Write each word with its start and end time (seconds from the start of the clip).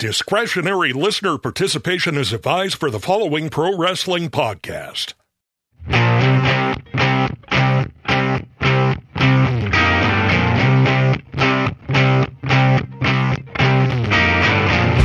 Discretionary 0.00 0.94
listener 0.94 1.36
participation 1.36 2.16
is 2.16 2.32
advised 2.32 2.76
for 2.76 2.90
the 2.90 2.98
following 2.98 3.50
pro 3.50 3.76
wrestling 3.76 4.30
podcast. 4.30 5.12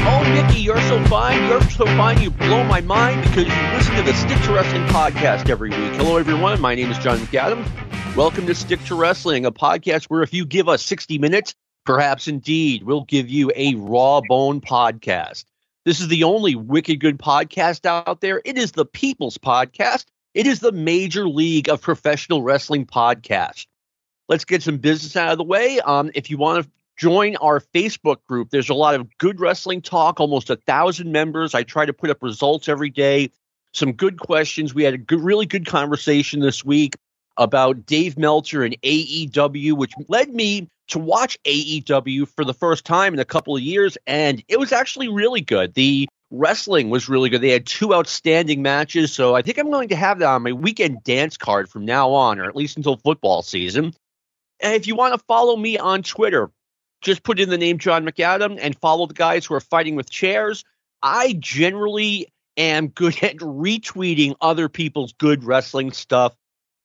Oh, 0.07 0.23
Mickey, 0.33 0.61
you're 0.61 0.79
so 0.83 1.03
fine. 1.07 1.45
You're 1.49 1.61
so 1.71 1.85
fine. 1.85 2.21
You 2.21 2.31
blow 2.31 2.63
my 2.63 2.79
mind 2.79 3.21
because 3.23 3.47
you 3.47 3.73
listen 3.73 3.95
to 3.95 4.01
the 4.01 4.13
Stick 4.13 4.41
to 4.43 4.53
Wrestling 4.53 4.85
podcast 4.87 5.49
every 5.49 5.71
week. 5.71 5.91
Hello, 5.95 6.15
everyone. 6.15 6.61
My 6.61 6.73
name 6.73 6.89
is 6.89 6.97
John 6.99 7.17
McAdam. 7.17 8.15
Welcome 8.15 8.47
to 8.47 8.55
Stick 8.55 8.81
to 8.85 8.95
Wrestling, 8.95 9.45
a 9.45 9.51
podcast 9.51 10.05
where 10.05 10.23
if 10.23 10.33
you 10.33 10.45
give 10.45 10.69
us 10.69 10.81
60 10.81 11.17
minutes, 11.17 11.53
perhaps 11.85 12.27
indeed 12.27 12.83
we'll 12.83 13.03
give 13.03 13.29
you 13.29 13.51
a 13.55 13.75
raw 13.75 14.21
bone 14.27 14.59
podcast. 14.59 15.45
This 15.85 16.01
is 16.01 16.07
the 16.07 16.23
only 16.23 16.55
wicked 16.55 16.99
good 16.99 17.19
podcast 17.19 17.85
out 17.85 18.19
there. 18.21 18.41
It 18.43 18.57
is 18.57 18.71
the 18.71 18.85
People's 18.85 19.37
Podcast. 19.37 20.05
It 20.33 20.47
is 20.47 20.59
the 20.59 20.71
Major 20.71 21.29
League 21.29 21.69
of 21.69 21.81
Professional 21.81 22.41
Wrestling 22.41 22.87
podcast. 22.87 23.67
Let's 24.27 24.45
get 24.45 24.63
some 24.63 24.79
business 24.79 25.15
out 25.15 25.31
of 25.31 25.37
the 25.37 25.43
way. 25.43 25.79
Um, 25.81 26.09
if 26.15 26.31
you 26.31 26.37
want 26.37 26.65
to 26.65 26.71
join 26.97 27.35
our 27.35 27.59
Facebook 27.59 28.17
group, 28.27 28.49
there's 28.49 28.69
a 28.69 28.73
lot 28.73 28.95
of 28.95 29.15
good 29.19 29.39
wrestling 29.39 29.81
talk, 29.83 30.19
almost 30.19 30.49
a 30.49 30.55
thousand 30.55 31.11
members. 31.11 31.53
I 31.53 31.61
try 31.61 31.85
to 31.85 31.93
put 31.93 32.09
up 32.09 32.23
results 32.23 32.67
every 32.67 32.89
day, 32.89 33.29
some 33.71 33.93
good 33.93 34.19
questions. 34.19 34.73
We 34.73 34.83
had 34.83 34.95
a 34.95 34.97
good, 34.97 35.21
really 35.21 35.45
good 35.45 35.67
conversation 35.67 36.39
this 36.39 36.65
week 36.65 36.95
about 37.37 37.85
Dave 37.85 38.17
Meltzer 38.17 38.63
and 38.63 38.75
AEW, 38.81 39.73
which 39.73 39.93
led 40.07 40.33
me 40.33 40.67
to 40.87 40.99
watch 40.99 41.37
AEW 41.43 42.27
for 42.27 42.45
the 42.45 42.53
first 42.53 42.85
time 42.85 43.13
in 43.13 43.19
a 43.19 43.25
couple 43.25 43.55
of 43.55 43.61
years, 43.61 43.97
and 44.05 44.43
it 44.47 44.59
was 44.59 44.71
actually 44.71 45.07
really 45.07 45.41
good. 45.41 45.73
The 45.73 46.07
wrestling 46.31 46.89
was 46.89 47.09
really 47.09 47.29
good. 47.29 47.41
They 47.41 47.49
had 47.49 47.65
two 47.65 47.93
outstanding 47.93 48.61
matches, 48.61 49.11
so 49.11 49.35
I 49.35 49.41
think 49.41 49.57
I'm 49.57 49.71
going 49.71 49.89
to 49.89 49.95
have 49.95 50.19
that 50.19 50.27
on 50.27 50.43
my 50.43 50.51
weekend 50.51 51.03
dance 51.03 51.37
card 51.37 51.69
from 51.69 51.85
now 51.85 52.11
on, 52.11 52.39
or 52.39 52.45
at 52.45 52.55
least 52.55 52.77
until 52.77 52.97
football 52.97 53.41
season. 53.41 53.93
And 54.59 54.73
if 54.73 54.87
you 54.87 54.95
want 54.95 55.13
to 55.13 55.25
follow 55.27 55.55
me 55.55 55.77
on 55.77 56.03
Twitter, 56.03 56.51
just 57.01 57.23
put 57.23 57.39
in 57.39 57.49
the 57.49 57.57
name 57.57 57.77
John 57.77 58.05
McAdam 58.05 58.57
and 58.59 58.77
follow 58.79 59.05
the 59.05 59.13
guys 59.13 59.45
who 59.45 59.53
are 59.53 59.59
fighting 59.59 59.95
with 59.95 60.09
chairs. 60.09 60.63
I 61.01 61.33
generally 61.39 62.31
am 62.57 62.87
good 62.87 63.15
at 63.23 63.37
retweeting 63.37 64.35
other 64.41 64.69
people's 64.69 65.13
good 65.13 65.43
wrestling 65.43 65.91
stuff. 65.91 66.35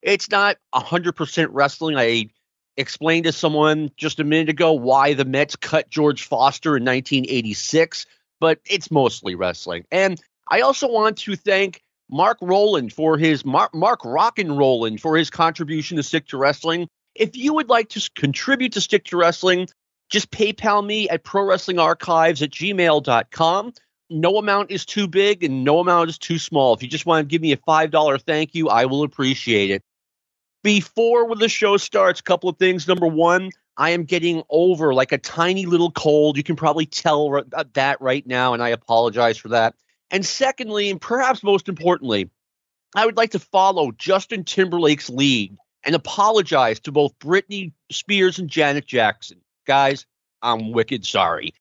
It's 0.01 0.29
not 0.29 0.57
100% 0.73 1.47
wrestling. 1.51 1.95
I 1.97 2.29
explained 2.77 3.25
to 3.25 3.31
someone 3.31 3.91
just 3.97 4.19
a 4.19 4.23
minute 4.23 4.49
ago 4.49 4.73
why 4.73 5.13
the 5.13 5.25
Mets 5.25 5.55
cut 5.55 5.89
George 5.89 6.23
Foster 6.23 6.77
in 6.77 6.83
1986, 6.83 8.05
but 8.39 8.59
it's 8.65 8.91
mostly 8.91 9.35
wrestling. 9.35 9.85
And 9.91 10.21
I 10.49 10.61
also 10.61 10.91
want 10.91 11.17
to 11.19 11.35
thank 11.35 11.81
Mark 12.09 12.37
Rowland 12.41 12.91
for 12.91 13.17
his 13.17 13.45
Mark, 13.45 13.73
Mark 13.73 14.03
Rockin' 14.03 14.55
Rowland 14.55 15.01
for 15.01 15.17
his 15.17 15.29
contribution 15.29 15.97
to 15.97 16.03
Stick 16.03 16.27
to 16.27 16.37
Wrestling. 16.37 16.87
If 17.15 17.35
you 17.35 17.53
would 17.53 17.69
like 17.69 17.89
to 17.89 18.09
contribute 18.15 18.73
to 18.73 18.81
Stick 18.81 19.05
to 19.05 19.17
Wrestling, 19.17 19.67
just 20.09 20.29
PayPal 20.29 20.85
me 20.85 21.07
at 21.07 21.23
prowrestlingarchives 21.23 22.41
at 22.41 22.51
gmail.com. 22.51 23.73
No 24.09 24.37
amount 24.37 24.71
is 24.71 24.85
too 24.85 25.07
big 25.07 25.43
and 25.43 25.63
no 25.63 25.79
amount 25.79 26.09
is 26.09 26.17
too 26.17 26.37
small. 26.37 26.73
If 26.73 26.83
you 26.83 26.89
just 26.89 27.05
want 27.05 27.27
to 27.27 27.31
give 27.31 27.41
me 27.41 27.53
a 27.53 27.57
$5 27.57 28.21
thank 28.23 28.53
you, 28.53 28.67
I 28.67 28.85
will 28.85 29.03
appreciate 29.03 29.71
it. 29.71 29.81
Before 30.63 31.35
the 31.35 31.49
show 31.49 31.77
starts, 31.77 32.19
a 32.19 32.23
couple 32.23 32.49
of 32.49 32.57
things. 32.57 32.87
Number 32.87 33.07
one, 33.07 33.51
I 33.77 33.91
am 33.91 34.03
getting 34.03 34.43
over 34.49 34.93
like 34.93 35.11
a 35.11 35.17
tiny 35.17 35.65
little 35.65 35.91
cold. 35.91 36.37
You 36.37 36.43
can 36.43 36.55
probably 36.55 36.85
tell 36.85 37.43
uh, 37.53 37.63
that 37.73 37.99
right 38.01 38.25
now, 38.27 38.53
and 38.53 38.61
I 38.61 38.69
apologize 38.69 39.37
for 39.37 39.49
that. 39.49 39.75
And 40.11 40.25
secondly, 40.25 40.89
and 40.89 40.99
perhaps 40.99 41.41
most 41.41 41.69
importantly, 41.69 42.29
I 42.95 43.05
would 43.05 43.17
like 43.17 43.31
to 43.31 43.39
follow 43.39 43.91
Justin 43.93 44.43
Timberlake's 44.43 45.09
lead 45.09 45.57
and 45.83 45.95
apologize 45.95 46.79
to 46.81 46.91
both 46.91 47.17
Britney 47.19 47.71
Spears 47.91 48.37
and 48.37 48.49
Janet 48.49 48.85
Jackson. 48.85 49.39
Guys, 49.65 50.05
I'm 50.41 50.73
wicked 50.73 51.05
sorry. 51.05 51.53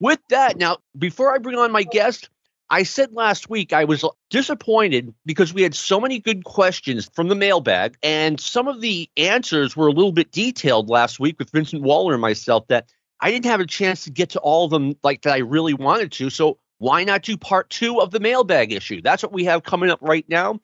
With 0.00 0.20
that, 0.28 0.58
now, 0.58 0.78
before 0.98 1.34
I 1.34 1.38
bring 1.38 1.58
on 1.58 1.72
my 1.72 1.82
guest, 1.82 2.28
I 2.70 2.82
said 2.82 3.12
last 3.12 3.50
week 3.50 3.72
I 3.72 3.84
was 3.84 4.04
disappointed 4.30 5.14
because 5.26 5.52
we 5.52 5.62
had 5.62 5.74
so 5.74 6.00
many 6.00 6.18
good 6.18 6.44
questions 6.44 7.10
from 7.14 7.28
the 7.28 7.34
mailbag, 7.34 7.96
and 8.02 8.40
some 8.40 8.68
of 8.68 8.80
the 8.80 9.08
answers 9.16 9.76
were 9.76 9.86
a 9.86 9.92
little 9.92 10.12
bit 10.12 10.32
detailed 10.32 10.88
last 10.88 11.20
week 11.20 11.38
with 11.38 11.50
Vincent 11.50 11.82
Waller 11.82 12.14
and 12.14 12.22
myself 12.22 12.66
that 12.68 12.88
I 13.20 13.30
didn't 13.30 13.46
have 13.46 13.60
a 13.60 13.66
chance 13.66 14.04
to 14.04 14.10
get 14.10 14.30
to 14.30 14.40
all 14.40 14.64
of 14.64 14.70
them 14.70 14.94
like 15.02 15.22
that 15.22 15.34
I 15.34 15.38
really 15.38 15.74
wanted 15.74 16.12
to. 16.12 16.30
So 16.30 16.58
why 16.78 17.04
not 17.04 17.22
do 17.22 17.36
part 17.36 17.70
two 17.70 18.00
of 18.00 18.10
the 18.10 18.20
mailbag 18.20 18.72
issue? 18.72 19.00
That's 19.00 19.22
what 19.22 19.32
we 19.32 19.44
have 19.44 19.62
coming 19.62 19.90
up 19.90 20.00
right 20.02 20.28
now. 20.28 20.60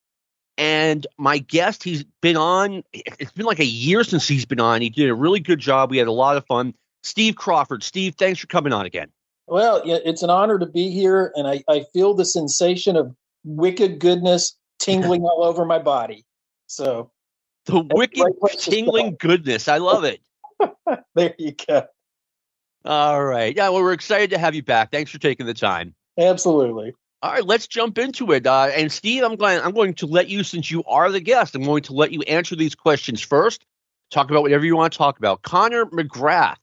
And 0.58 1.06
my 1.16 1.38
guest, 1.38 1.82
he's 1.82 2.04
been 2.20 2.36
on, 2.36 2.82
it's 2.92 3.32
been 3.32 3.46
like 3.46 3.60
a 3.60 3.64
year 3.64 4.04
since 4.04 4.28
he's 4.28 4.44
been 4.44 4.60
on. 4.60 4.82
He 4.82 4.90
did 4.90 5.08
a 5.08 5.14
really 5.14 5.40
good 5.40 5.58
job. 5.58 5.90
We 5.90 5.98
had 5.98 6.08
a 6.08 6.12
lot 6.12 6.36
of 6.36 6.44
fun. 6.46 6.74
Steve 7.02 7.36
Crawford. 7.36 7.82
Steve, 7.82 8.16
thanks 8.16 8.40
for 8.40 8.46
coming 8.46 8.72
on 8.72 8.84
again. 8.84 9.10
Well, 9.50 9.82
it's 9.84 10.22
an 10.22 10.30
honor 10.30 10.60
to 10.60 10.66
be 10.66 10.90
here, 10.90 11.32
and 11.34 11.48
I, 11.48 11.64
I 11.68 11.84
feel 11.92 12.14
the 12.14 12.24
sensation 12.24 12.94
of 12.94 13.12
wicked 13.42 13.98
goodness 13.98 14.56
tingling 14.78 15.22
all 15.24 15.42
over 15.42 15.64
my 15.64 15.80
body. 15.80 16.24
So, 16.68 17.10
the 17.66 17.80
wicked 17.80 18.22
tingling 18.60 19.16
goodness. 19.18 19.66
I 19.66 19.78
love 19.78 20.04
it. 20.04 20.20
there 21.16 21.34
you 21.36 21.52
go. 21.66 21.82
All 22.84 23.24
right. 23.24 23.54
Yeah, 23.56 23.70
well, 23.70 23.82
we're 23.82 23.92
excited 23.92 24.30
to 24.30 24.38
have 24.38 24.54
you 24.54 24.62
back. 24.62 24.92
Thanks 24.92 25.10
for 25.10 25.18
taking 25.18 25.46
the 25.46 25.54
time. 25.54 25.96
Absolutely. 26.16 26.94
All 27.20 27.32
right, 27.32 27.44
let's 27.44 27.66
jump 27.66 27.98
into 27.98 28.30
it. 28.30 28.46
Uh, 28.46 28.70
and 28.72 28.90
Steve, 28.90 29.24
I'm 29.24 29.34
going. 29.34 29.60
I'm 29.60 29.72
going 29.72 29.94
to 29.94 30.06
let 30.06 30.28
you, 30.28 30.44
since 30.44 30.70
you 30.70 30.84
are 30.84 31.10
the 31.10 31.20
guest, 31.20 31.56
I'm 31.56 31.64
going 31.64 31.82
to 31.82 31.92
let 31.92 32.12
you 32.12 32.22
answer 32.22 32.54
these 32.54 32.76
questions 32.76 33.20
first. 33.20 33.66
Talk 34.12 34.30
about 34.30 34.42
whatever 34.42 34.64
you 34.64 34.76
want 34.76 34.92
to 34.92 34.98
talk 34.98 35.18
about. 35.18 35.42
Connor 35.42 35.86
McGrath 35.86 36.56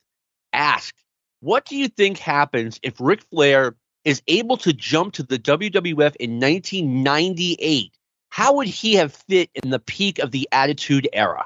asked, 0.53 1.03
"What 1.39 1.65
do 1.65 1.75
you 1.75 1.87
think 1.87 2.17
happens 2.17 2.79
if 2.83 2.99
Ric 2.99 3.21
Flair 3.23 3.75
is 4.03 4.21
able 4.27 4.57
to 4.57 4.73
jump 4.73 5.13
to 5.13 5.23
the 5.23 5.37
WWF 5.37 6.15
in 6.17 6.39
1998? 6.39 7.91
How 8.29 8.53
would 8.55 8.67
he 8.67 8.95
have 8.95 9.13
fit 9.13 9.49
in 9.53 9.69
the 9.69 9.79
peak 9.79 10.19
of 10.19 10.31
the 10.31 10.47
Attitude 10.51 11.07
Era?" 11.13 11.45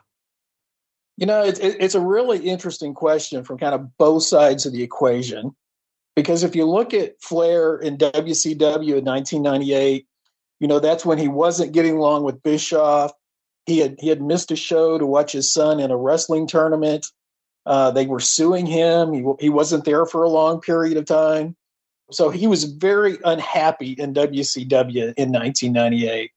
You 1.17 1.27
know, 1.27 1.43
it's 1.43 1.59
it's 1.59 1.95
a 1.95 1.99
really 1.99 2.39
interesting 2.39 2.93
question 2.93 3.43
from 3.43 3.57
kind 3.57 3.75
of 3.75 3.97
both 3.97 4.23
sides 4.23 4.65
of 4.65 4.73
the 4.73 4.83
equation. 4.83 5.55
Because 6.15 6.43
if 6.43 6.55
you 6.55 6.65
look 6.65 6.93
at 6.93 7.21
Flair 7.21 7.77
in 7.77 7.97
WCW 7.97 8.97
in 8.97 9.05
1998, 9.05 10.05
you 10.59 10.67
know, 10.67 10.79
that's 10.79 11.05
when 11.05 11.17
he 11.17 11.27
wasn't 11.27 11.71
getting 11.71 11.97
along 11.97 12.23
with 12.23 12.43
Bischoff. 12.43 13.11
He 13.65 13.79
had 13.79 13.95
he 13.99 14.07
had 14.09 14.21
missed 14.21 14.51
a 14.51 14.55
show 14.55 14.97
to 14.97 15.05
watch 15.05 15.31
his 15.31 15.53
son 15.53 15.79
in 15.79 15.91
a 15.91 15.97
wrestling 15.97 16.47
tournament. 16.47 17.05
Uh, 17.65 17.91
they 17.91 18.07
were 18.07 18.19
suing 18.19 18.65
him. 18.65 19.13
He 19.13 19.23
he 19.39 19.49
wasn't 19.49 19.85
there 19.85 20.05
for 20.05 20.23
a 20.23 20.29
long 20.29 20.61
period 20.61 20.97
of 20.97 21.05
time, 21.05 21.55
so 22.11 22.29
he 22.29 22.47
was 22.47 22.65
very 22.65 23.17
unhappy 23.23 23.93
in 23.93 24.13
WCW 24.13 25.13
in 25.15 25.31
1998. 25.31 26.31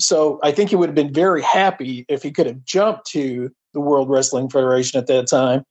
So 0.00 0.40
I 0.42 0.52
think 0.52 0.70
he 0.70 0.76
would 0.76 0.88
have 0.88 0.96
been 0.96 1.12
very 1.12 1.42
happy 1.42 2.04
if 2.08 2.22
he 2.22 2.30
could 2.30 2.46
have 2.46 2.64
jumped 2.64 3.06
to 3.10 3.50
the 3.74 3.80
World 3.80 4.08
Wrestling 4.08 4.48
Federation 4.48 4.98
at 4.98 5.06
that 5.06 5.28
time, 5.28 5.64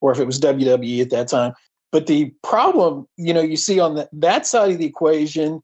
or 0.00 0.12
if 0.12 0.18
it 0.18 0.26
was 0.26 0.40
WWE 0.40 1.00
at 1.00 1.10
that 1.10 1.28
time. 1.28 1.54
But 1.92 2.06
the 2.06 2.32
problem, 2.42 3.06
you 3.16 3.34
know, 3.34 3.40
you 3.40 3.56
see 3.56 3.80
on 3.80 3.94
the, 3.94 4.08
that 4.12 4.46
side 4.46 4.72
of 4.72 4.78
the 4.78 4.86
equation 4.86 5.62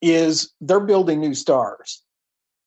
is 0.00 0.52
they're 0.60 0.80
building 0.80 1.20
new 1.20 1.34
stars. 1.34 2.02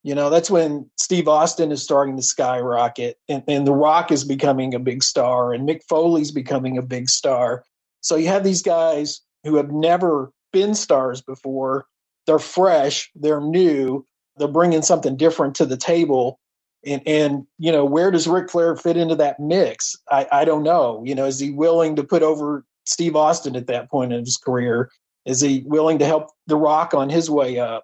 You 0.04 0.16
know, 0.16 0.30
that's 0.30 0.50
when 0.50 0.90
Steve 0.98 1.28
Austin 1.28 1.72
is 1.72 1.84
starting 1.84 2.16
to 2.16 2.24
skyrocket 2.24 3.18
and, 3.28 3.44
and 3.48 3.68
The 3.68 3.74
Rock 3.74 4.12
is 4.12 4.24
becoming 4.24 4.74
a 4.74 4.80
big 4.80 5.04
star 5.04 5.54
and 5.54 5.68
Mick 5.68 5.82
Foley's 5.90 6.32
becoming 6.32 6.78
a 6.78 6.82
big 6.82 7.10
star. 7.10 7.66
So 8.02 8.16
you 8.16 8.28
have 8.28 8.44
these 8.44 8.62
guys 8.62 9.22
who 9.44 9.56
have 9.58 9.72
never 9.72 10.32
been 10.54 10.74
stars 10.74 11.22
before. 11.22 11.86
They're 12.26 12.40
fresh, 12.40 13.12
they're 13.16 13.42
new, 13.42 14.06
they're 14.38 14.48
bringing 14.48 14.82
something 14.84 15.18
different 15.18 15.56
to 15.56 15.66
the 15.66 15.78
table. 15.78 16.40
And, 16.86 17.02
and 17.06 17.46
you 17.58 17.72
know, 17.72 17.84
where 17.84 18.10
does 18.10 18.28
Ric 18.28 18.50
Flair 18.50 18.78
fit 18.78 18.96
into 18.96 19.16
that 19.16 19.40
mix? 19.40 19.98
I, 20.10 20.28
I 20.32 20.46
don't 20.46 20.64
know. 20.64 21.04
You 21.06 21.14
know, 21.14 21.26
is 21.26 21.40
he 21.40 21.52
willing 21.52 21.98
to 21.98 22.04
put 22.04 22.24
over 22.24 22.64
Steve 22.86 23.18
Austin 23.18 23.58
at 23.58 23.68
that 23.68 23.90
point 23.90 24.14
in 24.14 24.20
his 24.20 24.38
career? 24.38 24.90
Is 25.26 25.42
he 25.42 25.64
willing 25.66 26.00
to 26.00 26.06
help 26.06 26.30
The 26.48 26.56
Rock 26.56 26.94
on 26.94 27.10
his 27.10 27.30
way 27.30 27.60
up? 27.60 27.84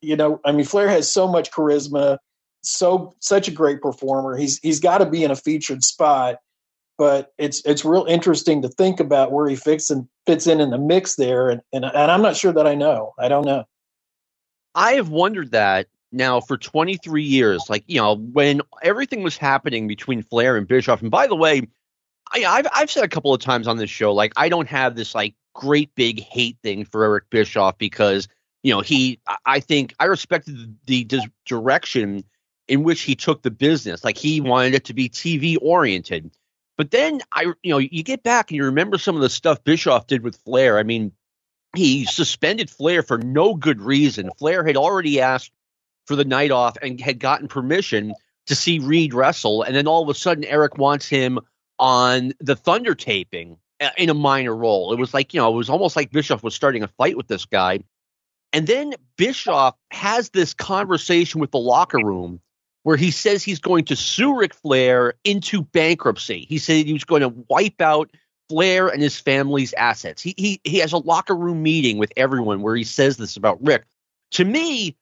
You 0.00 0.16
know, 0.16 0.40
I 0.44 0.52
mean, 0.52 0.64
Flair 0.64 0.88
has 0.88 1.12
so 1.12 1.26
much 1.26 1.50
charisma, 1.50 2.18
so 2.62 3.14
such 3.20 3.48
a 3.48 3.52
great 3.52 3.80
performer. 3.80 4.36
He's 4.36 4.58
he's 4.58 4.80
got 4.80 4.98
to 4.98 5.06
be 5.06 5.24
in 5.24 5.30
a 5.30 5.36
featured 5.36 5.84
spot, 5.84 6.36
but 6.96 7.32
it's 7.38 7.62
it's 7.64 7.84
real 7.84 8.04
interesting 8.04 8.62
to 8.62 8.68
think 8.68 9.00
about 9.00 9.32
where 9.32 9.48
he 9.48 9.56
fits 9.56 9.90
and 9.90 10.08
fits 10.26 10.46
in 10.46 10.60
in 10.60 10.70
the 10.70 10.78
mix 10.78 11.16
there. 11.16 11.48
And 11.48 11.60
and, 11.72 11.84
and 11.84 12.10
I'm 12.10 12.22
not 12.22 12.36
sure 12.36 12.52
that 12.52 12.66
I 12.66 12.74
know. 12.74 13.14
I 13.18 13.28
don't 13.28 13.44
know. 13.44 13.64
I 14.74 14.92
have 14.92 15.08
wondered 15.08 15.50
that 15.52 15.88
now 16.12 16.40
for 16.40 16.56
23 16.56 17.22
years. 17.22 17.64
Like 17.68 17.84
you 17.86 18.00
know, 18.00 18.16
when 18.16 18.60
everything 18.82 19.22
was 19.22 19.36
happening 19.36 19.88
between 19.88 20.22
Flair 20.22 20.56
and 20.56 20.66
Bischoff. 20.66 21.02
And 21.02 21.10
by 21.10 21.26
the 21.26 21.36
way, 21.36 21.62
I, 22.32 22.38
have 22.38 22.68
I've 22.74 22.90
said 22.90 23.04
a 23.04 23.08
couple 23.08 23.32
of 23.34 23.40
times 23.40 23.66
on 23.66 23.78
this 23.78 23.90
show, 23.90 24.12
like 24.12 24.32
I 24.36 24.48
don't 24.48 24.68
have 24.68 24.94
this 24.94 25.14
like 25.14 25.34
great 25.54 25.94
big 25.94 26.20
hate 26.20 26.56
thing 26.62 26.84
for 26.84 27.04
Eric 27.04 27.30
Bischoff 27.30 27.78
because 27.78 28.28
you 28.62 28.74
know 28.74 28.80
he 28.80 29.20
I 29.44 29.60
think 29.60 29.94
I 29.98 30.06
respected 30.06 30.76
the, 30.86 31.06
direction 31.46 32.24
in 32.68 32.82
which 32.82 33.02
he 33.02 33.14
took 33.14 33.42
the 33.42 33.50
business. 33.50 34.04
Like 34.04 34.18
he 34.18 34.40
wanted 34.40 34.74
it 34.74 34.84
to 34.86 34.94
be 34.94 35.08
TV 35.08 35.56
oriented. 35.60 36.30
But 36.76 36.92
then 36.92 37.20
I, 37.32 37.52
you 37.62 37.72
know, 37.72 37.78
you 37.78 38.02
get 38.02 38.22
back 38.22 38.50
and 38.50 38.56
you 38.56 38.64
remember 38.64 38.98
some 38.98 39.16
of 39.16 39.22
the 39.22 39.30
stuff 39.30 39.64
Bischoff 39.64 40.06
did 40.06 40.22
with 40.22 40.36
Flair. 40.36 40.78
I 40.78 40.84
mean, 40.84 41.12
he 41.74 42.04
suspended 42.04 42.70
Flair 42.70 43.02
for 43.02 43.18
no 43.18 43.54
good 43.54 43.80
reason. 43.80 44.30
Flair 44.38 44.64
had 44.64 44.76
already 44.76 45.20
asked 45.20 45.50
for 46.06 46.14
the 46.14 46.24
night 46.24 46.50
off 46.50 46.76
and 46.80 47.00
had 47.00 47.18
gotten 47.18 47.48
permission 47.48 48.14
to 48.46 48.54
see 48.54 48.78
Reid 48.78 49.12
wrestle, 49.12 49.62
and 49.62 49.74
then 49.74 49.86
all 49.86 50.02
of 50.02 50.08
a 50.08 50.14
sudden 50.14 50.44
Eric 50.44 50.78
wants 50.78 51.06
him 51.06 51.38
on 51.78 52.32
the 52.40 52.56
Thunder 52.56 52.94
taping 52.94 53.58
uh, 53.80 53.90
in 53.98 54.08
a 54.08 54.14
minor 54.14 54.54
role. 54.54 54.92
It 54.92 54.98
was 54.98 55.12
like 55.12 55.34
you 55.34 55.40
know, 55.40 55.52
it 55.52 55.56
was 55.56 55.68
almost 55.68 55.96
like 55.96 56.10
Bischoff 56.10 56.42
was 56.42 56.54
starting 56.54 56.82
a 56.82 56.88
fight 56.88 57.16
with 57.16 57.28
this 57.28 57.44
guy, 57.44 57.80
and 58.52 58.66
then 58.66 58.94
Bischoff 59.16 59.74
has 59.90 60.30
this 60.30 60.54
conversation 60.54 61.40
with 61.40 61.50
the 61.50 61.58
locker 61.58 61.98
room 61.98 62.40
where 62.82 62.96
he 62.96 63.10
says 63.10 63.42
he's 63.42 63.58
going 63.58 63.84
to 63.86 63.96
sue 63.96 64.38
Ric 64.38 64.54
Flair 64.54 65.14
into 65.24 65.62
bankruptcy. 65.62 66.46
He 66.48 66.58
said 66.58 66.86
he 66.86 66.92
was 66.92 67.04
going 67.04 67.22
to 67.22 67.34
wipe 67.48 67.80
out 67.80 68.10
Flair 68.48 68.88
and 68.88 69.02
his 69.02 69.18
family's 69.20 69.74
assets. 69.74 70.22
He 70.22 70.34
he 70.38 70.60
he 70.64 70.78
has 70.78 70.92
a 70.92 70.98
locker 70.98 71.36
room 71.36 71.62
meeting 71.62 71.98
with 71.98 72.12
everyone 72.16 72.62
where 72.62 72.76
he 72.76 72.84
says 72.84 73.18
this 73.18 73.36
about 73.36 73.58
Rick. 73.62 73.84
To 74.32 74.44
me, 74.44 74.96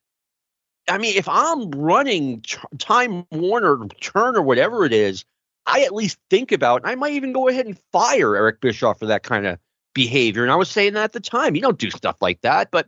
I 0.89 0.97
mean, 0.97 1.15
if 1.15 1.29
I'm 1.29 1.71
running 1.71 2.43
Time 2.77 3.25
Warner, 3.31 3.87
Turner, 4.01 4.41
whatever 4.41 4.83
it 4.83 4.91
is, 4.91 5.23
I 5.65 5.83
at 5.83 5.93
least 5.93 6.17
think 6.29 6.51
about. 6.51 6.81
I 6.83 6.95
might 6.95 7.13
even 7.13 7.33
go 7.33 7.47
ahead 7.47 7.65
and 7.65 7.79
fire 7.91 8.35
Eric 8.35 8.59
Bischoff 8.61 8.99
for 8.99 9.05
that 9.07 9.23
kind 9.23 9.45
of 9.45 9.59
behavior. 9.93 10.43
And 10.43 10.51
I 10.51 10.55
was 10.55 10.69
saying 10.69 10.93
that 10.93 11.05
at 11.05 11.13
the 11.13 11.19
time. 11.19 11.55
You 11.55 11.61
don't 11.61 11.79
do 11.79 11.89
stuff 11.89 12.17
like 12.21 12.41
that. 12.41 12.69
But 12.71 12.87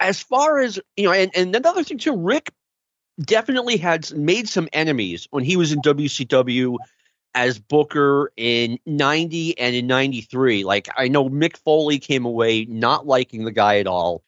as 0.00 0.22
far 0.22 0.58
as 0.58 0.80
you 0.96 1.04
know, 1.04 1.12
and, 1.12 1.30
and 1.34 1.54
another 1.54 1.84
thing 1.84 1.98
too, 1.98 2.16
Rick 2.16 2.50
definitely 3.20 3.76
had 3.76 4.10
made 4.12 4.48
some 4.48 4.68
enemies 4.72 5.28
when 5.30 5.44
he 5.44 5.56
was 5.56 5.72
in 5.72 5.80
WCW 5.82 6.76
as 7.34 7.58
Booker 7.58 8.32
in 8.36 8.78
90 8.86 9.58
and 9.58 9.76
in 9.76 9.86
93. 9.86 10.64
Like, 10.64 10.88
I 10.96 11.08
know 11.08 11.28
Mick 11.28 11.56
Foley 11.56 11.98
came 11.98 12.24
away 12.24 12.64
not 12.64 13.06
liking 13.06 13.44
the 13.44 13.52
guy 13.52 13.78
at 13.78 13.86
all. 13.86 14.24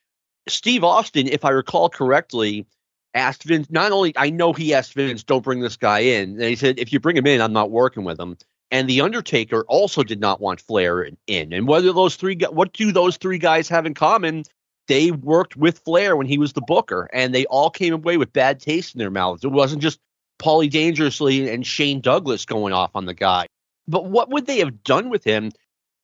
Steve 0.47 0.83
Austin, 0.83 1.27
if 1.27 1.43
I 1.43 1.49
recall 1.49 1.89
correctly, 1.89 2.65
asked 3.13 3.43
Vince, 3.43 3.69
not 3.69 3.91
only, 3.91 4.13
I 4.17 4.29
know 4.29 4.53
he 4.53 4.73
asked 4.73 4.93
Vince, 4.93 5.23
don't 5.23 5.43
bring 5.43 5.59
this 5.59 5.77
guy 5.77 5.99
in. 5.99 6.31
And 6.31 6.43
he 6.43 6.55
said, 6.55 6.79
if 6.79 6.93
you 6.93 6.99
bring 6.99 7.17
him 7.17 7.27
in, 7.27 7.41
I'm 7.41 7.53
not 7.53 7.71
working 7.71 8.03
with 8.03 8.19
him. 8.19 8.37
And 8.71 8.89
The 8.89 9.01
Undertaker 9.01 9.63
also 9.67 10.03
did 10.03 10.19
not 10.19 10.41
want 10.41 10.61
Flair 10.61 11.03
in. 11.27 11.53
And 11.53 11.67
whether 11.67 11.93
those 11.93 12.15
three, 12.15 12.37
what 12.49 12.73
do 12.73 12.91
those 12.91 13.17
three 13.17 13.37
guys 13.37 13.69
have 13.69 13.85
in 13.85 13.93
common? 13.93 14.43
They 14.87 15.11
worked 15.11 15.55
with 15.55 15.79
Flair 15.79 16.15
when 16.15 16.27
he 16.27 16.37
was 16.37 16.53
the 16.53 16.61
booker, 16.61 17.09
and 17.13 17.33
they 17.33 17.45
all 17.45 17.69
came 17.69 17.93
away 17.93 18.17
with 18.17 18.33
bad 18.33 18.59
taste 18.59 18.95
in 18.95 18.99
their 18.99 19.11
mouths. 19.11 19.43
It 19.43 19.51
wasn't 19.51 19.81
just 19.81 19.99
Paulie 20.39 20.69
Dangerously 20.69 21.49
and 21.49 21.65
Shane 21.65 22.01
Douglas 22.01 22.45
going 22.45 22.73
off 22.73 22.91
on 22.95 23.05
the 23.05 23.13
guy. 23.13 23.47
But 23.87 24.05
what 24.05 24.29
would 24.29 24.45
they 24.45 24.59
have 24.59 24.83
done 24.83 25.09
with 25.09 25.23
him? 25.23 25.51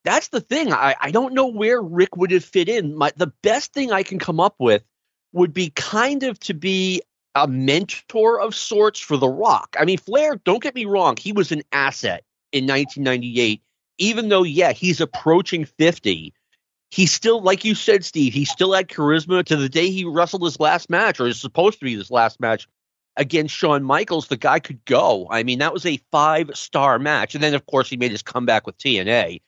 That's 0.06 0.30
the 0.30 0.42
thing. 0.42 0.72
I, 0.72 0.96
I 1.00 1.12
don't 1.12 1.34
know 1.34 1.48
where 1.48 1.82
Rick 1.82 2.16
would 2.16 2.32
have 2.32 2.46
fit 2.46 2.70
in. 2.70 2.96
My, 2.96 3.12
the 3.18 3.34
best 3.44 3.74
thing 3.74 3.92
I 3.92 4.04
can 4.04 4.20
come 4.20 4.40
up 4.40 4.56
with 4.60 4.84
would 5.34 5.54
be 5.54 5.72
kind 5.72 6.24
of 6.24 6.40
to 6.42 6.54
be 6.54 7.02
a 7.36 7.48
mentor 7.48 8.40
of 8.40 8.56
sorts 8.56 9.00
for 9.00 9.18
The 9.18 9.30
Rock. 9.30 9.76
I 9.80 9.86
mean, 9.86 9.98
Flair, 9.98 10.38
don't 10.38 10.64
get 10.64 10.76
me 10.76 10.86
wrong, 10.86 11.16
he 11.18 11.32
was 11.32 11.52
an 11.52 11.62
asset 11.72 12.24
in 12.52 12.66
1998, 12.66 13.62
even 13.98 14.30
though, 14.30 14.44
yeah, 14.44 14.72
he's 14.72 15.02
approaching 15.02 15.66
50 15.66 16.34
he 16.92 17.06
still, 17.06 17.42
like 17.42 17.66
you 17.66 17.76
said, 17.76 18.04
Steve, 18.04 18.34
he 18.34 18.46
still 18.46 18.74
had 18.74 18.88
charisma 18.88 19.44
to 19.46 19.56
the 19.56 19.70
day 19.70 19.92
he 19.92 20.06
wrestled 20.06 20.44
his 20.44 20.60
last 20.60 20.90
match, 20.90 21.20
or 21.20 21.28
is 21.28 21.40
supposed 21.40 21.80
to 21.80 21.86
be 21.86 21.96
his 21.96 22.10
last 22.10 22.40
match 22.40 22.68
against 23.16 23.56
Shawn 23.56 23.84
Michaels. 23.84 24.28
The 24.28 24.38
guy 24.38 24.60
could 24.60 24.84
go. 24.86 25.28
I 25.30 25.44
mean, 25.44 25.60
that 25.60 25.74
was 25.74 25.86
a 25.86 25.98
five 26.12 26.50
star 26.56 26.98
match. 26.98 27.36
And 27.36 27.44
then, 27.44 27.54
of 27.54 27.66
course, 27.68 27.90
he 27.90 27.98
made 27.98 28.12
his 28.12 28.24
comeback 28.24 28.66
with 28.66 28.78
TNA. 28.78 29.42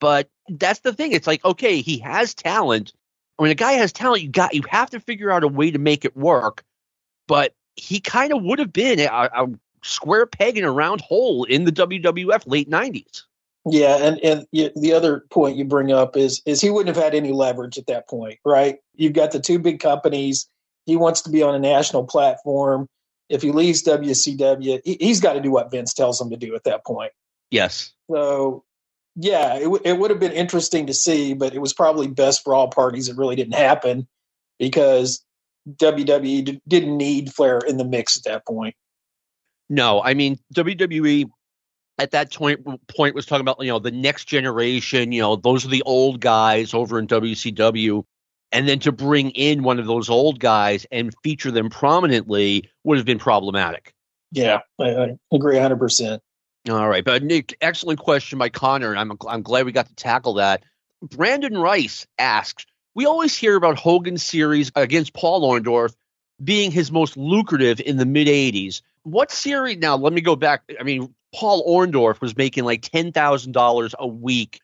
But 0.00 0.28
that's 0.48 0.80
the 0.80 0.92
thing. 0.92 1.12
It's 1.12 1.26
like, 1.26 1.44
okay, 1.44 1.80
he 1.82 1.98
has 1.98 2.34
talent. 2.34 2.92
When 3.36 3.50
a 3.50 3.54
guy 3.54 3.72
has 3.72 3.92
talent, 3.92 4.22
you 4.22 4.30
got 4.30 4.54
you 4.54 4.62
have 4.68 4.90
to 4.90 5.00
figure 5.00 5.30
out 5.30 5.44
a 5.44 5.48
way 5.48 5.70
to 5.70 5.78
make 5.78 6.04
it 6.04 6.16
work. 6.16 6.64
But 7.28 7.54
he 7.76 8.00
kind 8.00 8.32
of 8.32 8.42
would 8.42 8.58
have 8.58 8.72
been 8.72 8.98
a, 8.98 9.06
a 9.06 9.46
square 9.84 10.26
peg 10.26 10.58
in 10.58 10.64
a 10.64 10.72
round 10.72 11.00
hole 11.00 11.44
in 11.44 11.64
the 11.64 11.70
WWF 11.70 12.42
late 12.46 12.68
nineties. 12.68 13.27
Yeah, 13.70 13.96
and 13.96 14.18
and 14.24 14.46
the 14.52 14.92
other 14.92 15.24
point 15.30 15.56
you 15.56 15.64
bring 15.64 15.92
up 15.92 16.16
is 16.16 16.40
is 16.46 16.60
he 16.60 16.70
wouldn't 16.70 16.94
have 16.94 17.02
had 17.02 17.14
any 17.14 17.32
leverage 17.32 17.76
at 17.76 17.86
that 17.86 18.08
point, 18.08 18.38
right? 18.44 18.78
You've 18.94 19.12
got 19.12 19.32
the 19.32 19.40
two 19.40 19.58
big 19.58 19.80
companies. 19.80 20.48
He 20.86 20.96
wants 20.96 21.22
to 21.22 21.30
be 21.30 21.42
on 21.42 21.54
a 21.54 21.58
national 21.58 22.04
platform. 22.04 22.88
If 23.28 23.42
he 23.42 23.52
leaves 23.52 23.82
WCW, 23.82 24.80
he, 24.84 24.96
he's 25.00 25.20
got 25.20 25.34
to 25.34 25.40
do 25.40 25.50
what 25.50 25.70
Vince 25.70 25.92
tells 25.92 26.20
him 26.20 26.30
to 26.30 26.36
do 26.36 26.54
at 26.54 26.64
that 26.64 26.86
point. 26.86 27.12
Yes. 27.50 27.92
So, 28.10 28.64
yeah, 29.16 29.56
it, 29.56 29.64
w- 29.64 29.82
it 29.84 29.98
would 29.98 30.10
have 30.10 30.20
been 30.20 30.32
interesting 30.32 30.86
to 30.86 30.94
see, 30.94 31.34
but 31.34 31.54
it 31.54 31.58
was 31.58 31.74
probably 31.74 32.06
best 32.06 32.42
for 32.42 32.54
all 32.54 32.68
parties. 32.68 33.08
It 33.08 33.18
really 33.18 33.36
didn't 33.36 33.54
happen 33.54 34.08
because 34.58 35.22
WWE 35.68 36.44
d- 36.44 36.62
didn't 36.66 36.96
need 36.96 37.34
Flair 37.34 37.58
in 37.58 37.76
the 37.76 37.84
mix 37.84 38.16
at 38.16 38.24
that 38.24 38.46
point. 38.46 38.74
No, 39.68 40.02
I 40.02 40.14
mean 40.14 40.38
WWE 40.54 41.28
at 41.98 42.12
that 42.12 42.32
point 42.32 42.64
point 42.88 43.14
was 43.14 43.26
talking 43.26 43.40
about 43.40 43.60
you 43.60 43.68
know 43.68 43.78
the 43.78 43.90
next 43.90 44.26
generation 44.26 45.12
you 45.12 45.20
know 45.20 45.36
those 45.36 45.64
are 45.64 45.68
the 45.68 45.82
old 45.82 46.20
guys 46.20 46.74
over 46.74 46.98
in 46.98 47.06
WCW 47.06 48.04
and 48.52 48.68
then 48.68 48.78
to 48.80 48.92
bring 48.92 49.30
in 49.30 49.62
one 49.62 49.78
of 49.78 49.86
those 49.86 50.08
old 50.08 50.40
guys 50.40 50.86
and 50.90 51.14
feature 51.22 51.50
them 51.50 51.70
prominently 51.70 52.70
would 52.84 52.96
have 52.96 53.06
been 53.06 53.18
problematic. 53.18 53.92
Yeah, 54.32 54.60
I, 54.78 54.84
I 54.84 55.16
agree 55.32 55.56
100%. 55.56 56.20
All 56.70 56.88
right, 56.88 57.04
but 57.04 57.22
Nick, 57.22 57.56
excellent 57.60 57.98
question 57.98 58.38
by 58.38 58.48
Connor, 58.48 58.90
and 58.90 58.98
I'm 58.98 59.16
I'm 59.26 59.42
glad 59.42 59.64
we 59.64 59.72
got 59.72 59.86
to 59.88 59.94
tackle 59.94 60.34
that. 60.34 60.64
Brandon 61.00 61.56
Rice 61.56 62.06
asks, 62.18 62.66
"We 62.94 63.06
always 63.06 63.34
hear 63.34 63.56
about 63.56 63.78
Hogan's 63.78 64.22
series 64.22 64.70
against 64.74 65.14
Paul 65.14 65.50
Orndorff 65.50 65.94
being 66.42 66.70
his 66.70 66.92
most 66.92 67.16
lucrative 67.16 67.80
in 67.80 67.96
the 67.96 68.04
mid 68.04 68.28
'80s. 68.28 68.82
What 69.04 69.30
series? 69.30 69.78
Now, 69.78 69.96
let 69.96 70.12
me 70.12 70.20
go 70.20 70.36
back. 70.36 70.62
I 70.78 70.82
mean, 70.82 71.14
Paul 71.34 71.64
Orndorff 71.66 72.20
was 72.20 72.36
making 72.36 72.64
like 72.64 72.82
ten 72.82 73.12
thousand 73.12 73.52
dollars 73.52 73.94
a 73.98 74.06
week 74.06 74.60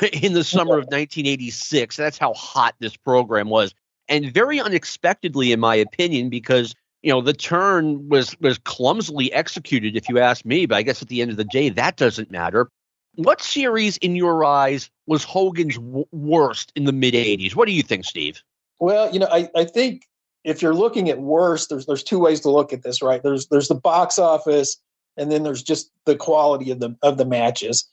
in 0.12 0.32
the 0.32 0.44
summer 0.44 0.74
of 0.74 0.84
1986. 0.90 1.96
That's 1.96 2.18
how 2.18 2.34
hot 2.34 2.74
this 2.78 2.96
program 2.96 3.48
was, 3.48 3.74
and 4.08 4.32
very 4.32 4.60
unexpectedly, 4.60 5.52
in 5.52 5.60
my 5.60 5.74
opinion, 5.74 6.28
because 6.28 6.74
you 7.02 7.12
know 7.12 7.20
the 7.20 7.32
turn 7.32 8.08
was 8.08 8.38
was 8.40 8.58
clumsily 8.58 9.32
executed, 9.32 9.96
if 9.96 10.08
you 10.08 10.18
ask 10.18 10.44
me. 10.44 10.66
But 10.66 10.78
I 10.78 10.82
guess 10.82 11.02
at 11.02 11.08
the 11.08 11.22
end 11.22 11.30
of 11.30 11.36
the 11.36 11.44
day, 11.44 11.68
that 11.70 11.96
doesn't 11.96 12.30
matter. 12.30 12.68
What 13.14 13.42
series, 13.42 13.96
in 13.96 14.14
your 14.14 14.44
eyes, 14.44 14.90
was 15.06 15.24
Hogan's 15.24 15.74
w- 15.74 16.04
worst 16.12 16.72
in 16.76 16.84
the 16.84 16.92
mid 16.92 17.14
80s? 17.14 17.56
What 17.56 17.66
do 17.66 17.72
you 17.72 17.82
think, 17.82 18.04
Steve? 18.04 18.40
Well, 18.78 19.12
you 19.12 19.18
know, 19.18 19.26
I, 19.32 19.50
I 19.56 19.64
think 19.64 20.06
if 20.44 20.62
you're 20.62 20.74
looking 20.74 21.08
at 21.08 21.18
worst, 21.20 21.68
there's 21.68 21.86
there's 21.86 22.04
two 22.04 22.18
ways 22.18 22.40
to 22.40 22.50
look 22.50 22.72
at 22.72 22.82
this, 22.82 23.02
right? 23.02 23.22
There's 23.22 23.48
there's 23.48 23.68
the 23.68 23.74
box 23.74 24.18
office 24.18 24.80
and 25.18 25.30
then 25.30 25.42
there's 25.42 25.62
just 25.62 25.90
the 26.04 26.16
quality 26.16 26.70
of 26.70 26.80
the 26.80 26.96
of 27.02 27.18
the 27.18 27.24
matches. 27.24 27.88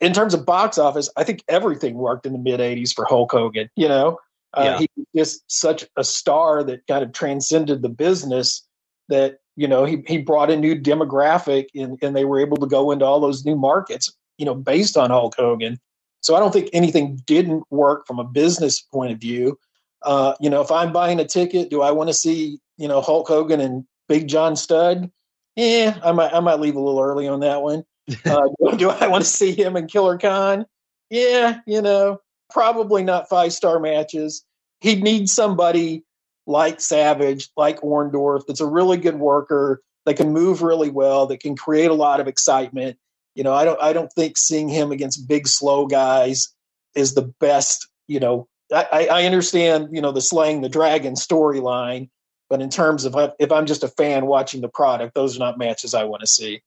In 0.00 0.12
terms 0.12 0.34
of 0.34 0.44
box 0.46 0.78
office, 0.78 1.08
I 1.16 1.24
think 1.24 1.44
everything 1.48 1.94
worked 1.94 2.26
in 2.26 2.32
the 2.32 2.38
mid 2.38 2.60
'80s 2.60 2.94
for 2.94 3.04
Hulk 3.04 3.30
Hogan. 3.32 3.68
You 3.76 3.88
know, 3.88 4.18
uh, 4.54 4.62
yeah. 4.64 4.78
he 4.78 4.88
was 4.96 5.06
just 5.14 5.50
such 5.50 5.84
a 5.96 6.04
star 6.04 6.62
that 6.64 6.86
kind 6.86 7.04
of 7.04 7.12
transcended 7.12 7.82
the 7.82 7.88
business. 7.88 8.66
That 9.08 9.38
you 9.56 9.68
know 9.68 9.84
he 9.84 10.02
he 10.06 10.18
brought 10.18 10.50
a 10.50 10.56
new 10.56 10.74
demographic, 10.74 11.66
and 11.74 11.98
and 12.02 12.16
they 12.16 12.24
were 12.24 12.40
able 12.40 12.56
to 12.58 12.66
go 12.66 12.90
into 12.90 13.04
all 13.04 13.20
those 13.20 13.44
new 13.44 13.56
markets. 13.56 14.12
You 14.38 14.46
know, 14.46 14.54
based 14.54 14.96
on 14.96 15.10
Hulk 15.10 15.34
Hogan. 15.36 15.78
So 16.20 16.36
I 16.36 16.38
don't 16.38 16.52
think 16.52 16.70
anything 16.72 17.20
didn't 17.26 17.64
work 17.70 18.06
from 18.06 18.20
a 18.20 18.24
business 18.24 18.80
point 18.80 19.10
of 19.10 19.18
view. 19.18 19.58
Uh, 20.02 20.34
you 20.40 20.48
know, 20.48 20.60
if 20.60 20.70
I'm 20.70 20.92
buying 20.92 21.18
a 21.18 21.24
ticket, 21.24 21.68
do 21.68 21.82
I 21.82 21.90
want 21.90 22.08
to 22.08 22.14
see 22.14 22.58
you 22.76 22.88
know 22.88 23.00
Hulk 23.00 23.28
Hogan 23.28 23.60
and 23.60 23.84
Big 24.08 24.28
John 24.28 24.56
Studd? 24.56 25.10
Yeah, 25.56 25.98
I 26.02 26.12
might 26.12 26.32
I 26.32 26.40
might 26.40 26.60
leave 26.60 26.76
a 26.76 26.80
little 26.80 27.00
early 27.00 27.28
on 27.28 27.40
that 27.40 27.62
one. 27.62 27.84
Uh, 28.26 28.48
do 28.76 28.90
I 28.90 29.06
want 29.06 29.22
to 29.22 29.30
see 29.30 29.52
him 29.52 29.76
and 29.76 29.88
Killer 29.88 30.18
Khan? 30.18 30.66
Yeah, 31.08 31.60
you 31.68 31.80
know, 31.80 32.20
probably 32.50 33.04
not 33.04 33.28
five 33.28 33.52
star 33.52 33.78
matches. 33.78 34.44
He'd 34.80 35.04
need 35.04 35.28
somebody 35.28 36.04
like 36.46 36.80
Savage, 36.80 37.48
like 37.56 37.80
Orndorff, 37.80 38.42
that's 38.46 38.60
a 38.60 38.66
really 38.66 38.96
good 38.96 39.20
worker, 39.20 39.82
that 40.04 40.16
can 40.16 40.32
move 40.32 40.62
really 40.62 40.90
well, 40.90 41.26
that 41.26 41.40
can 41.40 41.56
create 41.56 41.90
a 41.90 41.94
lot 41.94 42.20
of 42.20 42.26
excitement. 42.26 42.98
You 43.34 43.44
know, 43.44 43.52
I 43.54 43.64
don't 43.64 43.80
I 43.80 43.92
don't 43.92 44.12
think 44.12 44.36
seeing 44.36 44.68
him 44.68 44.90
against 44.90 45.28
big 45.28 45.46
slow 45.46 45.86
guys 45.86 46.48
is 46.94 47.14
the 47.14 47.32
best. 47.40 47.88
You 48.08 48.20
know, 48.20 48.48
I, 48.72 49.08
I 49.10 49.24
understand 49.24 49.88
you 49.92 50.02
know 50.02 50.12
the 50.12 50.20
slaying 50.20 50.60
the 50.60 50.68
dragon 50.68 51.14
storyline, 51.14 52.10
but 52.52 52.60
in 52.60 52.68
terms 52.68 53.06
of 53.06 53.16
if 53.38 53.50
I'm 53.50 53.64
just 53.64 53.82
a 53.82 53.88
fan 53.88 54.26
watching 54.26 54.60
the 54.60 54.68
product, 54.68 55.14
those 55.14 55.36
are 55.36 55.38
not 55.38 55.56
matches 55.56 55.94
I 55.94 56.04
want 56.04 56.20
to 56.20 56.26
see. 56.26 56.60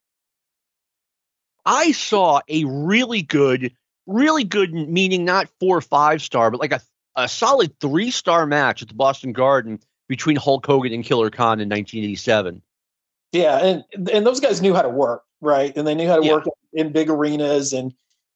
I 1.63 1.91
saw 1.91 2.41
a 2.49 2.63
really 2.65 3.21
good 3.21 3.71
really 4.07 4.43
good, 4.43 4.73
meaning 4.73 5.25
not 5.25 5.47
four 5.59 5.77
or 5.77 5.81
five 5.81 6.23
star, 6.23 6.49
but 6.49 6.59
like 6.59 6.71
a, 6.71 6.81
a 7.15 7.27
solid 7.27 7.79
three 7.79 8.09
star 8.09 8.47
match 8.47 8.81
at 8.81 8.87
the 8.87 8.95
Boston 8.95 9.31
Garden 9.31 9.79
between 10.07 10.37
Hulk 10.37 10.65
Hogan 10.65 10.91
and 10.91 11.03
Killer 11.03 11.29
Khan 11.29 11.59
in 11.59 11.69
1987. 11.69 12.63
Yeah, 13.31 13.57
and 13.59 14.09
and 14.11 14.25
those 14.25 14.39
guys 14.39 14.63
knew 14.63 14.73
how 14.73 14.81
to 14.81 14.89
work, 14.89 15.21
right? 15.39 15.71
And 15.77 15.87
they 15.87 15.93
knew 15.93 16.07
how 16.07 16.17
to 16.17 16.25
yeah. 16.25 16.33
work 16.33 16.45
in 16.73 16.91
big 16.93 17.11
arenas. 17.11 17.73
And 17.73 17.93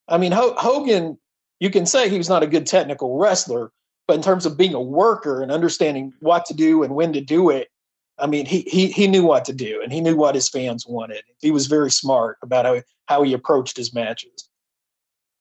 I 0.07 0.19
mean, 0.19 0.33
H- 0.33 0.53
Hogan, 0.55 1.17
you 1.59 1.71
can 1.71 1.87
say 1.87 2.09
he 2.09 2.19
was 2.19 2.29
not 2.29 2.43
a 2.43 2.47
good 2.47 2.67
technical 2.67 3.17
wrestler, 3.17 3.71
but 4.09 4.15
in 4.15 4.23
terms 4.23 4.47
of 4.47 4.57
being 4.57 4.73
a 4.73 4.81
worker 4.81 5.43
and 5.43 5.51
understanding 5.51 6.11
what 6.19 6.43
to 6.47 6.55
do 6.55 6.81
and 6.81 6.95
when 6.95 7.13
to 7.13 7.21
do 7.21 7.51
it, 7.51 7.69
I 8.17 8.25
mean, 8.25 8.47
he 8.47 8.61
he 8.61 8.87
he 8.87 9.05
knew 9.05 9.23
what 9.23 9.45
to 9.45 9.53
do 9.53 9.81
and 9.83 9.93
he 9.93 10.01
knew 10.01 10.15
what 10.15 10.33
his 10.33 10.49
fans 10.49 10.83
wanted. 10.87 11.21
He 11.41 11.51
was 11.51 11.67
very 11.67 11.91
smart 11.91 12.39
about 12.41 12.65
how 12.65 12.81
how 13.05 13.21
he 13.21 13.33
approached 13.33 13.77
his 13.77 13.93
matches. 13.93 14.49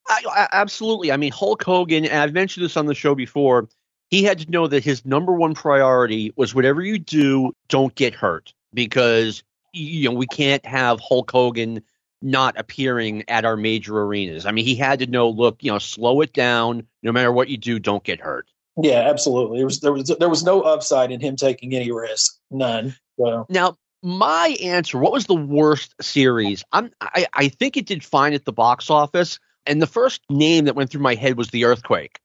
I, 0.07 0.21
I, 0.31 0.49
absolutely. 0.53 1.11
I 1.11 1.17
mean, 1.17 1.33
Hulk 1.33 1.65
Hogan, 1.65 2.05
and 2.05 2.21
I've 2.23 2.35
mentioned 2.35 2.63
this 2.63 2.77
on 2.77 2.85
the 2.85 2.95
show 2.95 3.15
before. 3.15 3.71
He 4.11 4.23
had 4.23 4.39
to 4.41 4.51
know 4.51 4.67
that 4.67 4.85
his 4.85 5.03
number 5.07 5.33
one 5.33 5.55
priority 5.55 6.35
was 6.37 6.55
whatever 6.55 6.83
you 6.83 6.99
do, 6.99 7.55
don't 7.71 7.95
get 7.95 8.15
hurt 8.15 8.53
because 8.75 9.43
you 9.73 10.11
know 10.11 10.15
we 10.15 10.27
can't 10.27 10.67
have 10.67 11.01
Hulk 11.01 11.31
Hogan 11.31 11.83
not 12.21 12.59
appearing 12.59 13.25
at 13.29 13.47
our 13.47 13.57
major 13.57 13.99
arenas. 13.99 14.45
I 14.45 14.51
mean, 14.51 14.67
he 14.67 14.75
had 14.75 14.99
to 14.99 15.07
know, 15.07 15.31
look, 15.31 15.65
you 15.65 15.73
know, 15.73 15.79
slow 15.79 16.21
it 16.21 16.35
down. 16.35 16.87
No 17.03 17.13
matter 17.13 17.33
what 17.33 17.49
you 17.49 17.57
do, 17.57 17.79
don't 17.79 18.05
get 18.05 18.21
hurt. 18.21 18.47
Yeah, 18.81 19.09
absolutely. 19.11 19.59
There 19.59 19.67
was 19.67 19.81
there 19.81 19.93
was 19.93 20.17
there 20.19 20.29
was 20.29 20.45
no 20.45 20.63
upside 20.63 21.11
in 21.11 21.21
him 21.21 21.37
taking 21.37 21.75
any 21.75 21.91
risk, 21.91 22.39
none. 22.51 22.95
So. 23.19 23.47
Now, 23.49 23.77
my 24.03 24.57
answer, 24.63 24.99
what 24.99 25.13
was 25.13 25.27
the 25.27 25.35
worst 25.35 25.95
series? 26.01 26.65
I'm 26.73 26.93
I, 27.01 27.27
I 27.33 27.49
think 27.49 27.77
it 27.77 27.87
did 27.87 28.05
fine 28.05 28.35
at 28.35 28.45
the 28.45 28.53
box 28.53 28.89
office, 28.89 29.41
and 29.67 29.83
the 29.83 29.87
first 29.87 30.23
name 30.31 30.67
that 30.67 30.77
went 30.77 30.91
through 30.91 31.03
my 31.03 31.17
head 31.17 31.37
was 31.37 31.49
the 31.49 31.65
Earthquake. 31.65 32.21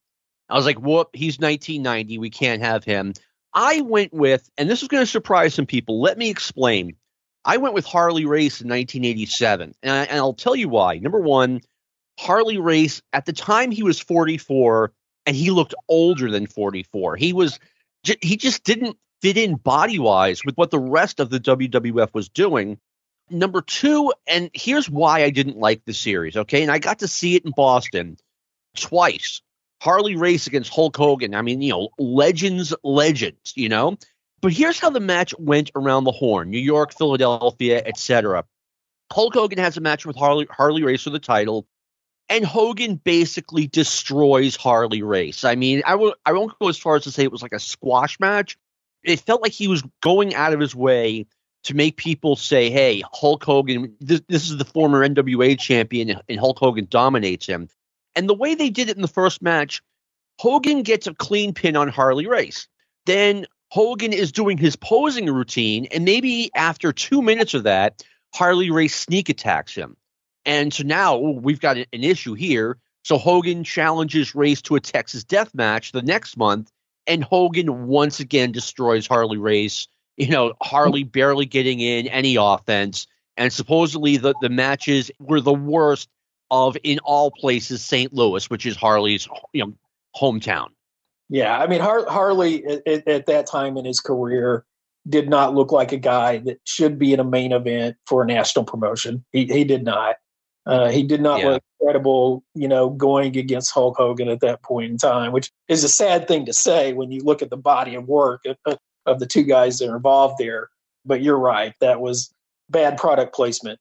I 0.47 0.55
was 0.55 0.65
like, 0.65 0.79
whoop, 0.79 1.09
he's 1.13 1.39
1990. 1.39 2.19
We 2.19 2.29
can't 2.29 2.61
have 2.61 2.83
him. 2.83 3.13
I 3.53 3.81
went 3.81 4.13
with, 4.13 4.47
and 4.57 4.69
this 4.69 4.81
is 4.83 4.87
going 4.87 5.01
to 5.01 5.09
surprise 5.09 5.55
some 5.55 5.65
people. 5.65 6.01
Let 6.01 6.17
me 6.17 6.29
explain. 6.29 6.95
I 7.45 7.57
went 7.57 7.73
with 7.73 7.85
Harley 7.85 8.25
Race 8.25 8.61
in 8.61 8.69
1987, 8.69 9.73
and, 9.81 9.91
I, 9.91 10.03
and 10.03 10.17
I'll 10.17 10.33
tell 10.33 10.55
you 10.55 10.69
why. 10.69 10.97
Number 10.97 11.19
one, 11.19 11.61
Harley 12.19 12.57
Race 12.57 13.01
at 13.11 13.25
the 13.25 13.33
time 13.33 13.71
he 13.71 13.83
was 13.83 13.99
44 13.99 14.91
and 15.25 15.35
he 15.35 15.51
looked 15.51 15.75
older 15.87 16.29
than 16.31 16.47
44. 16.47 17.15
He 17.17 17.33
was 17.33 17.59
he 18.03 18.37
just 18.37 18.63
didn't 18.63 18.97
fit 19.21 19.37
in 19.37 19.55
body 19.55 19.99
wise 19.99 20.43
with 20.43 20.55
what 20.55 20.71
the 20.71 20.79
rest 20.79 21.19
of 21.19 21.29
the 21.29 21.39
WWF 21.39 22.13
was 22.13 22.27
doing. 22.27 22.77
Number 23.29 23.61
two, 23.61 24.11
and 24.27 24.49
here's 24.53 24.89
why 24.89 25.23
I 25.23 25.29
didn't 25.29 25.57
like 25.57 25.85
the 25.85 25.93
series, 25.93 26.35
okay? 26.35 26.61
And 26.61 26.71
I 26.71 26.79
got 26.79 26.99
to 26.99 27.07
see 27.07 27.35
it 27.35 27.45
in 27.45 27.53
Boston 27.55 28.17
twice. 28.75 29.41
Harley 29.81 30.17
Race 30.17 30.47
against 30.47 30.73
Hulk 30.73 30.95
Hogan. 30.95 31.33
I 31.35 31.41
mean, 31.41 31.61
you 31.61 31.71
know, 31.71 31.89
legends, 31.97 32.73
legends, 32.83 33.53
you 33.55 33.69
know? 33.69 33.97
But 34.41 34.51
here's 34.51 34.79
how 34.79 34.89
the 34.89 34.99
match 34.99 35.33
went 35.39 35.71
around 35.73 36.03
the 36.03 36.11
horn 36.11 36.49
New 36.49 36.59
York, 36.59 36.93
Philadelphia, 36.93 37.81
etc. 37.85 38.43
Hulk 39.11 39.33
Hogan 39.33 39.59
has 39.59 39.77
a 39.77 39.81
match 39.81 40.05
with 40.05 40.17
Harley, 40.17 40.47
Harley 40.51 40.83
Race 40.83 41.03
for 41.03 41.11
the 41.11 41.19
title 41.19 41.65
and 42.29 42.45
Hogan 42.45 42.95
basically 42.95 43.67
destroys 43.67 44.55
Harley 44.55 45.03
Race. 45.03 45.43
I 45.43 45.55
mean, 45.55 45.81
I 45.85 45.91
w- 45.91 46.13
I 46.25 46.33
won't 46.33 46.57
go 46.59 46.69
as 46.69 46.77
far 46.77 46.95
as 46.95 47.03
to 47.03 47.11
say 47.11 47.23
it 47.23 47.31
was 47.31 47.41
like 47.41 47.53
a 47.53 47.59
squash 47.59 48.19
match. 48.19 48.57
It 49.03 49.19
felt 49.19 49.41
like 49.41 49.51
he 49.51 49.67
was 49.67 49.83
going 50.01 50.33
out 50.33 50.53
of 50.53 50.59
his 50.59 50.75
way 50.75 51.25
to 51.63 51.73
make 51.75 51.97
people 51.97 52.35
say, 52.35 52.69
"Hey, 52.69 53.03
Hulk 53.13 53.43
Hogan, 53.43 53.95
this, 53.99 54.21
this 54.27 54.49
is 54.49 54.57
the 54.57 54.65
former 54.65 55.03
NWA 55.03 55.59
champion, 55.59 56.19
and 56.27 56.39
Hulk 56.39 56.59
Hogan 56.59 56.87
dominates 56.89 57.45
him." 57.45 57.69
And 58.15 58.29
the 58.29 58.33
way 58.33 58.55
they 58.55 58.69
did 58.69 58.89
it 58.89 58.95
in 58.95 59.01
the 59.01 59.07
first 59.07 59.41
match, 59.41 59.81
Hogan 60.39 60.83
gets 60.83 61.07
a 61.07 61.13
clean 61.13 61.53
pin 61.53 61.75
on 61.75 61.87
Harley 61.89 62.27
Race. 62.27 62.67
Then 63.05 63.45
Hogan 63.69 64.13
is 64.13 64.31
doing 64.31 64.57
his 64.57 64.75
posing 64.75 65.25
routine, 65.25 65.87
and 65.91 66.05
maybe 66.05 66.51
after 66.55 66.93
two 66.93 67.21
minutes 67.21 67.53
of 67.53 67.63
that, 67.63 68.03
Harley 68.33 68.69
Race 68.69 68.95
sneak 68.95 69.29
attacks 69.29 69.75
him. 69.75 69.97
And 70.45 70.73
so 70.73 70.83
now 70.83 71.17
we've 71.17 71.59
got 71.59 71.77
an 71.77 71.85
issue 71.91 72.33
here. 72.33 72.77
So 73.03 73.17
Hogan 73.17 73.63
challenges 73.63 74.33
Race 74.33 74.61
to 74.63 74.75
a 74.75 74.79
Texas 74.79 75.23
death 75.23 75.53
match 75.53 75.91
the 75.91 76.01
next 76.01 76.37
month, 76.37 76.71
and 77.05 77.23
Hogan 77.23 77.87
once 77.87 78.19
again 78.19 78.51
destroys 78.51 79.07
Harley 79.07 79.37
Race. 79.37 79.87
You 80.15 80.29
know, 80.29 80.53
Harley 80.61 81.03
barely 81.03 81.45
getting 81.45 81.79
in 81.79 82.07
any 82.07 82.35
offense. 82.35 83.07
And 83.35 83.51
supposedly 83.51 84.17
the, 84.17 84.35
the 84.41 84.49
matches 84.49 85.09
were 85.19 85.41
the 85.41 85.53
worst 85.53 86.07
of, 86.51 86.77
in 86.83 86.99
all 86.99 87.31
places, 87.31 87.83
St. 87.83 88.13
Louis, 88.13 88.47
which 88.49 88.65
is 88.65 88.75
Harley's 88.75 89.27
you 89.53 89.65
know 89.65 89.73
hometown. 90.15 90.67
Yeah, 91.29 91.57
I 91.57 91.67
mean 91.67 91.81
Har- 91.81 92.07
Harley 92.07 92.63
at, 92.65 93.07
at, 93.07 93.25
that 93.25 93.47
time 93.47 93.75
in 93.75 93.85
his 93.85 93.99
career 93.99 94.65
did 95.09 95.29
not 95.29 95.55
look 95.55 95.71
like 95.71 95.91
a 95.91 95.97
guy 95.97 96.37
that 96.39 96.59
should 96.63 96.99
be 96.99 97.11
in 97.11 97.19
a 97.19 97.23
main 97.23 97.51
event 97.51 97.97
for 98.05 98.21
a 98.21 98.25
national 98.25 98.65
promotion. 98.65 99.25
He 99.31 99.45
he 99.45 99.63
did 99.63 99.83
not. 99.83 100.17
Uh, 100.65 100.89
he 100.89 101.03
did 101.03 101.21
not 101.21 101.39
yeah. 101.39 101.49
look 101.49 101.63
credible, 101.81 102.43
you 102.55 102.67
know, 102.67 102.89
going 102.89 103.35
against 103.35 103.71
Hulk 103.71 103.97
Hogan 103.97 104.29
at 104.29 104.39
that 104.39 104.61
point 104.61 104.91
in 104.91 104.97
time, 104.97 105.31
which 105.31 105.51
is 105.67 105.83
a 105.83 105.89
sad 105.89 106.27
thing 106.27 106.45
to 106.45 106.53
say 106.53 106.93
when 106.93 107.11
you 107.11 107.21
look 107.21 107.41
at 107.41 107.49
the 107.49 107.57
body 107.57 107.95
of 107.95 108.07
work 108.07 108.43
of, 108.65 108.77
of 109.05 109.19
the 109.19 109.25
two 109.25 109.43
guys 109.43 109.79
that 109.79 109.89
are 109.89 109.95
involved 109.95 110.35
there. 110.39 110.69
But 111.05 111.21
you're 111.21 111.37
right, 111.37 111.73
that 111.81 111.99
was 111.99 112.33
bad 112.69 112.97
product 112.97 113.35
placement. 113.35 113.79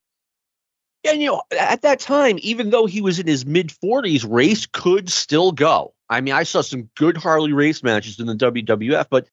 And 1.08 1.20
you 1.20 1.28
know, 1.28 1.42
at 1.58 1.82
that 1.82 2.00
time, 2.00 2.38
even 2.42 2.70
though 2.70 2.86
he 2.86 3.00
was 3.00 3.18
in 3.18 3.26
his 3.26 3.46
mid 3.46 3.68
40s, 3.68 4.24
race 4.28 4.66
could 4.66 5.08
still 5.10 5.52
go. 5.52 5.94
I 6.08 6.20
mean, 6.20 6.34
I 6.34 6.42
saw 6.42 6.60
some 6.60 6.88
good 6.96 7.16
Harley 7.16 7.52
race 7.52 7.82
matches 7.82 8.20
in 8.20 8.26
the 8.26 8.34
WWF, 8.34 9.06
but 9.10 9.26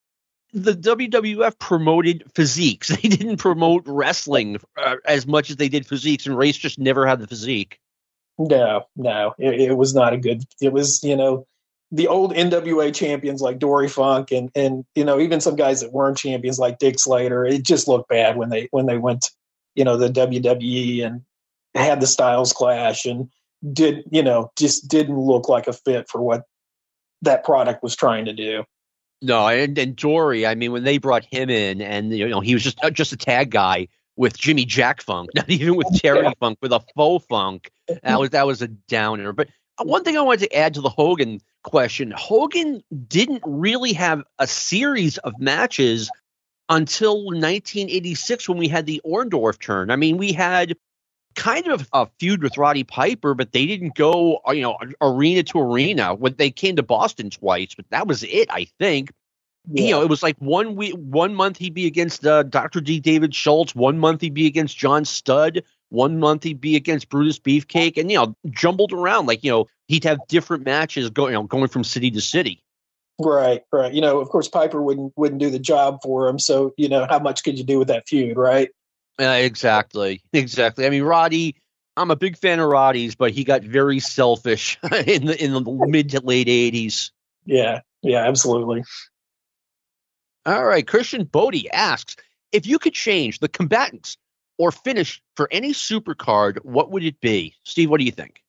the 0.53 0.73
WWF 0.73 1.59
promoted 1.59 2.23
physiques. 2.33 2.89
They 3.01 3.09
didn't 3.09 3.37
promote 3.37 3.83
wrestling 3.85 4.57
uh, 4.77 4.95
as 5.05 5.27
much 5.27 5.49
as 5.49 5.55
they 5.57 5.69
did 5.69 5.85
physiques, 5.85 6.25
and 6.25 6.37
Race 6.37 6.57
just 6.57 6.79
never 6.79 7.05
had 7.05 7.19
the 7.19 7.27
physique. 7.27 7.79
No, 8.37 8.85
no, 8.95 9.33
it, 9.37 9.71
it, 9.71 9.77
was 9.77 9.93
not 9.93 10.13
a 10.13 10.17
good. 10.17 10.43
It 10.61 10.71
was 10.71 11.03
you 11.03 11.15
know 11.15 11.45
the 11.91 12.07
old 12.07 12.33
NWA 12.33 12.93
champions 12.93 13.41
like 13.41 13.59
Dory 13.59 13.89
Funk 13.89 14.31
and 14.31 14.49
and 14.55 14.85
you 14.95 15.03
know 15.03 15.19
even 15.19 15.41
some 15.41 15.55
guys 15.55 15.81
that 15.81 15.91
weren't 15.91 16.17
champions 16.17 16.57
like 16.57 16.79
Dick 16.79 16.99
Slater. 16.99 17.45
It 17.45 17.63
just 17.63 17.87
looked 17.87 18.09
bad 18.09 18.37
when 18.37 18.49
they 18.49 18.67
when 18.71 18.85
they 18.85 18.97
went 18.97 19.29
you 19.75 19.83
know 19.83 19.97
the 19.97 20.09
WWE 20.09 21.05
and 21.05 21.21
had 21.75 22.01
the 22.01 22.07
Styles 22.07 22.53
Clash 22.53 23.05
and 23.05 23.29
did 23.73 24.03
you 24.09 24.23
know 24.23 24.51
just 24.57 24.87
didn't 24.87 25.19
look 25.19 25.49
like 25.49 25.67
a 25.67 25.73
fit 25.73 26.09
for 26.09 26.21
what 26.21 26.43
that 27.21 27.43
product 27.43 27.83
was 27.83 27.95
trying 27.95 28.25
to 28.25 28.33
do. 28.33 28.63
No, 29.21 29.47
and, 29.47 29.77
and 29.77 29.95
Dory, 29.95 30.45
I 30.45 30.55
mean, 30.55 30.71
when 30.71 30.83
they 30.83 30.97
brought 30.97 31.25
him 31.25 31.49
in, 31.49 31.81
and 31.81 32.15
you 32.15 32.27
know, 32.27 32.39
he 32.39 32.53
was 32.53 32.63
just 32.63 32.81
uh, 32.83 32.89
just 32.89 33.11
a 33.11 33.17
tag 33.17 33.51
guy 33.51 33.87
with 34.15 34.37
Jimmy 34.37 34.65
Jack 34.65 35.01
Funk, 35.01 35.31
not 35.35 35.49
even 35.49 35.75
with 35.75 35.87
Terry 35.99 36.23
yeah. 36.23 36.31
Funk, 36.39 36.59
with 36.61 36.71
a 36.71 36.81
faux 36.95 37.25
funk. 37.25 37.71
That 38.03 38.19
was 38.19 38.29
that 38.31 38.47
was 38.47 38.61
a 38.61 38.67
downer. 38.67 39.33
But 39.33 39.49
uh, 39.77 39.83
one 39.83 40.03
thing 40.03 40.17
I 40.17 40.21
wanted 40.21 40.49
to 40.49 40.55
add 40.55 40.75
to 40.75 40.81
the 40.81 40.89
Hogan 40.89 41.41
question: 41.63 42.13
Hogan 42.15 42.81
didn't 43.07 43.43
really 43.45 43.93
have 43.93 44.23
a 44.37 44.47
series 44.47 45.17
of 45.17 45.33
matches 45.39 46.09
until 46.69 47.25
1986 47.25 48.47
when 48.47 48.57
we 48.57 48.67
had 48.67 48.85
the 48.85 49.01
Orndorff 49.03 49.59
turn. 49.59 49.89
I 49.89 49.95
mean, 49.95 50.17
we 50.17 50.31
had 50.31 50.77
kind 51.39 51.67
of 51.67 51.87
a 51.93 52.05
feud 52.19 52.43
with 52.43 52.57
Roddy 52.57 52.83
Piper, 52.83 53.33
but 53.33 53.53
they 53.53 53.65
didn't 53.65 53.95
go, 53.95 54.41
uh, 54.47 54.51
you 54.51 54.61
know, 54.61 54.77
arena 55.01 55.41
to 55.43 55.59
arena. 55.59 56.13
When 56.13 56.35
they 56.35 56.51
came 56.51 56.75
to 56.75 56.83
Boston 56.83 57.29
twice, 57.29 57.73
but 57.75 57.89
that 57.89 58.07
was 58.07 58.23
it, 58.23 58.49
I 58.51 58.65
think. 58.77 59.11
Yeah. 59.71 59.83
You 59.83 59.91
know, 59.91 60.01
it 60.01 60.09
was 60.09 60.21
like 60.21 60.37
one 60.39 60.75
week, 60.75 60.93
one 60.95 61.33
month 61.35 61.57
he'd 61.57 61.73
be 61.73 61.87
against 61.87 62.25
uh, 62.25 62.43
Dr. 62.43 62.81
D. 62.81 62.99
David 62.99 63.33
Schultz, 63.33 63.73
one 63.73 63.99
month 63.99 64.21
he'd 64.21 64.33
be 64.33 64.47
against 64.47 64.77
John 64.77 65.05
Studd, 65.05 65.63
one 65.89 66.19
month 66.19 66.43
he'd 66.43 66.61
be 66.61 66.75
against 66.75 67.09
Brutus 67.09 67.39
Beefcake, 67.39 67.97
and 67.97 68.11
you 68.11 68.17
know, 68.17 68.35
jumbled 68.49 68.91
around. 68.91 69.27
Like 69.27 69.43
you 69.43 69.51
know, 69.51 69.67
he'd 69.87 70.03
have 70.03 70.19
different 70.27 70.65
matches 70.65 71.09
going, 71.09 71.31
you 71.31 71.39
know, 71.39 71.43
going 71.43 71.69
from 71.69 71.83
city 71.83 72.11
to 72.11 72.21
city. 72.21 72.63
Right, 73.17 73.63
right. 73.71 73.93
You 73.93 74.01
know, 74.01 74.19
of 74.19 74.29
course, 74.29 74.47
Piper 74.47 74.81
wouldn't 74.81 75.13
wouldn't 75.15 75.39
do 75.39 75.49
the 75.49 75.59
job 75.59 75.99
for 76.03 76.27
him. 76.27 76.39
So 76.39 76.73
you 76.77 76.89
know, 76.89 77.05
how 77.09 77.19
much 77.19 77.43
could 77.43 77.57
you 77.57 77.63
do 77.63 77.79
with 77.79 77.89
that 77.89 78.07
feud, 78.07 78.37
right? 78.37 78.69
Uh, 79.19 79.23
exactly, 79.23 80.21
exactly. 80.33 80.85
I 80.85 80.89
mean, 80.89 81.03
Roddy. 81.03 81.55
I'm 81.97 82.11
a 82.11 82.15
big 82.15 82.37
fan 82.37 82.61
of 82.61 82.69
Roddy's, 82.69 83.15
but 83.15 83.31
he 83.31 83.43
got 83.43 83.61
very 83.61 83.99
selfish 83.99 84.79
in 85.05 85.25
the 85.25 85.43
in 85.43 85.51
the 85.51 85.85
mid 85.85 86.11
to 86.11 86.21
late 86.21 86.47
'80s. 86.47 87.11
Yeah, 87.45 87.81
yeah, 88.01 88.25
absolutely. 88.25 88.85
All 90.45 90.63
right, 90.63 90.87
Christian 90.87 91.25
Bodie 91.25 91.69
asks 91.71 92.15
if 92.51 92.65
you 92.65 92.79
could 92.79 92.93
change 92.93 93.39
the 93.39 93.49
combatants 93.49 94.17
or 94.57 94.71
finish 94.71 95.21
for 95.35 95.47
any 95.51 95.73
supercard, 95.73 96.63
what 96.63 96.91
would 96.91 97.03
it 97.03 97.19
be? 97.19 97.55
Steve, 97.63 97.89
what 97.89 97.99
do 97.99 98.05
you 98.05 98.11
think? 98.11 98.41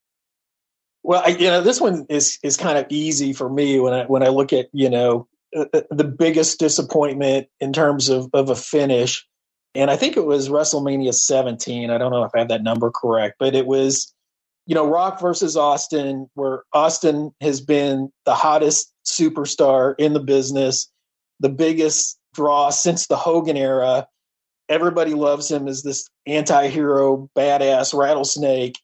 Well, 1.03 1.23
I, 1.25 1.31
you 1.31 1.49
know, 1.49 1.63
this 1.63 1.81
one 1.81 2.07
is 2.09 2.39
is 2.43 2.57
kind 2.57 2.79
of 2.79 2.87
easy 2.91 3.33
for 3.33 3.49
me 3.49 3.81
when 3.81 3.95
I 3.95 4.05
when 4.05 4.23
I 4.23 4.29
look 4.29 4.53
at 4.53 4.69
you 4.73 4.91
know 4.91 5.29
uh, 5.57 5.65
uh, 5.73 5.81
the 5.91 6.05
biggest 6.05 6.59
disappointment 6.59 7.49
in 7.59 7.73
terms 7.73 8.11
of 8.11 8.29
of 8.33 8.51
a 8.51 8.57
finish 8.57 9.27
and 9.75 9.91
I 9.91 9.97
think 9.97 10.17
it 10.17 10.25
was 10.25 10.49
WrestleMania 10.49 11.15
17. 11.15 11.91
I 11.91 11.99
don't 11.99 12.11
know 12.11 12.25
if 12.25 12.33
I 12.35 12.41
have 12.41 12.49
that 12.49 12.63
number 12.63 12.91
correct, 12.91 13.37
but 13.39 13.55
it 13.55 13.67
was 13.67 14.13
you 14.71 14.75
know, 14.75 14.87
Rock 14.87 15.21
versus 15.21 15.57
Austin, 15.57 16.31
where 16.35 16.63
Austin 16.73 17.33
has 17.41 17.61
been 17.61 18.13
the 18.25 18.37
hottest 18.37 18.93
superstar 19.05 19.97
in 19.99 20.13
the 20.13 20.21
business, 20.21 20.89
the 21.41 21.49
biggest 21.49 22.17
draw 22.35 22.71
since 22.71 23.09
the 23.09 23.17
Hogan 23.17 23.57
era. 23.57 24.07
Everybody 24.69 25.15
loves 25.15 25.51
him 25.51 25.67
as 25.67 25.83
this 25.83 26.09
anti-hero, 26.25 27.29
badass 27.37 27.93
rattlesnake. 27.93 28.79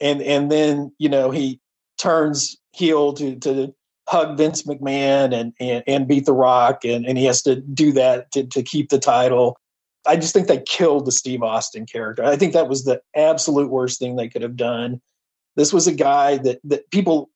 And 0.00 0.22
and 0.22 0.52
then, 0.52 0.92
you 0.98 1.08
know, 1.08 1.32
he 1.32 1.58
turns 1.98 2.56
heel 2.70 3.12
to 3.14 3.34
to 3.40 3.74
hug 4.08 4.36
Vince 4.36 4.62
McMahon 4.62 5.34
and 5.34 5.52
and, 5.58 5.82
and 5.88 6.06
beat 6.06 6.26
the 6.26 6.32
rock 6.32 6.84
and, 6.84 7.04
and 7.06 7.18
he 7.18 7.24
has 7.24 7.42
to 7.42 7.56
do 7.56 7.90
that 7.92 8.30
to, 8.32 8.44
to 8.46 8.62
keep 8.62 8.90
the 8.90 9.00
title. 9.00 9.56
I 10.06 10.16
just 10.16 10.34
think 10.34 10.48
they 10.48 10.60
killed 10.60 11.06
the 11.06 11.12
Steve 11.12 11.42
Austin 11.42 11.86
character. 11.86 12.24
I 12.24 12.36
think 12.36 12.52
that 12.52 12.68
was 12.68 12.84
the 12.84 13.00
absolute 13.14 13.70
worst 13.70 13.98
thing 13.98 14.16
they 14.16 14.28
could 14.28 14.42
have 14.42 14.56
done. 14.56 15.00
This 15.56 15.72
was 15.72 15.86
a 15.86 15.94
guy 15.94 16.36
that 16.38 16.60
that 16.64 16.90
people 16.90 17.30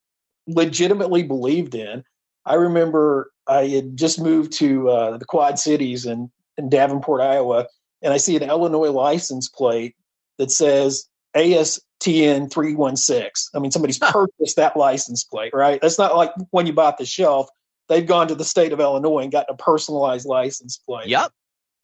legitimately 0.46 1.22
believed 1.22 1.74
in. 1.74 2.02
I 2.44 2.54
remember 2.54 3.30
I 3.46 3.66
had 3.66 3.96
just 3.96 4.20
moved 4.20 4.52
to 4.54 4.88
uh, 4.88 5.18
the 5.18 5.24
Quad 5.24 5.58
Cities 5.58 6.06
in, 6.06 6.30
in 6.56 6.68
Davenport, 6.68 7.20
Iowa, 7.20 7.66
and 8.02 8.12
I 8.12 8.16
see 8.16 8.36
an 8.36 8.42
Illinois 8.42 8.90
license 8.90 9.48
plate 9.48 9.94
that 10.38 10.50
says 10.50 11.08
ASTN 11.36 12.50
316. 12.50 13.30
I 13.54 13.58
mean, 13.58 13.70
somebody's 13.70 13.98
purchased 13.98 14.56
that 14.56 14.76
license 14.76 15.24
plate, 15.24 15.52
right? 15.54 15.80
That's 15.80 15.98
not 15.98 16.16
like 16.16 16.32
when 16.50 16.66
you 16.66 16.72
bought 16.72 16.98
the 16.98 17.06
shelf. 17.06 17.48
They've 17.88 18.06
gone 18.06 18.28
to 18.28 18.34
the 18.34 18.44
state 18.44 18.72
of 18.72 18.80
Illinois 18.80 19.20
and 19.20 19.32
gotten 19.32 19.54
a 19.54 19.56
personalized 19.56 20.26
license 20.26 20.76
plate. 20.76 21.08
Yep. 21.08 21.32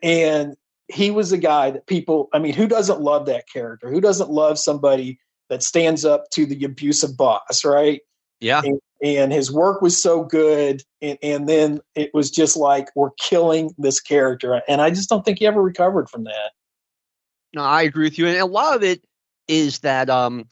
And 0.02 0.54
he 0.88 1.10
was 1.10 1.32
a 1.32 1.38
guy 1.38 1.70
that 1.70 1.86
people, 1.86 2.28
I 2.32 2.38
mean, 2.38 2.54
who 2.54 2.66
doesn't 2.66 3.00
love 3.00 3.26
that 3.26 3.44
character? 3.50 3.90
Who 3.90 4.00
doesn't 4.00 4.30
love 4.30 4.58
somebody 4.58 5.18
that 5.48 5.62
stands 5.62 6.04
up 6.04 6.30
to 6.30 6.46
the 6.46 6.64
abusive 6.64 7.16
boss, 7.16 7.64
right? 7.64 8.00
Yeah. 8.40 8.62
And, 8.64 8.80
and 9.02 9.32
his 9.32 9.52
work 9.52 9.82
was 9.82 10.00
so 10.00 10.24
good. 10.24 10.82
And, 11.00 11.18
and 11.22 11.48
then 11.48 11.80
it 11.94 12.12
was 12.12 12.30
just 12.30 12.56
like, 12.56 12.88
we're 12.94 13.10
killing 13.20 13.74
this 13.78 14.00
character. 14.00 14.60
And 14.68 14.80
I 14.80 14.90
just 14.90 15.08
don't 15.08 15.24
think 15.24 15.38
he 15.38 15.46
ever 15.46 15.62
recovered 15.62 16.08
from 16.08 16.24
that. 16.24 16.52
No, 17.54 17.62
I 17.62 17.82
agree 17.82 18.04
with 18.04 18.18
you. 18.18 18.26
And 18.26 18.36
a 18.36 18.46
lot 18.46 18.76
of 18.76 18.82
it 18.82 19.04
is 19.48 19.80
that 19.80 20.10
um, 20.10 20.48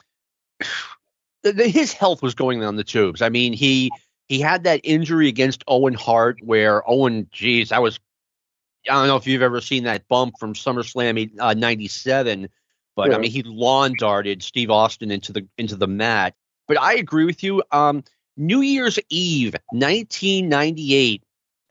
the, 1.43 1.53
the, 1.53 1.69
his 1.69 1.93
health 1.93 2.23
was 2.23 2.35
going 2.35 2.63
on 2.63 2.77
the 2.77 2.85
tubes. 2.85 3.23
I 3.23 3.29
mean, 3.29 3.53
he 3.53 3.91
he 4.29 4.41
had 4.41 4.65
that 4.65 4.81
injury 4.83 5.29
against 5.29 5.63
Owen 5.69 5.93
Hart 5.93 6.39
where 6.43 6.89
Owen, 6.89 7.29
geez, 7.33 7.71
I 7.71 7.81
was, 7.81 8.01
I 8.89 8.95
don't 8.95 9.07
know 9.07 9.17
if 9.17 9.27
you've 9.27 9.43
ever 9.43 9.61
seen 9.61 9.85
that 9.85 10.09
bump 10.09 10.35
from 10.39 10.55
SummerSlam 10.55 11.31
uh, 11.39 11.55
97 11.55 12.49
but 12.95 13.11
yeah. 13.11 13.17
I 13.17 13.21
mean, 13.21 13.31
he 13.31 13.43
lawn 13.43 13.95
darted 13.99 14.43
Steve 14.43 14.71
Austin 14.71 15.11
into 15.11 15.33
the 15.33 15.47
into 15.59 15.77
the 15.77 15.87
mat. 15.87 16.35
But 16.69 16.81
I 16.81 16.95
agree 16.95 17.25
with 17.25 17.43
you. 17.43 17.63
Um, 17.71 18.05
New 18.37 18.61
Year's 18.61 18.99
Eve, 19.09 19.55
1998. 19.71 21.23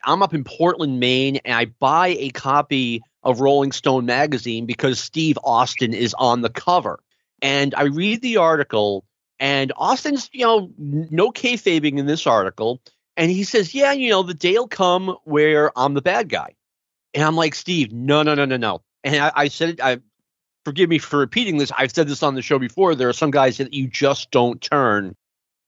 I'm 0.04 0.24
up 0.24 0.34
in 0.34 0.44
Portland, 0.44 1.00
Maine, 1.00 1.38
and 1.46 1.54
I 1.54 1.66
buy 1.66 2.10
a 2.20 2.30
copy 2.32 3.02
of 3.24 3.40
Rolling 3.40 3.72
Stone 3.72 4.06
magazine 4.06 4.66
because 4.66 5.00
Steve 5.00 5.38
Austin 5.44 5.94
is 5.94 6.16
on 6.16 6.42
the 6.42 6.50
cover. 6.50 7.00
And 7.42 7.74
I 7.76 7.84
read 7.84 8.22
the 8.22 8.38
article, 8.38 9.06
and 9.40 9.72
Austin's, 9.76 10.30
you 10.34 10.46
know, 10.46 10.72
no 10.78 11.32
kayfabing 11.32 11.98
in 11.98 12.08
this 12.08 12.26
article. 12.26 12.82
And 13.16 13.30
he 13.32 13.44
says, 13.44 13.76
Yeah, 13.76 13.92
you 13.92 14.10
know, 14.10 14.24
the 14.24 14.34
day'll 14.34 14.68
come 14.68 15.16
where 15.24 15.72
I'm 15.78 15.94
the 15.94 16.02
bad 16.02 16.30
guy. 16.30 16.56
And 17.14 17.24
I'm 17.24 17.36
like, 17.36 17.56
Steve, 17.56 17.92
no, 17.92 18.24
no, 18.24 18.36
no, 18.36 18.46
no, 18.46 18.58
no. 18.58 18.82
And 19.04 19.16
I, 19.16 19.32
I 19.36 19.48
said, 19.48 19.82
I 19.82 20.00
forgive 20.64 20.90
me 20.90 21.00
for 21.00 21.20
repeating 21.20 21.58
this. 21.58 21.72
I've 21.78 21.92
said 21.92 22.08
this 22.08 22.24
on 22.24 22.36
the 22.36 22.42
show 22.42 22.60
before. 22.60 22.96
There 22.96 23.10
are 23.10 23.14
some 23.14 23.32
guys 23.32 23.58
that 23.58 23.74
you 23.74 23.88
just 23.88 24.32
don't 24.32 24.62
turn. 24.62 25.16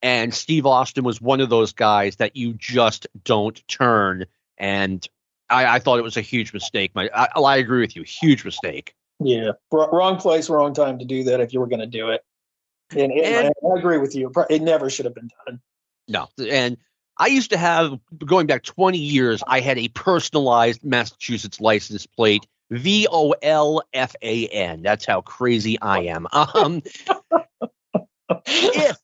And 0.02 0.34
Steve 0.34 0.66
Austin 0.66 1.04
was 1.04 1.22
one 1.22 1.42
of 1.42 1.50
those 1.50 1.74
guys 1.74 2.18
that 2.18 2.36
you 2.36 2.54
just 2.54 3.08
don't 3.24 3.66
turn. 3.68 4.26
And 4.58 5.08
I, 5.50 5.76
I 5.76 5.80
thought 5.80 6.00
it 6.00 6.04
was 6.04 6.18
a 6.18 6.22
huge 6.22 6.54
mistake. 6.54 6.92
My, 6.94 7.10
I, 7.14 7.28
I, 7.40 7.58
agree 7.58 7.82
with 7.82 7.96
you. 7.96 8.04
Huge 8.04 8.44
mistake. 8.44 8.96
Yeah. 9.20 9.52
wrong 9.72 10.18
place, 10.18 10.50
wrong 10.50 10.74
time 10.74 11.00
to 11.00 11.06
do 11.06 11.24
that 11.26 11.40
if 11.40 11.54
you 11.54 11.60
were 11.60 11.68
going 11.68 11.80
to 11.80 11.88
do 11.88 12.10
it. 12.10 12.22
And, 12.92 13.12
and 13.12 13.48
I, 13.48 13.68
I 13.68 13.80
agree 13.80 13.98
with 13.98 14.16
you. 14.16 14.32
It 14.50 14.62
never 14.62 14.90
should 14.90 15.06
have 15.06 15.16
been 15.16 15.30
done. 15.46 15.62
No. 16.08 16.28
And 16.38 16.78
I 17.18 17.28
used 17.28 17.52
to 17.52 17.58
have, 17.58 18.00
going 18.26 18.48
back 18.48 18.64
20 18.64 18.98
years, 18.98 19.44
I 19.46 19.60
had 19.60 19.78
a 19.78 19.88
personalized 19.90 20.84
Massachusetts 20.84 21.62
license 21.62 22.06
plate 22.06 22.48
V 22.72 23.08
O 23.12 23.36
L 23.42 23.84
F 23.94 24.16
A 24.22 24.48
N. 24.48 24.82
That's 24.82 25.06
how 25.06 25.22
crazy 25.22 25.80
I 25.80 26.00
am. 26.04 26.28
Um, 26.32 26.82
if, 28.46 28.98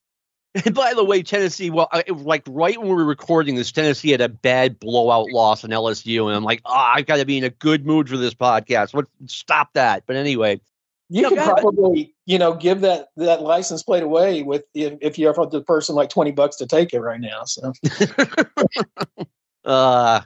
and 0.66 0.74
by 0.76 0.94
the 0.94 1.04
way, 1.04 1.22
Tennessee, 1.22 1.70
well, 1.70 1.88
I, 1.92 2.04
like 2.10 2.44
right 2.48 2.78
when 2.78 2.88
we 2.88 2.96
were 2.96 3.06
recording 3.06 3.56
this, 3.56 3.72
Tennessee 3.72 4.12
had 4.12 4.22
a 4.22 4.30
bad 4.30 4.80
blowout 4.80 5.30
loss 5.30 5.64
on 5.64 5.70
LSU, 5.70 6.28
and 6.28 6.36
I'm 6.36 6.44
like, 6.44 6.62
oh, 6.66 6.74
I've 6.74 7.06
got 7.06 7.18
to 7.18 7.26
be 7.26 7.38
in 7.38 7.44
a 7.44 7.50
good 7.50 7.86
mood 7.86 8.10
for 8.10 8.18
this 8.18 8.34
podcast. 8.34 8.94
What? 8.94 9.08
Stop 9.28 9.74
that. 9.74 10.04
But 10.08 10.16
anyway, 10.16 10.62
you 11.10 11.24
no, 11.24 11.30
could 11.30 11.40
probably, 11.40 12.14
you 12.26 12.38
know, 12.38 12.54
give 12.54 12.82
that 12.82 13.10
that 13.18 13.42
license 13.42 13.84
plate 13.84 14.04
away 14.04 14.44
with 14.44 14.64
if, 14.74 14.98
if 15.02 15.20
you 15.20 15.30
offer 15.30 15.48
the 15.50 15.62
person 15.62 15.96
like 15.96 16.10
twenty 16.10 16.32
bucks 16.32 16.58
to 16.58 16.68
take 16.68 16.94
it 16.94 17.00
right 17.00 17.20
now. 17.20 17.44
So, 17.46 17.74
uh, 19.66 20.22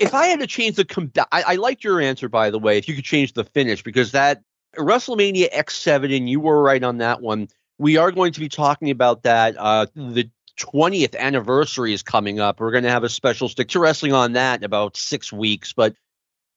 if 0.00 0.12
I 0.12 0.26
had 0.26 0.40
to 0.40 0.46
change 0.46 0.76
the 0.76 0.84
com- 0.84 1.12
I, 1.32 1.42
I 1.42 1.54
liked 1.56 1.84
your 1.84 2.00
answer 2.00 2.28
by 2.28 2.50
the 2.50 2.58
way. 2.58 2.78
If 2.78 2.88
you 2.88 2.94
could 2.94 3.04
change 3.04 3.32
the 3.32 3.44
finish 3.44 3.82
because 3.82 4.12
that 4.12 4.42
WrestleMania 4.76 5.52
X7 5.52 6.16
and 6.16 6.28
you 6.28 6.40
were 6.40 6.62
right 6.62 6.82
on 6.82 6.98
that 6.98 7.20
one. 7.20 7.48
We 7.78 7.96
are 7.96 8.12
going 8.12 8.32
to 8.32 8.40
be 8.40 8.48
talking 8.48 8.90
about 8.90 9.22
that. 9.24 9.56
Uh, 9.58 9.86
the 9.94 10.30
20th 10.58 11.16
anniversary 11.16 11.92
is 11.92 12.02
coming 12.02 12.40
up. 12.40 12.60
We're 12.60 12.70
going 12.70 12.84
to 12.84 12.90
have 12.90 13.04
a 13.04 13.08
special 13.08 13.48
stick 13.48 13.68
to 13.70 13.80
wrestling 13.80 14.12
on 14.12 14.32
that 14.32 14.60
in 14.60 14.64
about 14.64 14.96
six 14.96 15.32
weeks. 15.32 15.72
But 15.72 15.94
yeah, 15.94 16.03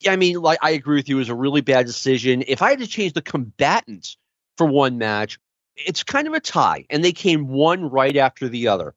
I 0.07 0.15
mean, 0.15 0.37
like 0.41 0.59
I 0.61 0.71
agree 0.71 0.97
with 0.97 1.09
you. 1.09 1.17
It 1.17 1.19
was 1.19 1.29
a 1.29 1.35
really 1.35 1.61
bad 1.61 1.85
decision. 1.85 2.43
If 2.47 2.61
I 2.61 2.71
had 2.71 2.79
to 2.79 2.87
change 2.87 3.13
the 3.13 3.21
combatants 3.21 4.17
for 4.57 4.67
one 4.67 4.97
match, 4.97 5.39
it's 5.75 6.03
kind 6.03 6.27
of 6.27 6.33
a 6.33 6.39
tie, 6.39 6.85
and 6.89 7.03
they 7.03 7.11
came 7.11 7.47
one 7.47 7.89
right 7.89 8.15
after 8.17 8.47
the 8.49 8.67
other. 8.67 8.95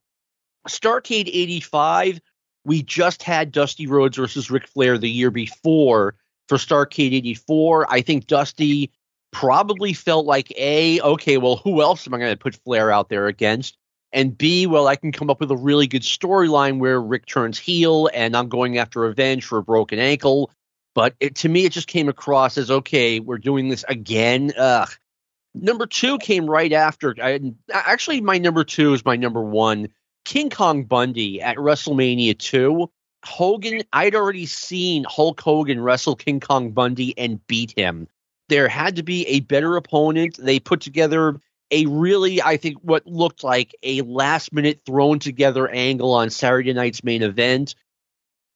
Starcade 0.68 1.28
85 1.28 2.20
we 2.64 2.82
just 2.82 3.22
had 3.22 3.52
Dusty 3.52 3.86
Rhodes 3.86 4.16
versus 4.16 4.50
Ric 4.50 4.66
Flair 4.66 4.98
the 4.98 5.10
year 5.10 5.30
before 5.30 6.14
for 6.48 6.58
Starcade 6.58 7.14
84. 7.14 7.86
I 7.90 8.02
think 8.02 8.26
Dusty 8.26 8.92
probably 9.32 9.92
felt 9.92 10.26
like 10.26 10.52
A, 10.58 11.00
okay, 11.00 11.38
well, 11.38 11.56
who 11.56 11.80
else 11.80 12.06
am 12.06 12.14
I 12.14 12.18
going 12.18 12.32
to 12.32 12.36
put 12.36 12.56
Flair 12.56 12.90
out 12.90 13.08
there 13.08 13.26
against? 13.28 13.76
And 14.12 14.36
B, 14.36 14.66
well, 14.66 14.88
I 14.88 14.96
can 14.96 15.12
come 15.12 15.30
up 15.30 15.38
with 15.38 15.52
a 15.52 15.56
really 15.56 15.86
good 15.86 16.02
storyline 16.02 16.80
where 16.80 17.00
Rick 17.00 17.26
turns 17.26 17.58
heel 17.58 18.10
and 18.12 18.36
I'm 18.36 18.48
going 18.48 18.76
after 18.76 19.00
revenge 19.00 19.44
for 19.44 19.58
a 19.58 19.62
broken 19.62 20.00
ankle. 20.00 20.50
But 20.94 21.14
it, 21.20 21.36
to 21.36 21.48
me, 21.48 21.64
it 21.64 21.72
just 21.72 21.86
came 21.86 22.08
across 22.08 22.58
as 22.58 22.70
okay, 22.70 23.20
we're 23.20 23.38
doing 23.38 23.68
this 23.68 23.84
again. 23.88 24.52
Ugh. 24.56 24.90
Number 25.54 25.86
two 25.86 26.18
came 26.18 26.48
right 26.48 26.72
after. 26.72 27.14
I, 27.20 27.40
actually, 27.72 28.20
my 28.20 28.38
number 28.38 28.64
two 28.64 28.94
is 28.94 29.04
my 29.04 29.16
number 29.16 29.42
one. 29.42 29.88
King 30.24 30.50
Kong 30.50 30.84
Bundy 30.84 31.40
at 31.40 31.56
WrestleMania 31.56 32.38
2. 32.38 32.90
Hogan, 33.24 33.82
I'd 33.92 34.14
already 34.14 34.46
seen 34.46 35.04
Hulk 35.08 35.40
Hogan 35.40 35.80
wrestle 35.80 36.16
King 36.16 36.40
Kong 36.40 36.70
Bundy 36.70 37.16
and 37.18 37.44
beat 37.46 37.72
him. 37.76 38.08
There 38.48 38.68
had 38.68 38.96
to 38.96 39.02
be 39.02 39.26
a 39.26 39.40
better 39.40 39.76
opponent. 39.76 40.36
They 40.38 40.58
put 40.58 40.80
together 40.80 41.40
a 41.70 41.86
really, 41.86 42.42
I 42.42 42.56
think, 42.56 42.78
what 42.82 43.06
looked 43.06 43.44
like 43.44 43.74
a 43.82 44.02
last 44.02 44.52
minute 44.52 44.80
thrown 44.84 45.18
together 45.18 45.68
angle 45.68 46.12
on 46.14 46.30
Saturday 46.30 46.72
night's 46.72 47.04
main 47.04 47.22
event. 47.22 47.74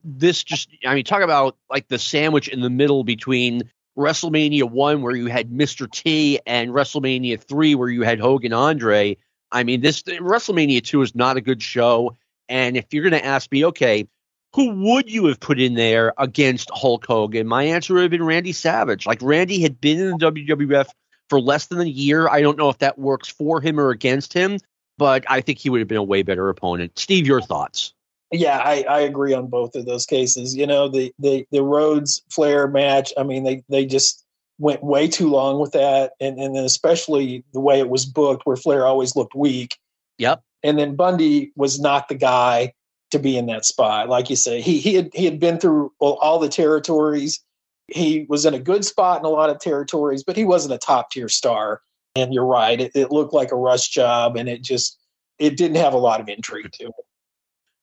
This 0.05 0.45
just, 0.45 0.69
I 0.87 0.95
mean, 0.95 1.05
talk 1.05 1.23
about 1.23 1.57
like 1.71 1.89
the 1.89 1.99
sandwich 1.99 2.49
in 2.49 2.61
the 2.61 2.71
middle 2.71 3.05
between 3.05 3.71
WrestleMania 3.97 4.65
1, 4.65 5.03
where 5.03 5.17
you 5.17 5.27
had 5.27 5.51
Mr. 5.51 5.91
T, 5.91 6.41
and 6.47 6.71
WrestleMania 6.71 7.41
3, 7.41 7.75
where 7.75 7.89
you 7.89 8.03
had 8.03 8.21
Hogan 8.21 8.53
Andre. 8.53 9.17
I 9.51 9.63
mean, 9.63 9.81
this 9.81 10.03
WrestleMania 10.03 10.83
2 10.83 11.03
is 11.03 11.15
not 11.15 11.37
a 11.37 11.41
good 11.41 11.63
show. 11.63 12.17
And 12.49 12.77
if 12.77 12.87
you're 12.93 13.09
going 13.09 13.21
to 13.21 13.25
ask 13.25 13.51
me, 13.51 13.65
okay, 13.67 14.07
who 14.55 14.71
would 14.85 15.11
you 15.11 15.27
have 15.27 15.41
put 15.41 15.61
in 15.61 15.75
there 15.75 16.13
against 16.19 16.71
Hulk 16.73 17.07
Hogan? 17.07 17.47
My 17.47 17.65
answer 17.65 17.95
would 17.95 18.03
have 18.03 18.11
been 18.11 18.23
Randy 18.23 18.53
Savage. 18.53 19.07
Like 19.07 19.21
Randy 19.23 19.61
had 19.61 19.81
been 19.81 19.99
in 19.99 20.11
the 20.11 20.33
WWF 20.33 20.89
for 21.29 21.41
less 21.41 21.67
than 21.67 21.81
a 21.81 21.85
year. 21.85 22.29
I 22.29 22.41
don't 22.41 22.59
know 22.59 22.69
if 22.69 22.79
that 22.79 22.99
works 22.99 23.29
for 23.29 23.61
him 23.61 23.81
or 23.81 23.91
against 23.91 24.33
him, 24.33 24.59
but 24.99 25.25
I 25.29 25.41
think 25.41 25.59
he 25.59 25.71
would 25.71 25.81
have 25.81 25.89
been 25.89 25.99
a 25.99 26.05
way 26.05 26.23
better 26.23 26.49
opponent. 26.49 26.99
Steve, 26.99 27.27
your 27.27 27.41
thoughts? 27.41 27.95
Yeah, 28.33 28.59
I, 28.59 28.85
I 28.89 29.01
agree 29.01 29.33
on 29.33 29.47
both 29.47 29.75
of 29.77 29.87
those 29.87 30.07
cases. 30.07 30.57
You 30.57 30.67
know, 30.67 30.89
the 30.89 31.15
the 31.19 31.47
the 31.51 31.63
Rhodes 31.63 32.23
Flair 32.31 32.67
match. 32.67 33.13
I 33.17 33.23
mean, 33.23 33.45
they 33.45 33.63
they 33.69 33.87
just 33.87 34.25
went 34.59 34.83
way 34.83 35.09
too 35.09 35.29
long 35.29 35.61
with 35.61 35.73
that, 35.73 36.13
and 36.21 36.39
and 36.39 36.55
then 36.57 36.65
especially 36.65 37.45
the 37.53 37.61
way 37.61 37.79
it 37.79 37.89
was 37.89 38.07
booked, 38.07 38.47
where 38.47 38.57
Flair 38.57 38.87
always 38.87 39.15
looked 39.15 39.35
weak. 39.35 39.79
Yep. 40.19 40.43
And 40.63 40.79
then 40.79 40.97
Bundy 40.97 41.53
was 41.57 41.79
not 41.79 42.09
the 42.09 42.15
guy 42.15 42.73
to 43.11 43.19
be 43.19 43.37
in 43.37 43.47
that 43.47 43.65
spot, 43.65 44.09
like 44.09 44.31
you 44.31 44.37
say. 44.37 44.61
He 44.61 44.79
he 44.79 44.95
had 44.95 45.11
he 45.15 45.25
had 45.25 45.39
been 45.39 45.59
through 45.59 45.93
all 46.01 46.39
the 46.39 46.49
territories. 46.49 47.41
He 47.89 48.27
was 48.29 48.47
in 48.47 48.55
a 48.55 48.59
good 48.59 48.85
spot 48.85 49.21
in 49.21 49.27
a 49.27 49.31
lot 49.31 49.51
of 49.51 49.61
territories, 49.61 50.25
but 50.25 50.37
he 50.37 50.45
wasn't 50.45 50.75
a 50.75 50.79
top 50.79 51.11
tier 51.11 51.29
star. 51.29 51.83
And 52.17 52.33
you're 52.33 52.47
right, 52.47 52.81
it, 52.81 52.93
it 52.95 53.11
looked 53.11 53.35
like 53.35 53.51
a 53.51 53.57
rush 53.57 53.89
job, 53.89 54.37
and 54.37 54.49
it 54.49 54.63
just 54.63 54.99
it 55.39 55.57
didn't 55.57 55.77
have 55.77 55.95
a 55.95 55.99
lot 55.99 56.21
of 56.21 56.29
intrigue 56.29 56.71
to 56.73 56.87
it. 56.87 56.95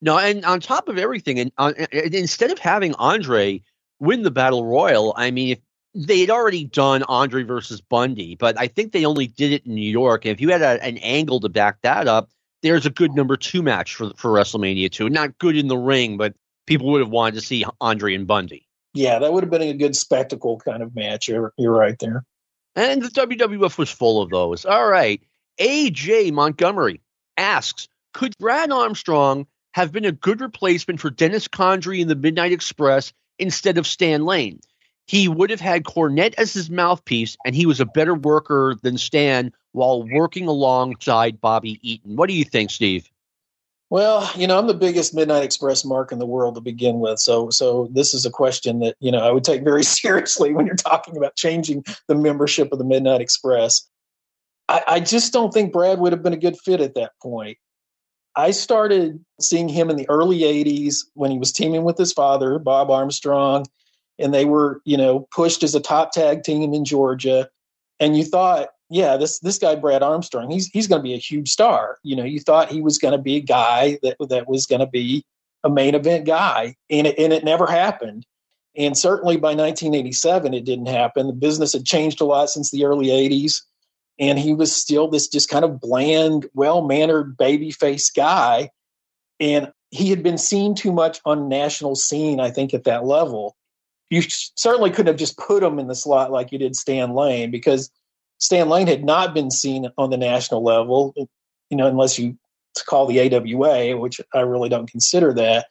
No, 0.01 0.17
and 0.17 0.43
on 0.45 0.59
top 0.59 0.89
of 0.89 0.97
everything, 0.97 1.39
and 1.39 1.51
uh, 1.57 1.73
instead 1.91 2.51
of 2.51 2.59
having 2.59 2.95
Andre 2.95 3.61
win 3.99 4.23
the 4.23 4.31
battle 4.31 4.65
royal, 4.65 5.13
I 5.15 5.31
mean, 5.31 5.51
if 5.51 5.59
they 5.93 6.21
had 6.21 6.29
already 6.29 6.63
done 6.63 7.03
Andre 7.03 7.43
versus 7.43 7.81
Bundy, 7.81 8.35
but 8.35 8.59
I 8.59 8.67
think 8.67 8.91
they 8.91 9.05
only 9.05 9.27
did 9.27 9.51
it 9.51 9.65
in 9.65 9.75
New 9.75 9.89
York. 9.89 10.25
And 10.25 10.31
if 10.31 10.41
you 10.41 10.49
had 10.49 10.61
a, 10.61 10.81
an 10.83 10.97
angle 10.97 11.39
to 11.41 11.49
back 11.49 11.81
that 11.83 12.07
up, 12.07 12.29
there's 12.63 12.85
a 12.85 12.89
good 12.89 13.13
number 13.13 13.37
two 13.37 13.61
match 13.61 13.95
for 13.95 14.11
for 14.15 14.31
WrestleMania 14.31 14.91
two. 14.91 15.09
Not 15.09 15.37
good 15.37 15.57
in 15.57 15.67
the 15.67 15.77
ring, 15.77 16.17
but 16.17 16.33
people 16.65 16.87
would 16.91 17.01
have 17.01 17.09
wanted 17.09 17.35
to 17.35 17.41
see 17.41 17.65
Andre 17.79 18.15
and 18.15 18.27
Bundy. 18.27 18.67
Yeah, 18.93 19.19
that 19.19 19.31
would 19.31 19.43
have 19.43 19.51
been 19.51 19.61
a 19.61 19.73
good 19.73 19.95
spectacle 19.95 20.59
kind 20.59 20.83
of 20.83 20.95
match. 20.95 21.27
You're, 21.27 21.53
you're 21.57 21.71
right 21.71 21.97
there. 21.99 22.25
And 22.75 23.01
the 23.01 23.09
WWF 23.09 23.77
was 23.77 23.89
full 23.89 24.21
of 24.21 24.29
those. 24.29 24.65
All 24.65 24.87
right. 24.87 25.21
AJ 25.59 26.31
Montgomery 26.33 27.01
asks 27.37 27.87
Could 28.13 28.37
Brad 28.37 28.71
Armstrong 28.71 29.47
have 29.73 29.91
been 29.91 30.05
a 30.05 30.11
good 30.11 30.41
replacement 30.41 30.99
for 30.99 31.09
Dennis 31.09 31.47
Condrey 31.47 31.99
in 31.99 32.07
the 32.07 32.15
Midnight 32.15 32.51
Express 32.51 33.13
instead 33.39 33.77
of 33.77 33.87
Stan 33.87 34.25
Lane? 34.25 34.59
He 35.07 35.27
would 35.27 35.49
have 35.49 35.59
had 35.59 35.83
Cornette 35.83 36.35
as 36.37 36.53
his 36.53 36.69
mouthpiece, 36.69 37.35
and 37.45 37.55
he 37.55 37.65
was 37.65 37.79
a 37.79 37.85
better 37.85 38.15
worker 38.15 38.75
than 38.81 38.97
Stan 38.97 39.51
while 39.73 40.03
working 40.03 40.47
alongside 40.47 41.41
Bobby 41.41 41.79
Eaton. 41.81 42.15
What 42.15 42.29
do 42.29 42.33
you 42.33 42.45
think, 42.45 42.71
Steve? 42.71 43.09
Well, 43.89 44.31
you 44.37 44.47
know, 44.47 44.57
I'm 44.57 44.67
the 44.67 44.73
biggest 44.73 45.13
Midnight 45.13 45.43
Express 45.43 45.83
mark 45.83 46.13
in 46.13 46.19
the 46.19 46.25
world 46.25 46.55
to 46.55 46.61
begin 46.61 47.01
with. 47.01 47.19
So, 47.19 47.49
so 47.49 47.89
this 47.91 48.13
is 48.13 48.25
a 48.25 48.29
question 48.29 48.79
that 48.79 48.95
you 49.01 49.11
know 49.11 49.19
I 49.19 49.31
would 49.31 49.43
take 49.43 49.63
very 49.63 49.83
seriously 49.99 50.53
when 50.53 50.65
you're 50.65 50.75
talking 50.75 51.17
about 51.17 51.35
changing 51.35 51.83
the 52.07 52.15
membership 52.15 52.71
of 52.71 52.77
the 52.77 52.85
Midnight 52.85 53.19
Express. 53.19 53.85
I, 54.69 54.83
I 54.87 54.99
just 55.01 55.33
don't 55.33 55.53
think 55.53 55.73
Brad 55.73 55.99
would 55.99 56.13
have 56.13 56.23
been 56.23 56.31
a 56.31 56.37
good 56.37 56.57
fit 56.63 56.79
at 56.79 56.95
that 56.95 57.11
point. 57.21 57.57
I 58.35 58.51
started 58.51 59.23
seeing 59.39 59.67
him 59.67 59.89
in 59.89 59.97
the 59.97 60.09
early 60.09 60.39
'80s 60.39 61.05
when 61.13 61.31
he 61.31 61.37
was 61.37 61.51
teaming 61.51 61.83
with 61.83 61.97
his 61.97 62.13
father, 62.13 62.59
Bob 62.59 62.89
Armstrong, 62.89 63.65
and 64.19 64.33
they 64.33 64.45
were, 64.45 64.81
you 64.85 64.97
know, 64.97 65.27
pushed 65.31 65.63
as 65.63 65.75
a 65.75 65.79
top 65.79 66.11
tag 66.11 66.43
team 66.43 66.73
in 66.73 66.85
Georgia. 66.85 67.49
And 67.99 68.17
you 68.17 68.23
thought, 68.23 68.69
yeah, 68.89 69.17
this 69.17 69.39
this 69.39 69.57
guy 69.57 69.75
Brad 69.75 70.03
Armstrong, 70.03 70.49
he's 70.49 70.67
he's 70.67 70.87
going 70.87 70.99
to 70.99 71.03
be 71.03 71.13
a 71.13 71.17
huge 71.17 71.49
star. 71.49 71.97
You 72.03 72.15
know, 72.15 72.23
you 72.23 72.39
thought 72.39 72.71
he 72.71 72.81
was 72.81 72.97
going 72.97 73.13
to 73.13 73.21
be 73.21 73.37
a 73.37 73.41
guy 73.41 73.97
that 74.03 74.17
that 74.29 74.47
was 74.47 74.65
going 74.65 74.81
to 74.81 74.87
be 74.87 75.25
a 75.63 75.69
main 75.69 75.95
event 75.95 76.25
guy, 76.25 76.75
and 76.89 77.07
it, 77.07 77.17
and 77.19 77.33
it 77.33 77.43
never 77.43 77.67
happened. 77.67 78.25
And 78.75 78.97
certainly 78.97 79.35
by 79.35 79.49
1987, 79.49 80.53
it 80.53 80.63
didn't 80.63 80.87
happen. 80.87 81.27
The 81.27 81.33
business 81.33 81.73
had 81.73 81.85
changed 81.85 82.21
a 82.21 82.25
lot 82.25 82.49
since 82.49 82.71
the 82.71 82.85
early 82.85 83.07
80s, 83.07 83.61
and 84.19 84.37
he 84.37 84.53
was 84.53 84.75
still 84.75 85.07
this 85.07 85.27
just 85.27 85.49
kind 85.49 85.65
of 85.65 85.79
bland, 85.79 86.47
well 86.53 86.81
mannered, 86.85 87.37
baby 87.37 87.71
face 87.71 88.09
guy. 88.09 88.69
And 89.39 89.71
he 89.89 90.09
had 90.09 90.23
been 90.23 90.37
seen 90.37 90.75
too 90.75 90.91
much 90.91 91.19
on 91.25 91.49
national 91.49 91.95
scene, 91.95 92.39
I 92.39 92.51
think, 92.51 92.73
at 92.73 92.83
that 92.85 93.05
level. 93.05 93.55
You 94.09 94.21
certainly 94.55 94.89
couldn't 94.89 95.07
have 95.07 95.15
just 95.15 95.37
put 95.37 95.63
him 95.63 95.79
in 95.79 95.87
the 95.87 95.95
slot 95.95 96.31
like 96.31 96.51
you 96.51 96.57
did 96.57 96.75
Stan 96.75 97.13
Lane 97.13 97.49
because 97.49 97.89
Stan 98.39 98.69
Lane 98.69 98.87
had 98.87 99.03
not 99.03 99.33
been 99.33 99.51
seen 99.51 99.87
on 99.97 100.09
the 100.09 100.17
national 100.17 100.63
level, 100.63 101.13
you 101.69 101.77
know, 101.77 101.87
unless 101.87 102.19
you 102.19 102.37
call 102.85 103.05
the 103.05 103.19
AWA, 103.19 103.97
which 103.97 104.21
I 104.33 104.41
really 104.41 104.69
don't 104.69 104.89
consider 104.89 105.33
that. 105.33 105.67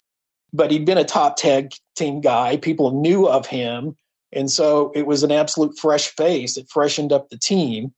But 0.53 0.70
he'd 0.70 0.85
been 0.87 0.98
a 0.98 1.05
top 1.05 1.37
tag 1.37 1.72
team 1.96 2.20
guy. 2.20 2.57
People 2.57 3.00
knew 3.00 3.29
of 3.29 3.46
him. 3.46 3.96
And 4.33 4.50
so 4.50 4.92
it 4.94 5.07
was 5.07 5.22
an 5.22 5.33
absolute 5.33 5.79
fresh 5.79 6.09
face. 6.09 6.57
It 6.57 6.68
freshened 6.68 7.12
up 7.12 7.29
the 7.29 7.38
team. 7.38 7.92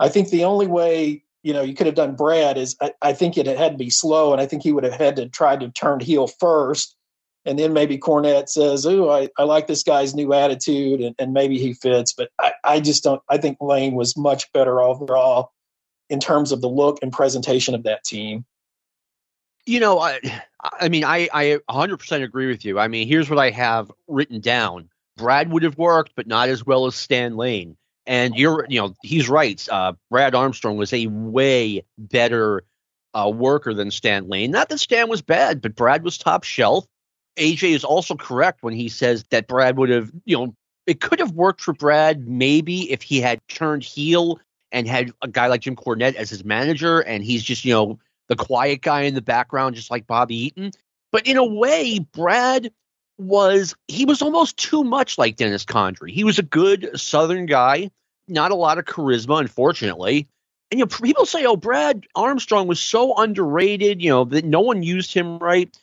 I 0.00 0.08
think 0.08 0.30
the 0.30 0.44
only 0.44 0.66
way, 0.66 1.24
you 1.42 1.52
know, 1.52 1.62
you 1.62 1.74
could 1.74 1.86
have 1.86 1.94
done 1.94 2.16
Brad 2.16 2.56
is 2.58 2.76
I, 2.80 2.92
I 3.02 3.12
think 3.12 3.36
it 3.36 3.46
had 3.46 3.72
to 3.72 3.78
be 3.78 3.90
slow. 3.90 4.32
And 4.32 4.40
I 4.40 4.46
think 4.46 4.62
he 4.62 4.72
would 4.72 4.84
have 4.84 4.94
had 4.94 5.16
to 5.16 5.28
try 5.28 5.56
to 5.56 5.70
turn 5.70 6.00
heel 6.00 6.26
first 6.26 6.96
and 7.48 7.58
then 7.58 7.72
maybe 7.72 7.96
Cornette 7.96 8.50
says, 8.50 8.84
"Oh, 8.84 9.10
I, 9.10 9.30
I 9.38 9.44
like 9.44 9.66
this 9.66 9.82
guy's 9.82 10.14
new 10.14 10.34
attitude," 10.34 11.00
and, 11.00 11.14
and 11.18 11.32
maybe 11.32 11.58
he 11.58 11.72
fits. 11.72 12.12
But 12.12 12.30
I, 12.38 12.52
I 12.62 12.80
just 12.80 13.02
don't. 13.02 13.22
I 13.30 13.38
think 13.38 13.56
Lane 13.60 13.94
was 13.94 14.18
much 14.18 14.52
better 14.52 14.82
overall 14.82 15.52
in 16.10 16.20
terms 16.20 16.52
of 16.52 16.60
the 16.60 16.68
look 16.68 16.98
and 17.00 17.10
presentation 17.10 17.74
of 17.74 17.84
that 17.84 18.04
team. 18.04 18.44
You 19.64 19.80
know, 19.80 19.98
I, 19.98 20.20
I 20.62 20.88
mean, 20.88 21.04
I, 21.04 21.28
I 21.32 21.58
100% 21.70 22.22
agree 22.22 22.46
with 22.46 22.64
you. 22.64 22.78
I 22.78 22.88
mean, 22.88 23.06
here's 23.08 23.28
what 23.28 23.38
I 23.38 23.50
have 23.50 23.90
written 24.08 24.40
down: 24.40 24.90
Brad 25.16 25.50
would 25.50 25.62
have 25.62 25.78
worked, 25.78 26.12
but 26.16 26.26
not 26.26 26.50
as 26.50 26.66
well 26.66 26.84
as 26.84 26.96
Stan 26.96 27.36
Lane. 27.36 27.78
And 28.08 28.34
you're, 28.36 28.66
you 28.70 28.80
know, 28.80 28.94
he's 29.02 29.28
right. 29.28 29.64
Uh, 29.70 29.92
Brad 30.10 30.34
Armstrong 30.34 30.78
was 30.78 30.94
a 30.94 31.06
way 31.08 31.84
better 31.98 32.64
uh, 33.12 33.30
worker 33.32 33.74
than 33.74 33.90
Stan 33.90 34.28
Lane. 34.28 34.50
Not 34.50 34.70
that 34.70 34.78
Stan 34.78 35.10
was 35.10 35.20
bad, 35.20 35.60
but 35.60 35.76
Brad 35.76 36.02
was 36.02 36.16
top 36.16 36.42
shelf. 36.42 36.86
AJ 37.36 37.74
is 37.74 37.84
also 37.84 38.16
correct 38.16 38.62
when 38.62 38.72
he 38.72 38.88
says 38.88 39.24
that 39.30 39.46
Brad 39.46 39.76
would 39.76 39.90
have, 39.90 40.10
you 40.24 40.38
know, 40.38 40.54
it 40.86 41.02
could 41.02 41.20
have 41.20 41.32
worked 41.32 41.60
for 41.60 41.74
Brad 41.74 42.26
maybe 42.26 42.90
if 42.90 43.02
he 43.02 43.20
had 43.20 43.40
turned 43.46 43.84
heel 43.84 44.40
and 44.72 44.88
had 44.88 45.12
a 45.20 45.28
guy 45.28 45.48
like 45.48 45.60
Jim 45.60 45.76
Cornette 45.76 46.14
as 46.14 46.30
his 46.30 46.46
manager 46.46 47.00
and 47.00 47.22
he's 47.22 47.44
just, 47.44 47.62
you 47.64 47.74
know, 47.74 47.98
the 48.28 48.36
quiet 48.36 48.80
guy 48.80 49.02
in 49.02 49.14
the 49.14 49.22
background, 49.22 49.76
just 49.76 49.90
like 49.90 50.06
Bobby 50.06 50.46
Eaton. 50.46 50.70
But 51.12 51.26
in 51.26 51.36
a 51.36 51.44
way, 51.44 51.98
Brad 51.98 52.72
was, 53.18 53.74
he 53.86 54.06
was 54.06 54.22
almost 54.22 54.56
too 54.56 54.82
much 54.82 55.18
like 55.18 55.36
Dennis 55.36 55.66
Condrey. 55.66 56.10
He 56.10 56.24
was 56.24 56.38
a 56.38 56.42
good 56.42 56.90
Southern 56.98 57.44
guy, 57.46 57.90
not 58.28 58.50
a 58.50 58.56
lot 58.56 58.78
of 58.78 58.84
charisma, 58.84 59.40
unfortunately. 59.40 60.28
And, 60.70 60.78
you 60.78 60.84
know, 60.84 60.88
people 60.88 61.26
say, 61.26 61.44
oh, 61.46 61.56
Brad 61.56 62.06
Armstrong 62.14 62.66
was 62.66 62.80
so 62.80 63.16
underrated, 63.16 64.02
you 64.02 64.10
know, 64.10 64.24
that 64.24 64.44
no 64.44 64.60
one 64.60 64.82
used 64.82 65.14
him 65.14 65.38
right. 65.38 65.74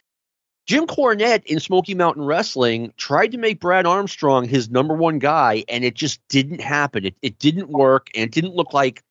Jim 0.67 0.87
Cornette 0.87 1.45
in 1.45 1.59
Smoky 1.59 1.93
Mountain 1.93 2.25
Wrestling 2.25 2.91
tried 2.97 3.31
to 3.33 3.37
make 3.37 3.59
Brad 3.59 3.85
Armstrong 3.85 4.47
his 4.47 4.69
number 4.69 4.95
one 4.95 5.19
guy, 5.19 5.63
and 5.69 5.83
it 5.83 5.93
just 5.93 6.19
didn't 6.27 6.61
happen. 6.61 7.05
It, 7.05 7.15
it 7.21 7.37
didn't 7.37 7.69
work, 7.69 8.09
and 8.15 8.23
it 8.23 8.31
didn't 8.31 8.55
look 8.55 8.73
like 8.73 9.03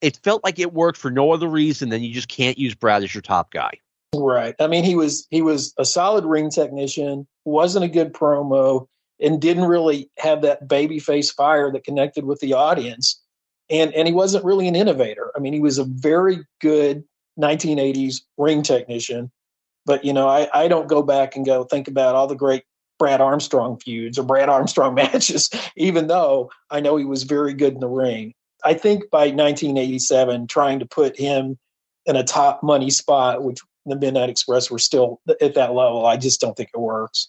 it 0.00 0.16
felt 0.16 0.42
like 0.42 0.58
it 0.58 0.72
worked 0.72 0.98
for 0.98 1.10
no 1.10 1.32
other 1.32 1.48
reason 1.48 1.90
than 1.90 2.02
you 2.02 2.12
just 2.12 2.28
can't 2.28 2.58
use 2.58 2.74
Brad 2.74 3.02
as 3.02 3.14
your 3.14 3.22
top 3.22 3.52
guy. 3.52 3.72
Right. 4.14 4.54
I 4.58 4.66
mean, 4.66 4.82
he 4.82 4.96
was 4.96 5.26
he 5.30 5.42
was 5.42 5.74
a 5.78 5.84
solid 5.84 6.24
ring 6.24 6.50
technician, 6.50 7.26
wasn't 7.44 7.84
a 7.84 7.88
good 7.88 8.12
promo, 8.12 8.88
and 9.20 9.40
didn't 9.40 9.64
really 9.64 10.10
have 10.18 10.42
that 10.42 10.68
baby 10.68 10.98
face 10.98 11.30
fire 11.30 11.70
that 11.72 11.84
connected 11.84 12.24
with 12.24 12.40
the 12.40 12.54
audience. 12.54 13.20
And 13.68 13.92
and 13.94 14.08
he 14.08 14.14
wasn't 14.14 14.44
really 14.44 14.68
an 14.68 14.76
innovator. 14.76 15.30
I 15.36 15.40
mean, 15.40 15.52
he 15.52 15.60
was 15.60 15.78
a 15.78 15.84
very 15.84 16.44
good 16.60 17.04
1980s 17.38 18.22
ring 18.36 18.62
technician 18.62 19.30
but 19.86 20.04
you 20.04 20.12
know, 20.12 20.28
I, 20.28 20.48
I 20.54 20.68
don't 20.68 20.88
go 20.88 21.02
back 21.02 21.36
and 21.36 21.44
go 21.44 21.64
think 21.64 21.88
about 21.88 22.14
all 22.14 22.26
the 22.26 22.36
great 22.36 22.64
Brad 22.98 23.20
Armstrong 23.20 23.78
feuds 23.78 24.18
or 24.18 24.22
Brad 24.22 24.48
Armstrong 24.48 24.94
matches, 24.94 25.50
even 25.76 26.06
though 26.06 26.50
I 26.70 26.80
know 26.80 26.96
he 26.96 27.04
was 27.04 27.22
very 27.22 27.54
good 27.54 27.74
in 27.74 27.80
the 27.80 27.88
ring. 27.88 28.34
I 28.64 28.74
think 28.74 29.10
by 29.10 29.30
1987, 29.30 30.46
trying 30.46 30.78
to 30.80 30.86
put 30.86 31.18
him 31.18 31.58
in 32.04 32.16
a 32.16 32.24
top 32.24 32.62
money 32.62 32.90
spot, 32.90 33.42
which 33.42 33.60
the 33.86 33.96
Midnight 33.96 34.28
Express 34.28 34.70
were 34.70 34.78
still 34.78 35.20
at 35.40 35.54
that 35.54 35.72
level, 35.72 36.04
I 36.04 36.18
just 36.18 36.40
don't 36.40 36.56
think 36.56 36.70
it 36.74 36.78
works. 36.78 37.28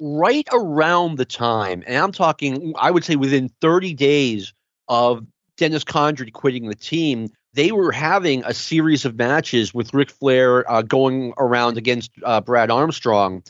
Right 0.00 0.46
around 0.52 1.18
the 1.18 1.24
time, 1.24 1.84
and 1.86 1.96
I'm 1.96 2.12
talking, 2.12 2.74
I 2.76 2.90
would 2.90 3.04
say 3.04 3.16
within 3.16 3.48
30 3.60 3.94
days 3.94 4.52
of 4.88 5.24
Dennis 5.56 5.84
Condrey 5.84 6.32
quitting 6.32 6.68
the 6.68 6.74
team, 6.74 7.28
they 7.54 7.70
were 7.70 7.92
having 7.92 8.44
a 8.44 8.52
series 8.52 9.04
of 9.04 9.16
matches 9.16 9.72
with 9.72 9.94
Ric 9.94 10.10
Flair 10.10 10.70
uh, 10.70 10.82
going 10.82 11.32
around 11.38 11.78
against 11.78 12.10
uh, 12.24 12.40
Brad 12.40 12.70
Armstrong, 12.70 13.44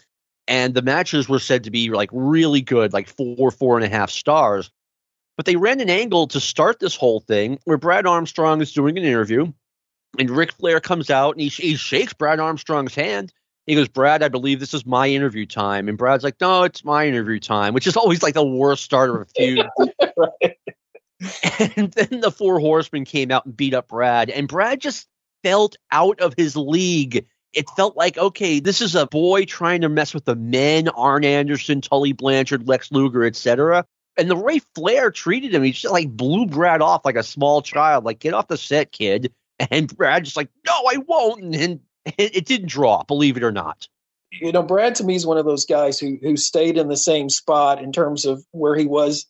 and 0.46 0.74
the 0.74 0.82
matches 0.82 1.28
were 1.28 1.38
said 1.38 1.64
to 1.64 1.70
be 1.70 1.88
like 1.88 2.10
really 2.12 2.60
good, 2.60 2.92
like 2.92 3.08
four, 3.08 3.50
four 3.50 3.76
and 3.76 3.84
a 3.84 3.88
half 3.88 4.10
stars. 4.10 4.70
But 5.36 5.46
they 5.46 5.56
ran 5.56 5.80
an 5.80 5.90
angle 5.90 6.28
to 6.28 6.40
start 6.40 6.78
this 6.78 6.94
whole 6.94 7.20
thing 7.20 7.58
where 7.64 7.78
Brad 7.78 8.06
Armstrong 8.06 8.60
is 8.60 8.72
doing 8.72 8.98
an 8.98 9.04
interview, 9.04 9.50
and 10.18 10.30
Ric 10.30 10.52
Flair 10.52 10.80
comes 10.80 11.10
out 11.10 11.32
and 11.32 11.40
he, 11.40 11.48
he 11.48 11.76
shakes 11.76 12.12
Brad 12.12 12.38
Armstrong's 12.38 12.94
hand. 12.94 13.32
He 13.66 13.74
goes, 13.74 13.88
Brad, 13.88 14.22
I 14.22 14.28
believe 14.28 14.60
this 14.60 14.74
is 14.74 14.84
my 14.84 15.08
interview 15.08 15.46
time. 15.46 15.88
And 15.88 15.96
Brad's 15.96 16.22
like, 16.22 16.40
no, 16.40 16.64
it's 16.64 16.84
my 16.84 17.06
interview 17.06 17.40
time, 17.40 17.72
which 17.72 17.86
is 17.86 17.96
always 17.96 18.22
like 18.22 18.34
the 18.34 18.44
worst 18.44 18.84
start 18.84 19.10
of 19.10 19.16
a 19.16 19.24
feud. 19.24 19.66
right. 20.16 20.58
And 21.76 21.90
then 21.92 22.20
the 22.20 22.30
four 22.30 22.60
horsemen 22.60 23.04
came 23.04 23.30
out 23.30 23.46
and 23.46 23.56
beat 23.56 23.72
up 23.72 23.88
Brad, 23.88 24.28
and 24.28 24.46
Brad 24.48 24.80
just 24.80 25.06
felt 25.42 25.76
out 25.90 26.20
of 26.20 26.34
his 26.36 26.56
league. 26.56 27.24
It 27.52 27.70
felt 27.76 27.96
like, 27.96 28.18
okay, 28.18 28.60
this 28.60 28.80
is 28.80 28.94
a 28.94 29.06
boy 29.06 29.44
trying 29.44 29.82
to 29.82 29.88
mess 29.88 30.12
with 30.12 30.24
the 30.24 30.34
men, 30.34 30.88
Arn 30.88 31.24
Anderson, 31.24 31.80
Tully 31.80 32.12
Blanchard, 32.12 32.66
Lex 32.66 32.90
Luger, 32.90 33.24
etc. 33.24 33.86
And 34.16 34.28
the 34.28 34.36
way 34.36 34.60
Flair 34.74 35.10
treated 35.10 35.54
him, 35.54 35.62
he 35.62 35.72
just 35.72 35.92
like 35.92 36.10
blew 36.10 36.46
Brad 36.46 36.82
off 36.82 37.04
like 37.04 37.16
a 37.16 37.22
small 37.22 37.62
child, 37.62 38.04
like, 38.04 38.18
get 38.18 38.34
off 38.34 38.48
the 38.48 38.56
set, 38.56 38.92
kid. 38.92 39.32
And 39.70 39.96
Brad 39.96 40.24
just 40.24 40.36
like, 40.36 40.50
no, 40.66 40.72
I 40.72 40.96
won't. 41.06 41.42
And, 41.42 41.54
and 41.54 41.80
it 42.04 42.46
didn't 42.46 42.68
draw, 42.68 43.02
believe 43.04 43.36
it 43.36 43.42
or 43.42 43.52
not. 43.52 43.88
You 44.32 44.52
know, 44.52 44.62
Brad 44.62 44.96
to 44.96 45.04
me 45.04 45.14
is 45.14 45.26
one 45.26 45.38
of 45.38 45.44
those 45.44 45.64
guys 45.64 45.98
who 45.98 46.18
who 46.20 46.36
stayed 46.36 46.76
in 46.76 46.88
the 46.88 46.96
same 46.96 47.30
spot 47.30 47.82
in 47.82 47.92
terms 47.92 48.24
of 48.24 48.44
where 48.52 48.74
he 48.74 48.86
was 48.86 49.26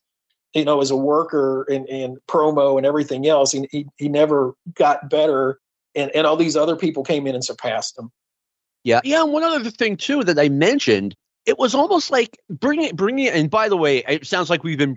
you 0.54 0.64
know, 0.64 0.80
as 0.80 0.90
a 0.90 0.96
worker 0.96 1.64
and, 1.64 1.86
and 1.88 2.16
promo 2.28 2.76
and 2.76 2.86
everything 2.86 3.26
else. 3.26 3.52
He, 3.52 3.68
he, 3.70 3.86
he 3.96 4.08
never 4.08 4.54
got 4.74 5.10
better. 5.10 5.58
And, 5.96 6.10
and 6.14 6.26
all 6.26 6.36
these 6.36 6.56
other 6.56 6.76
people 6.76 7.02
came 7.02 7.26
in 7.26 7.34
and 7.34 7.44
surpassed 7.44 7.98
him. 7.98 8.10
Yeah. 8.84 9.00
Yeah. 9.04 9.22
And 9.22 9.32
one 9.32 9.42
other 9.42 9.70
thing, 9.70 9.96
too, 9.96 10.22
that 10.24 10.38
I 10.38 10.48
mentioned, 10.48 11.16
it 11.44 11.58
was 11.58 11.74
almost 11.74 12.10
like 12.10 12.38
bringing 12.48 12.86
it, 12.86 12.96
bringing 12.96 13.26
it. 13.26 13.34
And 13.34 13.50
by 13.50 13.68
the 13.68 13.76
way, 13.76 13.98
it 14.06 14.26
sounds 14.26 14.48
like 14.48 14.62
we've 14.62 14.78
been 14.78 14.96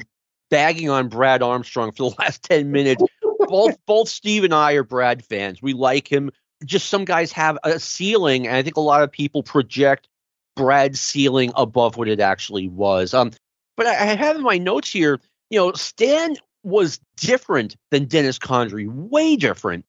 bagging 0.49 0.89
on 0.89 1.09
Brad 1.09 1.41
Armstrong 1.41 1.91
for 1.91 2.11
the 2.11 2.15
last 2.19 2.43
10 2.43 2.71
minutes. 2.71 3.03
both, 3.47 3.75
both 3.85 4.09
Steve 4.09 4.43
and 4.43 4.53
I 4.53 4.73
are 4.73 4.83
Brad 4.83 5.25
fans. 5.25 5.61
We 5.61 5.73
like 5.73 6.11
him. 6.11 6.31
Just 6.65 6.89
some 6.89 7.05
guys 7.05 7.31
have 7.31 7.57
a 7.63 7.79
ceiling. 7.79 8.47
And 8.47 8.55
I 8.55 8.63
think 8.63 8.77
a 8.77 8.81
lot 8.81 9.03
of 9.03 9.11
people 9.11 9.43
project 9.43 10.07
Brad's 10.55 10.99
ceiling 10.99 11.51
above 11.55 11.97
what 11.97 12.07
it 12.07 12.19
actually 12.19 12.67
was. 12.67 13.13
Um, 13.13 13.31
but 13.75 13.85
I, 13.85 13.91
I 13.91 14.15
have 14.15 14.35
in 14.35 14.43
my 14.43 14.57
notes 14.57 14.91
here, 14.91 15.19
you 15.49 15.59
know, 15.59 15.71
Stan 15.73 16.35
was 16.63 16.99
different 17.15 17.75
than 17.91 18.05
Dennis 18.05 18.39
Condrey, 18.39 18.87
way 18.89 19.37
different. 19.37 19.85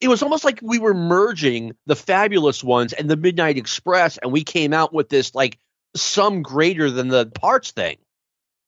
It 0.00 0.08
was 0.08 0.22
almost 0.22 0.44
like 0.44 0.60
we 0.62 0.78
were 0.78 0.94
merging 0.94 1.74
the 1.86 1.96
fabulous 1.96 2.62
ones 2.62 2.92
and 2.92 3.08
the 3.08 3.16
Midnight 3.16 3.56
Express, 3.56 4.18
and 4.18 4.30
we 4.30 4.44
came 4.44 4.72
out 4.72 4.92
with 4.92 5.08
this 5.08 5.34
like 5.34 5.58
some 5.96 6.42
greater 6.42 6.90
than 6.90 7.08
the 7.08 7.26
parts 7.26 7.70
thing. 7.72 7.96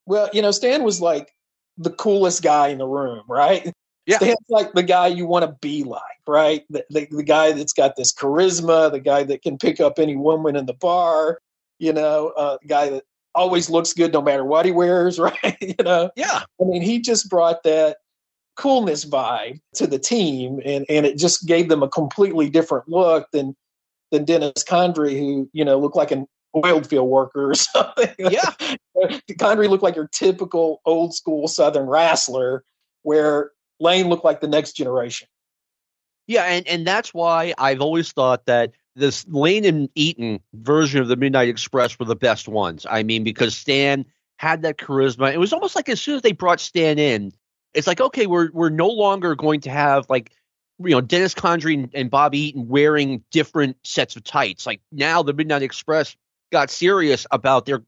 Well, 0.06 0.30
you 0.32 0.42
know, 0.42 0.50
Stan 0.50 0.82
was 0.82 1.00
like 1.00 1.32
the 1.78 1.90
coolest 1.90 2.42
guy 2.42 2.68
in 2.68 2.78
the 2.78 2.86
room, 2.86 3.22
right? 3.28 3.72
Yeah. 4.06 4.16
Stan's 4.16 4.38
like 4.48 4.72
the 4.72 4.82
guy 4.82 5.08
you 5.08 5.26
want 5.26 5.44
to 5.44 5.56
be 5.60 5.84
like, 5.84 6.02
right? 6.26 6.64
The, 6.70 6.84
the, 6.90 7.06
the 7.10 7.22
guy 7.22 7.52
that's 7.52 7.72
got 7.72 7.96
this 7.96 8.12
charisma, 8.12 8.90
the 8.90 9.00
guy 9.00 9.22
that 9.24 9.42
can 9.42 9.58
pick 9.58 9.80
up 9.80 9.98
any 9.98 10.16
woman 10.16 10.56
in 10.56 10.66
the 10.66 10.74
bar, 10.74 11.38
you 11.78 11.92
know, 11.92 12.28
uh, 12.36 12.58
guy 12.66 12.90
that 12.90 13.04
always 13.34 13.70
looks 13.70 13.92
good 13.92 14.12
no 14.12 14.22
matter 14.22 14.44
what 14.44 14.66
he 14.66 14.72
wears, 14.72 15.18
right? 15.18 15.56
you 15.60 15.74
know? 15.82 16.10
Yeah. 16.16 16.42
I 16.60 16.64
mean, 16.64 16.82
he 16.82 17.00
just 17.00 17.28
brought 17.28 17.62
that 17.64 17.98
coolness 18.56 19.04
vibe 19.04 19.60
to 19.74 19.86
the 19.86 19.98
team 19.98 20.60
and, 20.64 20.84
and 20.88 21.06
it 21.06 21.16
just 21.16 21.46
gave 21.46 21.68
them 21.68 21.82
a 21.82 21.88
completely 21.88 22.50
different 22.50 22.88
look 22.88 23.28
than 23.32 23.56
than 24.10 24.24
Dennis 24.24 24.64
Condrey, 24.64 25.16
who, 25.16 25.48
you 25.52 25.64
know, 25.64 25.78
looked 25.78 25.94
like 25.94 26.10
an 26.10 26.26
oil 26.64 26.82
field 26.82 27.08
worker 27.08 27.50
or 27.50 27.54
something. 27.54 28.12
Yeah. 28.18 28.50
Condrey 29.32 29.68
looked 29.68 29.82
like 29.82 29.96
your 29.96 30.08
typical 30.08 30.80
old 30.84 31.14
school 31.14 31.48
Southern 31.48 31.86
wrestler, 31.86 32.64
where 33.02 33.52
Lane 33.80 34.08
looked 34.08 34.24
like 34.24 34.40
the 34.40 34.48
next 34.48 34.72
generation. 34.72 35.26
Yeah, 36.26 36.44
and, 36.44 36.66
and 36.68 36.86
that's 36.86 37.12
why 37.12 37.54
I've 37.58 37.80
always 37.80 38.12
thought 38.12 38.46
that 38.46 38.72
this 38.94 39.26
Lane 39.28 39.64
and 39.64 39.88
Eaton 39.94 40.40
version 40.54 41.00
of 41.00 41.08
the 41.08 41.16
Midnight 41.16 41.48
Express 41.48 41.98
were 41.98 42.04
the 42.04 42.14
best 42.14 42.46
ones. 42.46 42.86
I 42.88 43.02
mean, 43.02 43.24
because 43.24 43.56
Stan 43.56 44.04
had 44.36 44.62
that 44.62 44.78
charisma. 44.78 45.32
It 45.32 45.38
was 45.38 45.52
almost 45.52 45.74
like 45.74 45.88
as 45.88 46.00
soon 46.00 46.16
as 46.16 46.22
they 46.22 46.32
brought 46.32 46.60
Stan 46.60 46.98
in, 46.98 47.32
it's 47.74 47.86
like, 47.86 48.00
okay, 48.00 48.26
we're 48.26 48.50
we're 48.52 48.70
no 48.70 48.88
longer 48.88 49.34
going 49.34 49.60
to 49.62 49.70
have 49.70 50.08
like 50.08 50.32
you 50.78 50.90
know 50.90 51.00
Dennis 51.00 51.34
Condrey 51.34 51.74
and, 51.74 52.12
and 52.12 52.34
Eaton 52.34 52.68
wearing 52.68 53.24
different 53.30 53.76
sets 53.84 54.16
of 54.16 54.24
tights. 54.24 54.66
Like 54.66 54.80
now 54.92 55.22
the 55.22 55.32
Midnight 55.32 55.62
Express 55.62 56.16
got 56.52 56.70
serious 56.70 57.26
about 57.30 57.66
their 57.66 57.82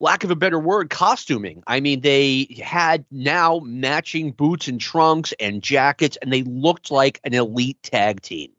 lack 0.00 0.24
of 0.24 0.30
a 0.30 0.36
better 0.36 0.58
word, 0.58 0.90
costuming. 0.90 1.62
I 1.66 1.80
mean, 1.80 2.00
they 2.00 2.62
had 2.62 3.04
now 3.10 3.60
matching 3.64 4.32
boots 4.32 4.68
and 4.68 4.80
trunks 4.80 5.32
and 5.40 5.62
jackets, 5.62 6.16
and 6.22 6.32
they 6.32 6.42
looked 6.42 6.90
like 6.90 7.20
an 7.24 7.34
elite 7.34 7.82
tag 7.82 8.22
team. 8.22 8.50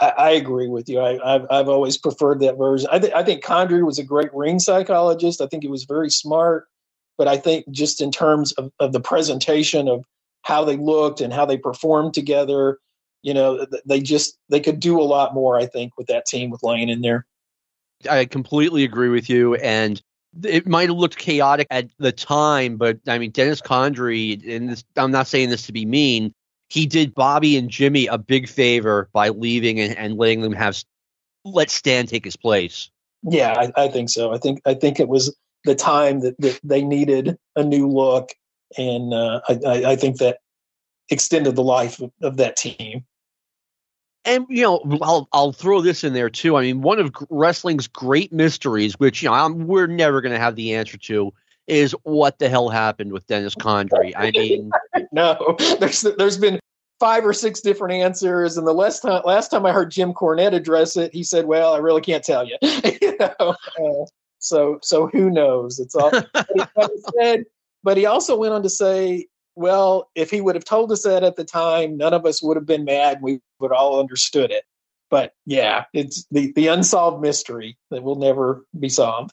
I, 0.00 0.08
I 0.08 0.30
agree 0.30 0.68
with 0.68 0.88
you. 0.88 1.00
I, 1.00 1.18
have 1.32 1.46
I've 1.50 1.68
always 1.68 1.98
preferred 1.98 2.40
that 2.40 2.56
version. 2.56 2.88
I, 2.90 2.98
th- 2.98 3.12
I 3.12 3.22
think 3.22 3.44
Condrey 3.44 3.84
was 3.84 3.98
a 3.98 4.04
great 4.04 4.32
ring 4.32 4.58
psychologist. 4.58 5.40
I 5.40 5.46
think 5.46 5.62
he 5.62 5.68
was 5.68 5.84
very 5.84 6.10
smart, 6.10 6.66
but 7.16 7.28
I 7.28 7.36
think 7.36 7.70
just 7.70 8.00
in 8.00 8.10
terms 8.10 8.52
of, 8.52 8.72
of 8.80 8.92
the 8.92 9.00
presentation 9.00 9.88
of 9.88 10.04
how 10.42 10.64
they 10.64 10.76
looked 10.76 11.20
and 11.20 11.32
how 11.32 11.44
they 11.44 11.58
performed 11.58 12.14
together, 12.14 12.78
you 13.22 13.34
know, 13.34 13.66
they 13.84 14.00
just 14.00 14.38
they 14.48 14.60
could 14.60 14.80
do 14.80 15.00
a 15.00 15.02
lot 15.02 15.34
more. 15.34 15.56
I 15.56 15.66
think 15.66 15.92
with 15.98 16.06
that 16.06 16.26
team 16.26 16.50
with 16.50 16.62
Lane 16.62 16.88
in 16.88 17.02
there. 17.02 17.26
I 18.08 18.26
completely 18.26 18.84
agree 18.84 19.08
with 19.08 19.28
you, 19.28 19.56
and 19.56 20.00
it 20.42 20.66
might 20.66 20.88
have 20.88 20.98
looked 20.98 21.16
chaotic 21.16 21.66
at 21.70 21.88
the 21.98 22.12
time, 22.12 22.76
but 22.76 22.98
I 23.06 23.18
mean 23.18 23.30
Dennis 23.30 23.60
Condrey, 23.60 24.56
and 24.56 24.70
this, 24.70 24.84
I'm 24.96 25.10
not 25.10 25.26
saying 25.26 25.50
this 25.50 25.66
to 25.66 25.72
be 25.72 25.86
mean, 25.86 26.34
he 26.68 26.86
did 26.86 27.14
Bobby 27.14 27.56
and 27.56 27.70
Jimmy 27.70 28.06
a 28.06 28.18
big 28.18 28.48
favor 28.48 29.08
by 29.12 29.30
leaving 29.30 29.80
and, 29.80 29.96
and 29.96 30.18
letting 30.18 30.42
them 30.42 30.52
have 30.52 30.82
let 31.44 31.70
Stan 31.70 32.06
take 32.06 32.24
his 32.24 32.36
place. 32.36 32.90
Yeah, 33.22 33.54
I, 33.76 33.84
I, 33.84 33.88
think 33.88 34.10
so. 34.10 34.32
I 34.32 34.38
think 34.38 34.60
I 34.64 34.74
think 34.74 35.00
it 35.00 35.08
was 35.08 35.34
the 35.64 35.74
time 35.74 36.20
that, 36.20 36.36
that 36.38 36.60
they 36.62 36.82
needed 36.82 37.36
a 37.56 37.64
new 37.64 37.88
look, 37.88 38.30
and 38.76 39.12
uh, 39.12 39.40
I, 39.48 39.84
I, 39.92 39.96
think 39.96 40.18
that 40.18 40.38
extended 41.10 41.56
the 41.56 41.62
life 41.62 42.00
of, 42.00 42.12
of 42.22 42.36
that 42.36 42.56
team. 42.56 43.04
And 44.24 44.46
you 44.48 44.62
know, 44.62 44.98
I'll 45.02 45.28
I'll 45.32 45.52
throw 45.52 45.80
this 45.80 46.04
in 46.04 46.12
there 46.12 46.30
too. 46.30 46.56
I 46.56 46.62
mean, 46.62 46.82
one 46.82 46.98
of 46.98 47.12
wrestling's 47.30 47.86
great 47.86 48.32
mysteries, 48.32 48.94
which 48.98 49.22
you 49.22 49.28
know 49.28 49.34
I'm, 49.34 49.66
we're 49.66 49.86
never 49.86 50.20
going 50.20 50.34
to 50.34 50.40
have 50.40 50.56
the 50.56 50.74
answer 50.74 50.98
to, 50.98 51.32
is 51.66 51.92
what 52.02 52.38
the 52.38 52.48
hell 52.48 52.68
happened 52.68 53.12
with 53.12 53.26
Dennis 53.26 53.54
Condrey. 53.54 54.12
I 54.16 54.30
mean, 54.30 54.70
no, 55.12 55.56
there's 55.80 56.02
there's 56.18 56.38
been 56.38 56.60
five 56.98 57.24
or 57.24 57.32
six 57.32 57.60
different 57.60 57.94
answers, 57.94 58.56
and 58.56 58.66
the 58.66 58.72
last 58.72 59.00
time 59.00 59.22
last 59.24 59.50
time 59.50 59.64
I 59.64 59.72
heard 59.72 59.90
Jim 59.90 60.12
Cornette 60.12 60.52
address 60.52 60.96
it, 60.96 61.14
he 61.14 61.22
said, 61.22 61.46
"Well, 61.46 61.74
I 61.74 61.78
really 61.78 62.02
can't 62.02 62.24
tell 62.24 62.44
you." 62.46 62.56
you 62.62 63.16
know, 63.18 63.54
uh, 63.80 64.06
so 64.38 64.78
so 64.82 65.06
who 65.08 65.30
knows? 65.30 65.78
It's 65.78 65.94
all. 65.94 66.10
but 67.84 67.96
he 67.96 68.06
also 68.06 68.36
went 68.36 68.54
on 68.54 68.62
to 68.62 68.70
say, 68.70 69.26
"Well, 69.58 70.10
if 70.14 70.30
he 70.30 70.40
would 70.40 70.54
have 70.54 70.64
told 70.64 70.92
us 70.92 71.02
that 71.02 71.24
at 71.24 71.36
the 71.36 71.44
time, 71.44 71.96
none 71.96 72.14
of 72.14 72.24
us 72.24 72.42
would 72.42 72.56
have 72.56 72.66
been 72.66 72.84
mad. 72.84 73.18
We 73.20 73.40
would 73.60 73.72
all 73.72 74.00
understood 74.00 74.50
it." 74.50 74.64
But 75.10 75.34
yeah, 75.46 75.84
it's 75.92 76.26
the 76.30 76.52
the 76.52 76.68
unsolved 76.68 77.20
mystery 77.20 77.76
that 77.90 78.02
will 78.02 78.16
never 78.16 78.64
be 78.78 78.88
solved. 78.88 79.32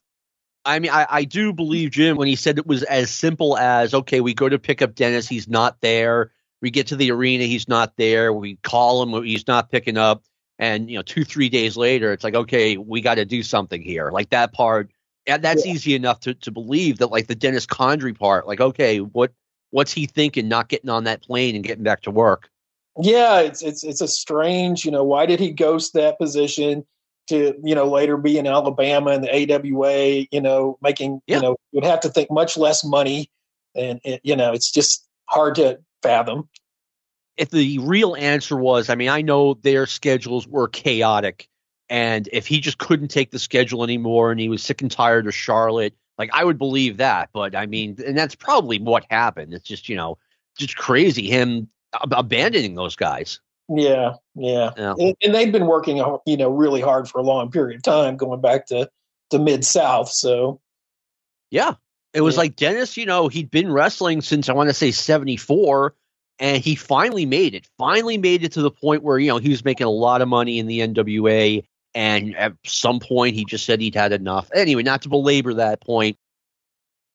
I 0.65 0.79
mean, 0.79 0.91
I, 0.91 1.05
I 1.09 1.23
do 1.25 1.53
believe 1.53 1.91
Jim 1.91 2.17
when 2.17 2.27
he 2.27 2.35
said 2.35 2.57
it 2.57 2.65
was 2.65 2.83
as 2.83 3.11
simple 3.11 3.57
as 3.57 3.93
okay, 3.93 4.19
we 4.19 4.33
go 4.33 4.49
to 4.49 4.57
pick 4.57 4.81
up 4.81 4.95
Dennis, 4.95 5.27
he's 5.27 5.47
not 5.47 5.79
there. 5.81 6.31
We 6.61 6.71
get 6.71 6.87
to 6.87 6.95
the 6.95 7.11
arena, 7.11 7.43
he's 7.43 7.67
not 7.67 7.93
there. 7.97 8.33
We 8.33 8.55
call 8.63 9.03
him, 9.03 9.23
he's 9.23 9.47
not 9.47 9.69
picking 9.69 9.97
up. 9.97 10.23
And 10.57 10.89
you 10.89 10.97
know, 10.97 11.03
two 11.03 11.23
three 11.23 11.49
days 11.49 11.77
later, 11.77 12.11
it's 12.13 12.23
like 12.23 12.35
okay, 12.35 12.77
we 12.77 13.01
got 13.01 13.15
to 13.15 13.25
do 13.25 13.43
something 13.43 13.81
here. 13.81 14.09
Like 14.11 14.29
that 14.29 14.53
part, 14.53 14.89
and 15.27 15.43
that's 15.43 15.65
yeah. 15.65 15.73
easy 15.73 15.93
enough 15.93 16.21
to 16.21 16.33
to 16.33 16.51
believe. 16.51 16.97
That 16.97 17.11
like 17.11 17.27
the 17.27 17.35
Dennis 17.35 17.65
Condrey 17.67 18.17
part, 18.17 18.47
like 18.47 18.61
okay, 18.61 18.99
what 18.99 19.33
what's 19.75 19.91
he 19.91 20.05
thinking? 20.05 20.47
Not 20.47 20.69
getting 20.69 20.89
on 20.89 21.03
that 21.03 21.21
plane 21.21 21.53
and 21.53 21.63
getting 21.63 21.83
back 21.83 22.01
to 22.03 22.11
work. 22.11 22.49
Yeah, 22.97 23.41
it's 23.41 23.61
it's 23.61 23.83
it's 23.83 23.99
a 23.99 24.07
strange. 24.07 24.85
You 24.85 24.91
know, 24.91 25.03
why 25.03 25.25
did 25.25 25.39
he 25.39 25.51
ghost 25.51 25.93
that 25.93 26.17
position? 26.17 26.85
to 27.27 27.55
you 27.63 27.73
know 27.73 27.89
later 27.89 28.17
be 28.17 28.37
in 28.37 28.45
Alabama 28.45 29.09
and 29.09 29.23
the 29.23 29.53
AWA, 29.53 30.27
you 30.31 30.39
know, 30.39 30.77
making 30.81 31.21
yeah. 31.27 31.37
you 31.37 31.41
know 31.41 31.55
would 31.71 31.83
have 31.83 31.99
to 32.01 32.09
think 32.09 32.29
much 32.31 32.55
less 32.57 32.83
money, 32.85 33.29
and 33.75 33.99
it, 34.03 34.21
you 34.23 34.35
know 34.35 34.53
it's 34.53 34.71
just 34.71 35.07
hard 35.27 35.55
to 35.55 35.79
fathom. 36.03 36.47
If 37.35 37.49
the 37.49 37.79
real 37.79 38.15
answer 38.15 38.55
was, 38.55 38.89
I 38.89 38.95
mean, 38.95 39.09
I 39.09 39.21
know 39.21 39.55
their 39.55 39.87
schedules 39.87 40.47
were 40.47 40.67
chaotic, 40.67 41.49
and 41.89 42.29
if 42.31 42.47
he 42.47 42.59
just 42.59 42.77
couldn't 42.77 43.09
take 43.09 43.31
the 43.31 43.39
schedule 43.39 43.83
anymore 43.83 44.31
and 44.31 44.39
he 44.39 44.47
was 44.47 44.63
sick 44.63 44.81
and 44.81 44.91
tired 44.91 45.25
of 45.25 45.33
Charlotte, 45.33 45.95
like 46.17 46.29
I 46.33 46.43
would 46.43 46.57
believe 46.57 46.97
that. 46.97 47.29
But 47.33 47.55
I 47.55 47.65
mean, 47.65 47.97
and 48.05 48.17
that's 48.17 48.35
probably 48.35 48.79
what 48.79 49.05
happened. 49.09 49.53
It's 49.53 49.67
just 49.67 49.89
you 49.89 49.95
know 49.95 50.17
just 50.57 50.77
crazy 50.77 51.27
him 51.27 51.69
abandoning 52.11 52.75
those 52.75 52.95
guys. 52.95 53.39
Yeah, 53.67 54.15
yeah, 54.35 54.71
yeah. 54.77 54.93
And, 54.97 55.15
and, 55.23 55.33
they've 55.33 55.51
been 55.51 55.65
working, 55.65 55.99
uh, 55.99 56.17
you 56.25 56.37
know, 56.37 56.49
really 56.49 56.81
hard 56.81 57.09
for 57.09 57.17
a 57.17 57.23
long 57.23 57.49
period 57.49 57.77
of 57.77 57.83
time, 57.83 58.15
going 58.15 58.39
back 58.39 58.67
to 58.67 58.89
the 59.31 59.39
mid 59.39 59.65
South. 59.65 60.09
So, 60.09 60.61
yeah, 61.49 61.73
it 62.13 62.21
was 62.21 62.35
yeah. 62.35 62.41
like 62.41 62.55
Dennis. 62.55 62.95
You 62.95 63.07
know, 63.07 63.27
he'd 63.27 63.49
been 63.49 63.71
wrestling 63.71 64.21
since 64.21 64.49
I 64.49 64.53
want 64.53 64.69
to 64.69 64.73
say 64.73 64.91
'74, 64.91 65.95
and 66.39 66.63
he 66.63 66.75
finally 66.75 67.25
made 67.25 67.55
it. 67.55 67.67
Finally 67.79 68.19
made 68.19 68.43
it 68.43 68.51
to 68.53 68.61
the 68.61 68.71
point 68.71 69.01
where 69.01 69.17
you 69.17 69.29
know 69.29 69.39
he 69.39 69.49
was 69.49 69.65
making 69.65 69.87
a 69.87 69.91
lot 69.91 70.21
of 70.21 70.27
money 70.27 70.59
in 70.59 70.67
the 70.67 70.81
NWA, 70.81 71.63
and 71.95 72.35
at 72.35 72.53
some 72.65 72.99
point 72.99 73.35
he 73.35 73.45
just 73.45 73.65
said 73.65 73.81
he'd 73.81 73.95
had 73.95 74.11
enough. 74.11 74.51
Anyway, 74.53 74.83
not 74.83 75.01
to 75.03 75.09
belabor 75.09 75.55
that 75.55 75.81
point, 75.81 76.17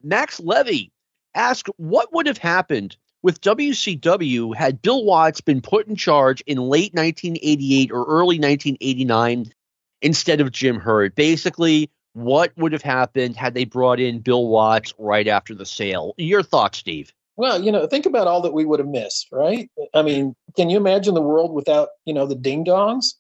Max 0.03 0.41
Levy 0.41 0.91
asked 1.35 1.69
what 1.77 2.13
would 2.13 2.27
have 2.27 2.39
happened 2.39 2.97
with 3.23 3.41
WCW, 3.43 4.57
had 4.57 4.81
Bill 4.81 5.05
Watts 5.05 5.43
been 5.43 5.61
put 5.61 5.87
in 5.87 5.95
charge 5.95 6.41
in 6.47 6.57
late 6.59 6.95
1988 6.95 7.93
or 7.93 8.05
early 8.07 8.39
1989 8.39 9.53
instead 10.01 10.41
of 10.41 10.51
Jim 10.51 10.81
Herd? 10.81 11.15
Basically, 11.15 11.91
what 12.15 12.53
would 12.57 12.73
have 12.73 12.83
happened 12.83 13.37
had 13.37 13.53
they 13.53 13.67
brought 13.67 14.01
in 14.01 14.21
Bill 14.21 14.47
Watts 14.47 14.95
right 14.99 15.29
after 15.29 15.55
the 15.55 15.67
sale? 15.67 16.15
Your 16.17 16.43
thoughts, 16.43 16.79
Steve? 16.79 17.13
Well, 17.37 17.63
you 17.63 17.73
know, 17.73 17.87
think 17.87 18.07
about 18.07 18.27
all 18.27 18.43
that 18.43 18.53
we 18.53 18.65
would 18.65 18.81
have 18.81 18.89
missed, 18.89 19.29
right? 19.33 19.71
I 19.95 20.03
mean, 20.03 20.35
can 20.57 20.71
you 20.71 20.77
imagine 20.77 21.15
the 21.15 21.23
world 21.23 21.53
without, 21.53 21.89
you 22.05 22.15
know, 22.15 22.27
the 22.27 22.35
ding 22.35 22.65
dongs? 22.65 23.15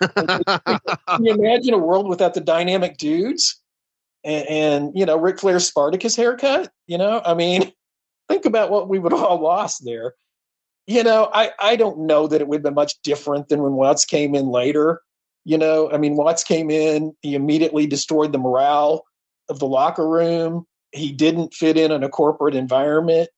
Can 0.00 1.24
you 1.24 1.34
imagine 1.34 1.74
a 1.74 1.78
world 1.78 2.08
without 2.08 2.34
the 2.34 2.40
dynamic 2.40 2.96
dudes? 2.96 3.60
And, 4.24 4.48
and 4.48 4.92
you 4.94 5.06
know, 5.06 5.16
Ric 5.18 5.38
Flair's 5.38 5.66
Spartacus 5.66 6.16
haircut? 6.16 6.70
You 6.86 6.98
know, 6.98 7.22
I 7.24 7.34
mean, 7.34 7.72
think 8.28 8.44
about 8.44 8.70
what 8.70 8.88
we 8.88 8.98
would 8.98 9.12
all 9.12 9.40
lost 9.40 9.84
there. 9.84 10.14
You 10.86 11.02
know, 11.02 11.30
I, 11.34 11.50
I 11.60 11.76
don't 11.76 12.06
know 12.06 12.28
that 12.28 12.40
it 12.40 12.46
would 12.46 12.58
have 12.58 12.62
been 12.62 12.74
much 12.74 12.94
different 13.02 13.48
than 13.48 13.62
when 13.62 13.72
Watts 13.72 14.04
came 14.04 14.34
in 14.34 14.48
later. 14.48 15.00
You 15.44 15.58
know, 15.58 15.90
I 15.90 15.98
mean, 15.98 16.16
Watts 16.16 16.44
came 16.44 16.70
in, 16.70 17.12
he 17.22 17.34
immediately 17.34 17.86
destroyed 17.86 18.32
the 18.32 18.38
morale 18.38 19.04
of 19.48 19.58
the 19.58 19.66
locker 19.66 20.08
room. 20.08 20.64
He 20.92 21.12
didn't 21.12 21.54
fit 21.54 21.76
in 21.76 21.90
in 21.90 22.02
a 22.02 22.08
corporate 22.08 22.54
environment. 22.54 23.28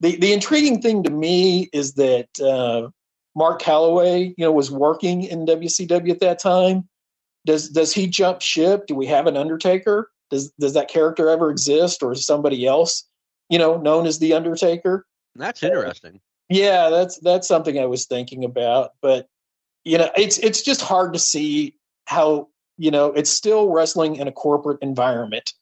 The 0.00 0.16
the 0.16 0.32
intriguing 0.32 0.80
thing 0.80 1.02
to 1.02 1.10
me 1.10 1.68
is 1.72 1.94
that 1.94 2.28
uh, 2.40 2.90
Mark 3.38 3.62
Calaway, 3.62 4.34
you 4.36 4.44
know, 4.44 4.50
was 4.50 4.68
working 4.68 5.22
in 5.22 5.46
WCW 5.46 6.10
at 6.10 6.18
that 6.18 6.40
time. 6.40 6.88
Does 7.46 7.68
does 7.68 7.94
he 7.94 8.08
jump 8.08 8.42
ship? 8.42 8.86
Do 8.88 8.96
we 8.96 9.06
have 9.06 9.28
an 9.28 9.36
Undertaker? 9.36 10.10
Does 10.28 10.50
does 10.58 10.74
that 10.74 10.88
character 10.88 11.30
ever 11.30 11.48
exist, 11.48 12.02
or 12.02 12.12
is 12.12 12.26
somebody 12.26 12.66
else, 12.66 13.04
you 13.48 13.56
know, 13.56 13.76
known 13.76 14.06
as 14.06 14.18
the 14.18 14.34
Undertaker? 14.34 15.06
That's 15.36 15.62
interesting. 15.62 16.20
Yeah, 16.48 16.90
that's 16.90 17.18
that's 17.20 17.46
something 17.46 17.78
I 17.78 17.86
was 17.86 18.06
thinking 18.06 18.44
about, 18.44 18.90
but 19.00 19.28
you 19.84 19.98
know, 19.98 20.10
it's 20.16 20.38
it's 20.38 20.60
just 20.60 20.80
hard 20.80 21.12
to 21.12 21.20
see 21.20 21.76
how 22.06 22.48
you 22.76 22.90
know 22.90 23.12
it's 23.12 23.30
still 23.30 23.70
wrestling 23.70 24.16
in 24.16 24.26
a 24.26 24.32
corporate 24.32 24.78
environment. 24.82 25.52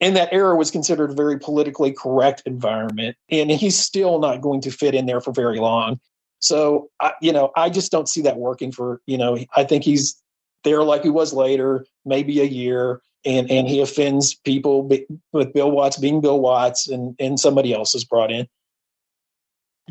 In 0.00 0.14
that 0.14 0.32
era 0.32 0.56
was 0.56 0.70
considered 0.70 1.10
a 1.10 1.14
very 1.14 1.38
politically 1.38 1.92
correct 1.92 2.42
environment, 2.46 3.18
and 3.28 3.50
he's 3.50 3.78
still 3.78 4.18
not 4.18 4.40
going 4.40 4.62
to 4.62 4.70
fit 4.70 4.94
in 4.94 5.04
there 5.04 5.20
for 5.20 5.32
very 5.32 5.58
long. 5.58 6.00
So, 6.40 6.90
I, 7.00 7.12
you 7.20 7.32
know, 7.32 7.52
I 7.56 7.70
just 7.70 7.92
don't 7.92 8.08
see 8.08 8.22
that 8.22 8.36
working 8.36 8.72
for 8.72 9.00
you 9.06 9.18
know. 9.18 9.38
I 9.56 9.64
think 9.64 9.84
he's 9.84 10.20
there 10.64 10.82
like 10.82 11.02
he 11.02 11.10
was 11.10 11.32
later, 11.32 11.86
maybe 12.04 12.40
a 12.40 12.44
year, 12.44 13.00
and 13.24 13.50
and 13.50 13.68
he 13.68 13.80
offends 13.80 14.34
people 14.34 14.88
with 15.32 15.52
Bill 15.52 15.70
Watts 15.70 15.98
being 15.98 16.20
Bill 16.20 16.40
Watts, 16.40 16.88
and 16.88 17.14
and 17.18 17.38
somebody 17.38 17.72
else 17.72 17.94
is 17.94 18.04
brought 18.04 18.30
in 18.30 18.48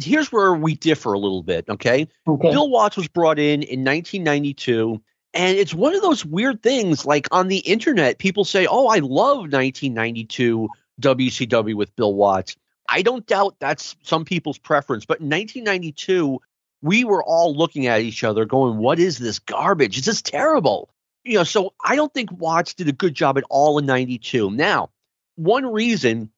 here's 0.04 0.32
where 0.32 0.54
we 0.54 0.76
differ 0.76 1.14
a 1.14 1.20
little 1.20 1.44
bit. 1.44 1.68
Okay? 1.70 2.08
okay. 2.28 2.52
Bill 2.52 2.70
Watts 2.70 2.98
was 2.98 3.08
brought 3.08 3.40
in 3.40 3.64
in 3.64 3.84
1992. 3.84 5.02
And 5.34 5.58
it's 5.58 5.74
one 5.74 5.94
of 5.94 6.02
those 6.02 6.26
weird 6.26 6.64
things 6.64 7.06
like 7.06 7.28
on 7.32 7.50
the 7.50 7.60
internet, 7.60 8.18
people 8.18 8.46
say, 8.46 8.66
Oh, 8.66 8.88
I 8.88 8.98
love 9.00 9.52
1992 9.52 10.68
WCW 11.02 11.76
with 11.76 11.96
Bill 11.96 12.14
Watts. 12.14 12.56
I 12.90 13.02
don't 13.02 13.26
doubt 13.26 13.56
that's 13.60 13.96
some 14.04 14.26
people's 14.26 14.58
preference. 14.58 15.06
But 15.06 15.20
in 15.20 15.30
1992, 15.30 16.40
we 16.82 17.04
were 17.04 17.24
all 17.24 17.56
looking 17.56 17.88
at 17.88 18.02
each 18.02 18.24
other 18.24 18.46
going, 18.46 18.78
What 18.78 19.00
is 19.00 19.18
this 19.18 19.40
garbage? 19.40 19.98
It's 19.98 20.06
just 20.06 20.26
terrible. 20.26 20.90
You 21.24 21.36
know, 21.36 21.44
so 21.44 21.74
I 21.84 21.96
don't 21.96 22.14
think 22.14 22.32
Watts 22.32 22.74
did 22.74 22.88
a 22.88 22.94
good 22.94 23.14
job 23.14 23.38
at 23.38 23.44
all 23.50 23.78
in 23.78 23.86
92. 23.86 24.52
Now, 24.52 24.90
one 25.36 25.66
reason 25.66 26.32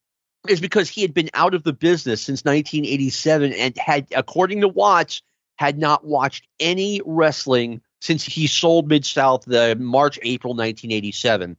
is 0.50 0.60
because 0.60 0.90
he 0.90 1.02
had 1.02 1.14
been 1.14 1.30
out 1.34 1.54
of 1.54 1.64
the 1.64 1.74
business 1.74 2.22
since 2.22 2.44
1987 2.44 3.54
and 3.54 3.78
had, 3.78 4.08
according 4.16 4.62
to 4.62 4.68
Watts, 4.68 5.22
had 5.58 5.78
not 5.78 6.04
watched 6.04 6.48
any 6.60 7.02
wrestling 7.06 7.82
since 8.02 8.26
he 8.26 8.48
sold 8.48 8.88
Mid 8.88 9.06
South 9.06 9.46
the 9.46 9.74
uh, 9.74 9.76
March 9.76 10.18
April 10.24 10.54
1987. 10.54 11.56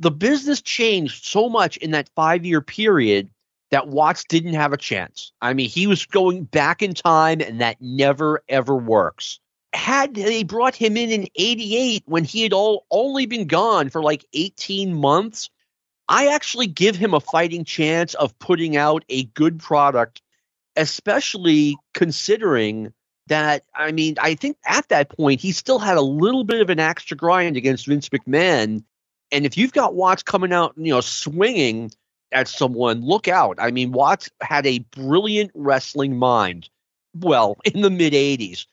The 0.00 0.10
business 0.10 0.62
changed 0.62 1.26
so 1.26 1.48
much 1.48 1.76
in 1.76 1.90
that 1.90 2.08
five 2.16 2.46
year 2.46 2.62
period 2.62 3.28
that 3.70 3.88
Watts 3.88 4.24
didn't 4.24 4.54
have 4.54 4.72
a 4.72 4.78
chance. 4.78 5.32
I 5.40 5.54
mean, 5.54 5.68
he 5.68 5.86
was 5.86 6.06
going 6.06 6.44
back 6.44 6.82
in 6.82 6.94
time, 6.94 7.40
and 7.40 7.60
that 7.60 7.80
never 7.80 8.42
ever 8.48 8.74
works. 8.74 9.40
Had 9.74 10.14
they 10.14 10.44
brought 10.44 10.74
him 10.74 10.96
in 10.96 11.10
in 11.10 11.28
88 11.36 12.04
when 12.06 12.24
he 12.24 12.42
had 12.42 12.52
all, 12.52 12.86
only 12.90 13.26
been 13.26 13.46
gone 13.46 13.90
for 13.90 14.02
like 14.02 14.24
18 14.32 14.94
months, 14.94 15.50
I 16.08 16.28
actually 16.28 16.68
give 16.68 16.96
him 16.96 17.12
a 17.12 17.20
fighting 17.20 17.64
chance 17.64 18.14
of 18.14 18.38
putting 18.38 18.76
out 18.76 19.04
a 19.10 19.24
good 19.24 19.58
product, 19.58 20.22
especially 20.74 21.76
considering 21.92 22.94
that, 23.26 23.64
I 23.74 23.92
mean, 23.92 24.16
I 24.18 24.34
think 24.34 24.56
at 24.64 24.88
that 24.88 25.10
point 25.10 25.42
he 25.42 25.52
still 25.52 25.78
had 25.78 25.98
a 25.98 26.02
little 26.02 26.44
bit 26.44 26.62
of 26.62 26.70
an 26.70 26.80
extra 26.80 27.14
grind 27.14 27.58
against 27.58 27.86
Vince 27.86 28.08
McMahon. 28.08 28.84
And 29.30 29.44
if 29.44 29.58
you've 29.58 29.74
got 29.74 29.94
Watts 29.94 30.22
coming 30.22 30.52
out, 30.52 30.72
you 30.78 30.94
know, 30.94 31.02
swinging 31.02 31.90
at 32.32 32.48
someone, 32.48 33.02
look 33.02 33.28
out. 33.28 33.56
I 33.60 33.70
mean, 33.70 33.92
Watts 33.92 34.30
had 34.40 34.66
a 34.66 34.78
brilliant 34.78 35.50
wrestling 35.54 36.18
mind. 36.18 36.68
Well, 37.14 37.56
in 37.64 37.82
the 37.82 37.90
mid 37.90 38.12
80s 38.12 38.66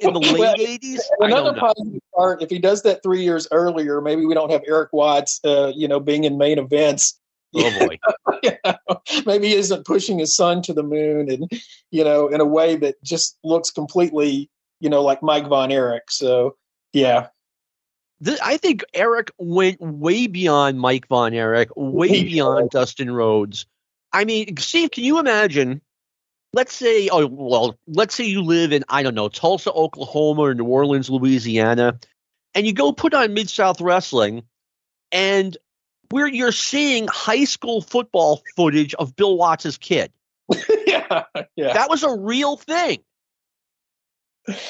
in 0.00 0.14
the 0.14 0.20
late 0.38 0.60
eighties. 0.60 1.08
Another 1.20 1.58
positive 1.58 2.00
part, 2.14 2.42
if 2.42 2.50
he 2.50 2.58
does 2.58 2.82
that 2.82 3.02
three 3.02 3.22
years 3.22 3.46
earlier, 3.50 4.00
maybe 4.00 4.24
we 4.26 4.34
don't 4.34 4.50
have 4.50 4.62
Eric 4.66 4.92
Watts, 4.92 5.40
uh, 5.44 5.72
you 5.74 5.88
know, 5.88 6.00
being 6.00 6.24
in 6.24 6.38
main 6.38 6.58
events. 6.58 7.16
Oh 7.52 7.68
boy! 7.80 7.98
yeah. 8.44 8.76
Maybe 9.26 9.48
he 9.48 9.54
isn't 9.54 9.84
pushing 9.84 10.20
his 10.20 10.36
son 10.36 10.62
to 10.62 10.72
the 10.72 10.84
moon, 10.84 11.28
and 11.28 11.50
you 11.90 12.04
know, 12.04 12.28
in 12.28 12.40
a 12.40 12.44
way 12.44 12.76
that 12.76 13.02
just 13.02 13.36
looks 13.42 13.72
completely, 13.72 14.48
you 14.78 14.88
know, 14.88 15.02
like 15.02 15.20
Mike 15.20 15.48
Von 15.48 15.72
Erich. 15.72 16.12
So, 16.12 16.54
yeah. 16.92 17.26
I 18.42 18.58
think 18.58 18.84
Eric 18.92 19.30
went 19.38 19.80
way 19.80 20.26
beyond 20.26 20.78
Mike 20.78 21.08
Von 21.08 21.32
Erich, 21.32 21.70
way 21.74 22.24
beyond 22.24 22.70
Dustin 22.70 23.10
Rhodes. 23.10 23.66
I 24.12 24.24
mean, 24.24 24.56
Steve, 24.58 24.90
can 24.90 25.04
you 25.04 25.18
imagine 25.18 25.80
let's 26.52 26.72
say, 26.72 27.08
oh, 27.10 27.26
well, 27.26 27.78
let's 27.86 28.14
say 28.14 28.24
you 28.24 28.42
live 28.42 28.72
in, 28.72 28.84
I 28.88 29.02
don't 29.02 29.14
know, 29.14 29.28
Tulsa, 29.28 29.72
Oklahoma, 29.72 30.42
or 30.42 30.54
New 30.54 30.64
Orleans, 30.64 31.10
Louisiana, 31.10 31.98
and 32.54 32.66
you 32.66 32.72
go 32.72 32.92
put 32.92 33.14
on 33.14 33.34
Mid 33.34 33.48
South 33.48 33.80
Wrestling, 33.80 34.42
and 35.12 35.56
where 36.10 36.26
you're 36.26 36.52
seeing 36.52 37.06
high 37.06 37.44
school 37.44 37.80
football 37.80 38.42
footage 38.56 38.94
of 38.94 39.14
Bill 39.14 39.36
Watts' 39.36 39.78
kid. 39.78 40.12
yeah, 40.86 41.24
yeah. 41.54 41.72
That 41.72 41.88
was 41.88 42.02
a 42.02 42.16
real 42.16 42.56
thing. 42.56 42.98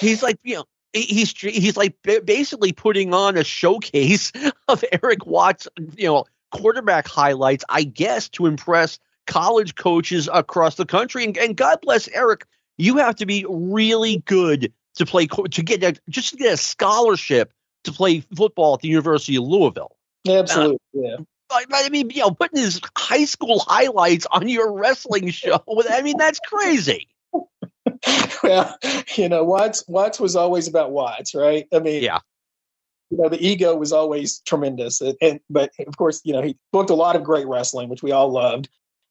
He's 0.01 0.23
like, 0.23 0.37
you 0.43 0.57
know, 0.57 0.65
he's 0.93 1.33
he's 1.39 1.77
like 1.77 1.97
basically 2.03 2.73
putting 2.73 3.15
on 3.15 3.37
a 3.37 3.45
showcase 3.45 4.33
of 4.69 4.85
Eric 5.03 5.27
Watts, 5.27 5.69
you 5.97 6.09
know, 6.09 6.25
quarterback 6.51 7.07
highlights, 7.07 7.65
I 7.69 7.85
guess, 7.85 8.29
to 8.31 8.47
impress 8.47 8.99
college 9.27 9.75
coaches 9.75 10.29
across 10.33 10.75
the 10.75 10.87
country. 10.87 11.25
And, 11.25 11.37
and 11.39 11.57
God 11.57 11.81
bless 11.83 12.09
Eric, 12.09 12.47
you 12.79 12.97
have 12.97 13.17
to 13.17 13.27
be 13.27 13.47
really 13.49 14.19
good 14.19 14.73
to 14.97 15.07
play 15.07 15.27
to 15.27 15.63
get 15.63 15.83
a, 15.83 15.95
just 16.09 16.31
to 16.31 16.37
get 16.37 16.55
a 16.55 16.57
scholarship 16.57 17.53
to 17.85 17.93
play 17.93 18.21
football 18.37 18.75
at 18.75 18.81
the 18.81 18.89
University 18.89 19.37
of 19.37 19.45
Louisville. 19.45 19.97
Absolutely, 20.29 20.79
uh, 20.97 21.01
yeah. 21.01 21.17
But, 21.49 21.67
I 21.73 21.89
mean, 21.89 22.11
you 22.11 22.21
know, 22.21 22.31
putting 22.31 22.61
his 22.61 22.81
high 22.97 23.25
school 23.25 23.59
highlights 23.59 24.27
on 24.27 24.49
your 24.49 24.73
wrestling 24.73 25.31
show. 25.31 25.63
I 25.91 26.03
mean, 26.03 26.17
that's 26.17 26.41
crazy. 26.41 27.09
well, 28.43 28.77
you 29.17 29.29
know, 29.29 29.45
Watts 29.45 29.85
Watts 29.89 30.21
was 30.21 30.37
always 30.37 30.69
about 30.69 30.93
Watts, 30.93 31.35
right? 31.35 31.67
I 31.73 31.79
mean, 31.79 32.03
yeah. 32.03 32.21
You 33.11 33.19
know, 33.19 33.29
the 33.29 33.45
ego 33.45 33.75
was 33.75 33.93
always 33.93 34.39
tremendous, 34.47 35.01
and, 35.01 35.17
and 35.21 35.41
but 35.51 35.73
of 35.85 35.97
course, 35.97 36.21
you 36.25 36.33
know, 36.33 36.43
he 36.43 36.57
booked 36.73 36.91
a 36.91 36.95
lot 36.95 37.17
of 37.17 37.25
great 37.25 37.47
wrestling, 37.49 37.89
which 37.89 38.05
we 38.05 38.13
all 38.13 38.31
loved 38.31 38.69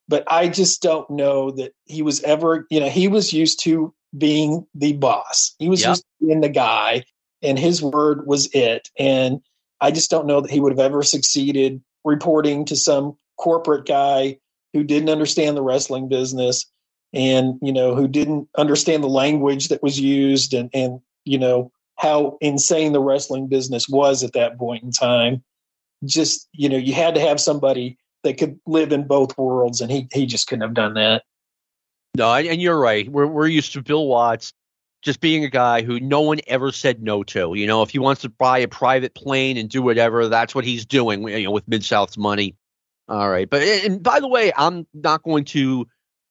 but 0.09 0.23
I 0.27 0.49
just 0.49 0.81
don't 0.81 1.09
know 1.09 1.51
that 1.51 1.73
he 1.85 2.01
was 2.01 2.21
ever, 2.23 2.65
you 2.71 2.79
know, 2.79 2.89
he 2.89 3.07
was 3.07 3.31
used 3.31 3.61
to 3.63 3.93
being 4.17 4.65
the 4.73 4.93
boss. 4.93 5.55
He 5.59 5.69
was 5.69 5.81
yep. 5.81 5.89
used 5.89 6.01
to 6.01 6.25
being 6.25 6.41
the 6.41 6.49
guy, 6.49 7.03
and 7.43 7.59
his 7.59 7.81
word 7.81 8.25
was 8.25 8.49
it. 8.53 8.89
And 8.97 9.39
I 9.79 9.91
just 9.91 10.09
don't 10.09 10.25
know 10.25 10.41
that 10.41 10.49
he 10.49 10.59
would 10.59 10.71
have 10.71 10.79
ever 10.79 11.03
succeeded 11.03 11.81
reporting 12.03 12.65
to 12.65 12.75
some 12.75 13.17
corporate 13.37 13.85
guy 13.85 14.39
who 14.73 14.83
didn't 14.83 15.09
understand 15.09 15.55
the 15.55 15.61
wrestling 15.61 16.09
business 16.09 16.65
and 17.13 17.59
you 17.61 17.73
know 17.73 17.95
who 17.95 18.07
didn't 18.07 18.47
understand 18.57 19.03
the 19.03 19.07
language 19.07 19.67
that 19.69 19.81
was 19.81 19.99
used 19.99 20.53
and 20.53 20.69
and 20.73 20.99
you 21.25 21.37
know 21.37 21.71
how 21.97 22.37
insane 22.41 22.93
the 22.93 23.01
wrestling 23.01 23.47
business 23.47 23.89
was 23.89 24.23
at 24.23 24.33
that 24.33 24.57
point 24.57 24.83
in 24.83 24.91
time 24.91 25.43
just 26.05 26.47
you 26.53 26.69
know 26.69 26.77
you 26.77 26.93
had 26.93 27.15
to 27.15 27.21
have 27.21 27.39
somebody 27.39 27.97
that 28.23 28.37
could 28.37 28.59
live 28.65 28.91
in 28.91 29.07
both 29.07 29.37
worlds, 29.37 29.81
and 29.81 29.91
he 29.91 30.07
he 30.11 30.25
just 30.25 30.47
couldn't 30.47 30.61
have 30.61 30.73
done 30.73 30.93
that. 30.95 31.23
No, 32.15 32.33
and 32.33 32.61
you're 32.61 32.79
right. 32.79 33.09
We're 33.09 33.27
we're 33.27 33.47
used 33.47 33.73
to 33.73 33.81
Bill 33.81 34.07
Watts 34.07 34.53
just 35.01 35.21
being 35.21 35.45
a 35.45 35.49
guy 35.49 35.81
who 35.81 35.99
no 35.99 36.21
one 36.21 36.39
ever 36.47 36.71
said 36.71 37.01
no 37.01 37.23
to. 37.23 37.53
You 37.53 37.65
know, 37.67 37.81
if 37.83 37.89
he 37.89 37.99
wants 37.99 38.21
to 38.23 38.29
buy 38.29 38.59
a 38.59 38.67
private 38.67 39.13
plane 39.13 39.55
and 39.57 39.69
do 39.69 39.81
whatever, 39.81 40.27
that's 40.27 40.53
what 40.53 40.65
he's 40.65 40.85
doing. 40.85 41.27
You 41.27 41.45
know, 41.45 41.51
with 41.51 41.67
Mid 41.67 41.83
South's 41.83 42.17
money. 42.17 42.55
All 43.07 43.29
right, 43.29 43.49
but 43.49 43.61
and 43.61 44.03
by 44.03 44.19
the 44.19 44.27
way, 44.27 44.51
I'm 44.55 44.85
not 44.93 45.23
going 45.23 45.45
to 45.45 45.87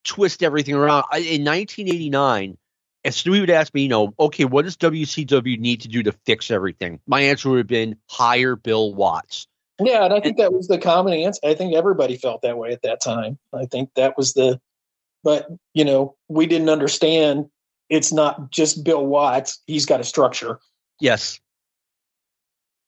twist 0.09 0.43
everything 0.43 0.75
around. 0.75 1.05
In 1.13 1.45
1989, 1.45 2.57
if 3.05 3.15
Stewie 3.15 3.41
would 3.41 3.51
ask 3.51 3.73
me, 3.75 3.83
you 3.83 3.89
know, 3.89 4.15
okay, 4.19 4.45
what 4.45 4.65
does 4.65 4.77
WCW 4.77 5.59
need 5.59 5.83
to 5.83 5.89
do 5.89 6.03
to 6.03 6.13
fix 6.27 6.51
everything? 6.51 7.01
My 7.07 7.21
answer 7.21 7.51
would 7.51 7.59
have 7.59 7.67
been 7.67 7.97
hire 8.09 8.57
Bill 8.57 8.93
Watts. 8.95 9.47
Yeah, 9.81 10.05
and 10.05 10.13
I 10.13 10.21
think 10.21 10.39
that 10.39 10.53
was 10.53 10.67
the 10.67 10.79
common 10.79 11.15
answer. 11.15 11.41
I 11.45 11.55
think 11.55 11.75
everybody 11.75 12.17
felt 12.17 12.43
that 12.43 12.59
way 12.59 12.73
at 12.73 12.83
that 12.83 13.01
time. 13.01 13.39
I 13.53 13.67
think 13.67 13.91
that 13.95 14.17
was 14.17 14.33
the, 14.33 14.61
but 15.23 15.47
you 15.73 15.85
know, 15.85 16.17
we 16.29 16.47
didn't 16.47 16.69
understand. 16.69 17.47
It's 17.89 18.13
not 18.13 18.51
just 18.51 18.83
Bill 18.83 19.05
Watts; 19.07 19.63
he's 19.67 19.87
got 19.87 20.01
a 20.01 20.05
structure. 20.05 20.59
Yes. 21.01 21.39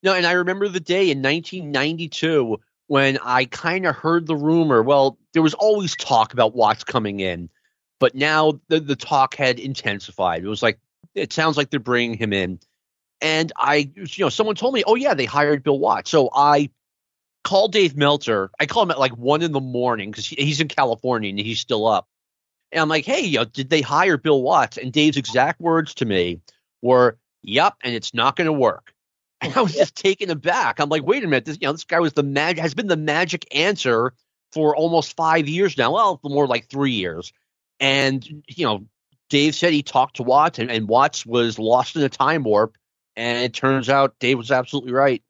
No, 0.02 0.14
and 0.14 0.26
I 0.26 0.32
remember 0.32 0.68
the 0.68 0.80
day 0.80 1.10
in 1.10 1.22
1992 1.22 2.58
when 2.90 3.18
I 3.22 3.44
kind 3.44 3.86
of 3.86 3.94
heard 3.94 4.26
the 4.26 4.34
rumor. 4.34 4.82
Well, 4.82 5.16
there 5.32 5.42
was 5.42 5.54
always 5.54 5.94
talk 5.94 6.32
about 6.32 6.56
Watts 6.56 6.82
coming 6.82 7.20
in, 7.20 7.48
but 8.00 8.16
now 8.16 8.60
the, 8.66 8.80
the 8.80 8.96
talk 8.96 9.36
had 9.36 9.60
intensified. 9.60 10.42
It 10.42 10.48
was 10.48 10.60
like, 10.60 10.80
it 11.14 11.32
sounds 11.32 11.56
like 11.56 11.70
they're 11.70 11.78
bringing 11.78 12.18
him 12.18 12.32
in. 12.32 12.58
And 13.20 13.52
I, 13.56 13.92
you 13.94 14.24
know, 14.24 14.28
someone 14.28 14.56
told 14.56 14.74
me, 14.74 14.82
oh, 14.84 14.96
yeah, 14.96 15.14
they 15.14 15.24
hired 15.24 15.62
Bill 15.62 15.78
Watts. 15.78 16.10
So 16.10 16.30
I 16.34 16.70
called 17.44 17.70
Dave 17.70 17.96
Meltzer. 17.96 18.50
I 18.58 18.66
called 18.66 18.88
him 18.88 18.90
at 18.90 18.98
like 18.98 19.16
one 19.16 19.42
in 19.42 19.52
the 19.52 19.60
morning 19.60 20.10
because 20.10 20.26
he's 20.26 20.60
in 20.60 20.66
California 20.66 21.30
and 21.30 21.38
he's 21.38 21.60
still 21.60 21.86
up. 21.86 22.08
And 22.72 22.80
I'm 22.80 22.88
like, 22.88 23.04
hey, 23.04 23.20
you 23.20 23.38
know, 23.38 23.44
did 23.44 23.70
they 23.70 23.82
hire 23.82 24.16
Bill 24.16 24.42
Watts? 24.42 24.78
And 24.78 24.92
Dave's 24.92 25.16
exact 25.16 25.60
words 25.60 25.94
to 25.94 26.06
me 26.06 26.40
were, 26.82 27.18
yep, 27.40 27.74
and 27.84 27.94
it's 27.94 28.14
not 28.14 28.34
going 28.34 28.46
to 28.46 28.52
work. 28.52 28.92
And 29.42 29.56
I 29.56 29.62
was 29.62 29.74
just 29.74 29.96
taken 29.96 30.30
aback. 30.30 30.80
I'm 30.80 30.88
like, 30.88 31.06
wait 31.06 31.24
a 31.24 31.26
minute, 31.26 31.46
this 31.46 31.58
you 31.60 31.66
know, 31.66 31.72
this 31.72 31.84
guy 31.84 32.00
was 32.00 32.12
the 32.12 32.22
mag 32.22 32.58
has 32.58 32.74
been 32.74 32.88
the 32.88 32.96
magic 32.96 33.46
answer 33.56 34.12
for 34.52 34.76
almost 34.76 35.16
five 35.16 35.48
years 35.48 35.78
now. 35.78 35.92
Well, 35.92 36.20
more 36.24 36.46
like 36.46 36.68
three 36.68 36.92
years. 36.92 37.32
And 37.78 38.26
you 38.48 38.66
know, 38.66 38.86
Dave 39.30 39.54
said 39.54 39.72
he 39.72 39.82
talked 39.82 40.16
to 40.16 40.22
Watts, 40.22 40.58
and, 40.58 40.70
and 40.70 40.88
Watts 40.88 41.24
was 41.24 41.58
lost 41.58 41.96
in 41.96 42.02
a 42.02 42.08
time 42.08 42.44
warp. 42.44 42.76
And 43.16 43.44
it 43.44 43.54
turns 43.54 43.88
out 43.88 44.14
Dave 44.20 44.38
was 44.38 44.50
absolutely 44.50 44.92
right. 44.92 45.22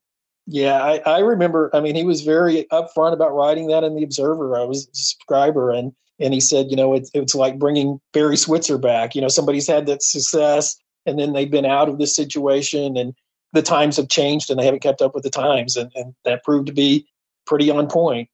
Yeah, 0.46 0.82
I, 0.82 0.98
I 1.06 1.18
remember. 1.20 1.70
I 1.72 1.80
mean, 1.80 1.94
he 1.94 2.04
was 2.04 2.22
very 2.22 2.66
upfront 2.72 3.12
about 3.12 3.34
writing 3.34 3.68
that 3.68 3.84
in 3.84 3.94
the 3.94 4.02
Observer. 4.02 4.58
I 4.58 4.64
was 4.64 4.88
a 4.88 4.96
subscriber, 4.96 5.70
and 5.70 5.92
and 6.18 6.34
he 6.34 6.40
said, 6.40 6.70
you 6.70 6.76
know, 6.76 6.94
it's 6.94 7.10
it's 7.14 7.34
like 7.34 7.58
bringing 7.58 8.00
Barry 8.12 8.36
Switzer 8.36 8.78
back. 8.78 9.14
You 9.14 9.20
know, 9.20 9.28
somebody's 9.28 9.68
had 9.68 9.86
that 9.86 10.02
success, 10.02 10.76
and 11.06 11.18
then 11.18 11.32
they've 11.32 11.50
been 11.50 11.66
out 11.66 11.88
of 11.88 11.98
this 11.98 12.16
situation, 12.16 12.96
and 12.96 13.14
the 13.52 13.62
times 13.62 13.96
have 13.96 14.08
changed 14.08 14.50
and 14.50 14.58
they 14.58 14.64
haven't 14.64 14.82
kept 14.82 15.02
up 15.02 15.14
with 15.14 15.24
the 15.24 15.30
times, 15.30 15.76
and, 15.76 15.90
and 15.94 16.14
that 16.24 16.44
proved 16.44 16.66
to 16.68 16.72
be 16.72 17.06
pretty 17.46 17.70
on 17.70 17.88
point. 17.88 18.28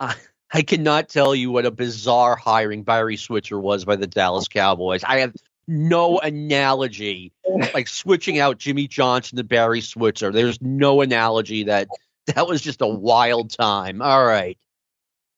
I, 0.00 0.14
I 0.52 0.62
cannot 0.62 1.08
tell 1.08 1.34
you 1.34 1.50
what 1.50 1.66
a 1.66 1.70
bizarre 1.70 2.36
hiring 2.36 2.82
Barry 2.82 3.16
Switzer 3.16 3.58
was 3.58 3.84
by 3.84 3.96
the 3.96 4.06
Dallas 4.06 4.48
Cowboys. 4.48 5.04
I 5.04 5.20
have 5.20 5.34
no 5.66 6.18
analogy 6.18 7.32
like 7.72 7.88
switching 7.88 8.38
out 8.38 8.58
Jimmy 8.58 8.86
Johnson 8.86 9.36
to 9.36 9.44
Barry 9.44 9.80
Switzer. 9.80 10.30
There's 10.30 10.60
no 10.60 11.00
analogy 11.00 11.64
that 11.64 11.88
that 12.26 12.46
was 12.46 12.60
just 12.60 12.82
a 12.82 12.86
wild 12.86 13.50
time. 13.50 14.02
All 14.02 14.24
right. 14.24 14.58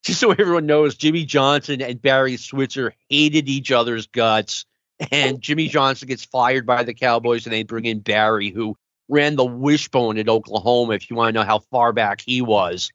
Just 0.03 0.21
so 0.21 0.31
everyone 0.31 0.67
knows, 0.67 0.97
Jimmy 0.97 1.25
Johnson 1.25 1.83
and 1.83 2.01
Barry 2.01 2.37
Switzer 2.37 2.95
hated 3.09 3.49
each 3.49 3.73
other's 3.73 4.07
guts 4.07 4.65
and 5.11 5.41
Jimmy 5.41 5.69
Johnson 5.69 6.09
gets 6.09 6.25
fired 6.25 6.67
by 6.67 6.83
the 6.83 6.95
Cowboys, 6.95 7.47
and 7.47 7.53
they 7.53 7.63
bring 7.63 7.85
in 7.85 8.01
Barry, 8.01 8.51
who 8.51 8.77
ran 9.09 9.37
the 9.37 9.45
wishbone 9.45 10.19
at 10.19 10.29
Oklahoma. 10.29 10.95
If 10.95 11.11
you 11.11 11.17
want 11.17 11.35
to 11.35 11.41
know 11.41 11.47
how 11.47 11.59
far 11.59 11.93
back 11.93 12.21
he 12.21 12.43
was, 12.43 12.91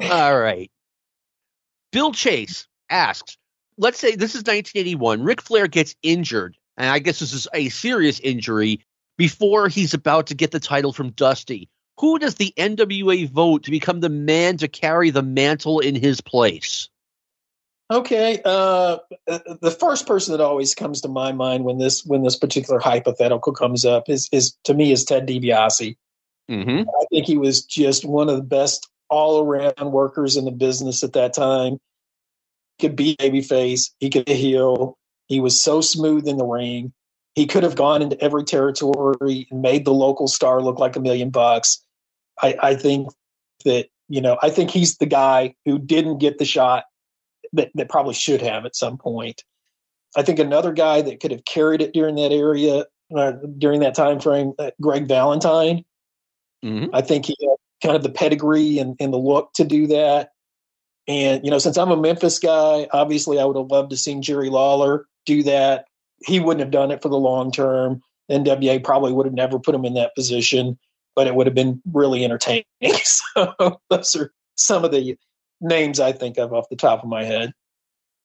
all 0.00 0.38
right. 0.38 0.70
Bill 1.92 2.12
Chase 2.12 2.66
asks, 2.90 3.36
let's 3.78 3.98
say 3.98 4.16
this 4.16 4.34
is 4.34 4.40
1981. 4.40 5.22
Ric 5.22 5.40
Flair 5.40 5.68
gets 5.68 5.94
injured, 6.02 6.56
and 6.76 6.90
I 6.90 6.98
guess 6.98 7.20
this 7.20 7.32
is 7.32 7.46
a 7.54 7.68
serious 7.68 8.20
injury 8.20 8.84
before 9.16 9.68
he's 9.68 9.94
about 9.94 10.28
to 10.28 10.34
get 10.34 10.50
the 10.50 10.60
title 10.60 10.92
from 10.92 11.10
Dusty. 11.10 11.68
Who 12.00 12.18
does 12.18 12.34
the 12.34 12.52
NWA 12.56 13.30
vote 13.30 13.64
to 13.64 13.70
become 13.70 14.00
the 14.00 14.08
man 14.08 14.56
to 14.56 14.68
carry 14.68 15.10
the 15.10 15.22
mantle 15.22 15.78
in 15.78 15.94
his 15.94 16.20
place? 16.20 16.88
Okay, 17.94 18.40
uh, 18.44 18.98
the 19.26 19.70
first 19.70 20.04
person 20.04 20.36
that 20.36 20.42
always 20.42 20.74
comes 20.74 21.00
to 21.02 21.08
my 21.08 21.30
mind 21.30 21.64
when 21.64 21.78
this 21.78 22.04
when 22.04 22.24
this 22.24 22.34
particular 22.34 22.80
hypothetical 22.80 23.52
comes 23.52 23.84
up 23.84 24.08
is 24.08 24.28
is 24.32 24.56
to 24.64 24.74
me 24.74 24.90
is 24.90 25.04
Ted 25.04 25.28
DiBiase. 25.28 25.96
Mm-hmm. 26.50 26.88
I 26.88 27.04
think 27.12 27.24
he 27.24 27.38
was 27.38 27.64
just 27.64 28.04
one 28.04 28.28
of 28.28 28.34
the 28.34 28.42
best 28.42 28.90
all 29.10 29.40
around 29.40 29.92
workers 29.92 30.36
in 30.36 30.44
the 30.44 30.50
business 30.50 31.04
at 31.04 31.12
that 31.12 31.34
time. 31.34 31.78
He 32.78 32.88
could 32.88 32.96
be 32.96 33.14
babyface, 33.14 33.92
he 34.00 34.10
could 34.10 34.28
heel. 34.28 34.98
He 35.28 35.38
was 35.38 35.62
so 35.62 35.80
smooth 35.80 36.26
in 36.26 36.36
the 36.36 36.44
ring. 36.44 36.92
He 37.36 37.46
could 37.46 37.62
have 37.62 37.76
gone 37.76 38.02
into 38.02 38.20
every 38.20 38.42
territory 38.42 39.46
and 39.52 39.62
made 39.62 39.84
the 39.84 39.94
local 39.94 40.26
star 40.26 40.60
look 40.60 40.80
like 40.80 40.96
a 40.96 41.00
million 41.00 41.30
bucks. 41.30 41.80
I, 42.42 42.56
I 42.60 42.74
think 42.74 43.10
that 43.64 43.86
you 44.08 44.20
know 44.20 44.36
I 44.42 44.50
think 44.50 44.70
he's 44.70 44.96
the 44.96 45.06
guy 45.06 45.54
who 45.64 45.78
didn't 45.78 46.18
get 46.18 46.38
the 46.38 46.44
shot 46.44 46.86
that, 47.54 47.70
that 47.74 47.88
probably 47.88 48.14
should 48.14 48.42
have 48.42 48.64
at 48.64 48.76
some 48.76 48.98
point. 48.98 49.42
I 50.16 50.22
think 50.22 50.38
another 50.38 50.72
guy 50.72 51.02
that 51.02 51.20
could 51.20 51.32
have 51.32 51.44
carried 51.44 51.82
it 51.82 51.92
during 51.92 52.14
that 52.16 52.30
area 52.30 52.84
uh, 53.14 53.32
during 53.58 53.80
that 53.80 53.94
time 53.94 54.20
frame, 54.20 54.52
uh, 54.58 54.70
Greg 54.80 55.06
Valentine. 55.06 55.84
Mm-hmm. 56.64 56.94
I 56.94 57.02
think 57.02 57.26
he 57.26 57.36
had 57.40 57.56
kind 57.82 57.96
of 57.96 58.02
the 58.02 58.10
pedigree 58.10 58.78
and, 58.78 58.96
and 58.98 59.12
the 59.12 59.18
look 59.18 59.52
to 59.54 59.64
do 59.64 59.86
that. 59.88 60.30
And 61.06 61.44
you 61.44 61.50
know, 61.50 61.58
since 61.58 61.76
I'm 61.76 61.90
a 61.90 61.96
Memphis 61.96 62.38
guy, 62.38 62.88
obviously 62.92 63.38
I 63.38 63.44
would 63.44 63.56
have 63.56 63.70
loved 63.70 63.90
to 63.90 63.96
see 63.96 64.18
Jerry 64.20 64.48
Lawler 64.48 65.06
do 65.26 65.42
that. 65.42 65.86
He 66.24 66.40
wouldn't 66.40 66.60
have 66.60 66.70
done 66.70 66.90
it 66.90 67.02
for 67.02 67.10
the 67.10 67.18
long 67.18 67.52
term. 67.52 68.00
NWA 68.30 68.82
probably 68.82 69.12
would 69.12 69.26
have 69.26 69.34
never 69.34 69.58
put 69.58 69.74
him 69.74 69.84
in 69.84 69.94
that 69.94 70.14
position, 70.14 70.78
but 71.14 71.26
it 71.26 71.34
would 71.34 71.46
have 71.46 71.54
been 71.54 71.82
really 71.92 72.24
entertaining. 72.24 72.64
so 73.02 73.54
those 73.90 74.16
are 74.16 74.32
some 74.54 74.84
of 74.84 74.92
the 74.92 75.18
names 75.64 75.98
I 76.00 76.12
think 76.12 76.38
of 76.38 76.52
off 76.52 76.68
the 76.68 76.76
top 76.76 77.02
of 77.02 77.08
my 77.08 77.24
head. 77.24 77.52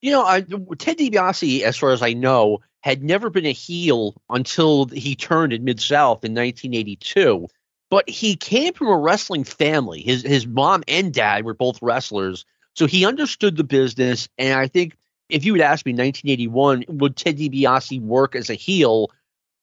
You 0.02 0.12
know, 0.12 0.24
I, 0.24 0.42
Ted 0.42 0.98
DiBiase, 0.98 1.62
as 1.62 1.78
far 1.78 1.92
as 1.92 2.02
I 2.02 2.14
know, 2.14 2.60
had 2.82 3.04
never 3.04 3.30
been 3.30 3.46
a 3.46 3.52
heel 3.52 4.22
until 4.30 4.86
he 4.86 5.16
turned 5.16 5.52
in 5.52 5.64
Mid 5.64 5.80
South 5.82 6.24
in 6.24 6.34
1982. 6.34 7.48
But 7.90 8.10
he 8.10 8.36
came 8.36 8.74
from 8.74 8.88
a 8.88 8.98
wrestling 8.98 9.44
family. 9.44 10.02
His 10.02 10.22
his 10.22 10.46
mom 10.46 10.84
and 10.88 11.14
dad 11.14 11.44
were 11.44 11.56
both 11.56 11.82
wrestlers, 11.82 12.46
so 12.76 12.86
he 12.86 13.06
understood 13.06 13.58
the 13.58 13.64
business. 13.64 14.30
And 14.38 14.58
I 14.58 14.68
think 14.68 14.96
if 15.28 15.44
you 15.44 15.54
would 15.54 15.62
ask 15.62 15.86
me, 15.86 15.94
1981, 15.94 16.86
would 16.88 17.16
Ted 17.16 17.38
DiBiase 17.38 18.02
work 18.02 18.36
as 18.36 18.50
a 18.50 18.56
heel? 18.56 19.12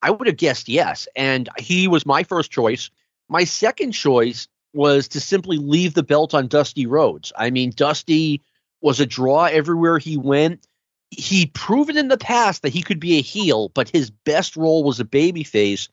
I 0.03 0.11
would 0.11 0.27
have 0.27 0.37
guessed 0.37 0.69
yes, 0.69 1.09
and 1.17 1.49
he 1.59 1.89
was 1.89 2.05
my 2.05 2.25
first 2.25 2.51
choice. 2.51 2.91
My 3.29 3.45
second 3.45 3.93
choice 3.93 4.49
was 4.77 5.09
to 5.09 5.21
simply 5.21 5.57
leave 5.57 5.95
the 5.95 6.03
belt 6.03 6.35
on 6.35 6.47
Dusty 6.47 6.87
Rhodes. 6.87 7.33
I 7.37 7.51
mean, 7.51 7.73
Dusty 7.75 8.43
was 8.81 9.01
a 9.01 9.07
draw 9.07 9.45
everywhere 9.45 9.99
he 9.99 10.17
went. 10.19 10.67
He'd 11.11 11.55
proven 11.55 11.97
in 11.97 12.09
the 12.09 12.19
past 12.19 12.63
that 12.63 12.73
he 12.73 12.83
could 12.83 13.01
be 13.01 13.17
a 13.17 13.23
heel, 13.23 13.71
but 13.71 13.89
his 13.89 14.11
best 14.11 14.57
role 14.57 14.85
was 14.85 15.01
a 15.01 15.05
babyface. 15.05 15.89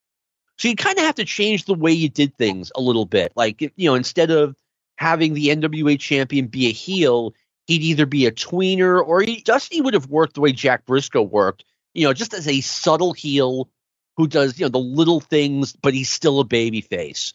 So 0.58 0.68
you 0.68 0.76
kind 0.76 0.98
of 0.98 1.06
have 1.06 1.16
to 1.16 1.26
change 1.26 1.66
the 1.66 1.74
way 1.74 1.94
you 1.94 2.10
did 2.10 2.36
things 2.36 2.72
a 2.76 2.82
little 2.82 3.06
bit. 3.06 3.32
Like, 3.36 3.62
you 3.62 3.90
know, 3.90 3.96
instead 3.96 4.32
of 4.32 4.56
having 4.98 5.34
the 5.34 5.48
NWA 5.48 6.00
champion 6.00 6.48
be 6.48 6.68
a 6.68 6.72
heel, 6.72 7.34
he'd 7.66 7.82
either 7.82 8.06
be 8.06 8.26
a 8.26 8.32
tweener 8.32 9.02
or 9.02 9.22
he, 9.22 9.42
Dusty 9.42 9.82
would 9.82 9.94
have 9.94 10.10
worked 10.10 10.36
the 10.36 10.42
way 10.42 10.52
Jack 10.52 10.86
Briscoe 10.86 11.22
worked, 11.22 11.64
you 11.94 12.06
know, 12.06 12.14
just 12.14 12.34
as 12.34 12.48
a 12.48 12.62
subtle 12.62 13.14
heel 13.14 13.70
who 14.18 14.28
does, 14.28 14.60
you 14.60 14.66
know, 14.66 14.70
the 14.70 14.78
little 14.78 15.22
things, 15.22 15.74
but 15.74 15.94
he's 15.94 16.10
still 16.10 16.40
a 16.40 16.46
babyface 16.46 17.34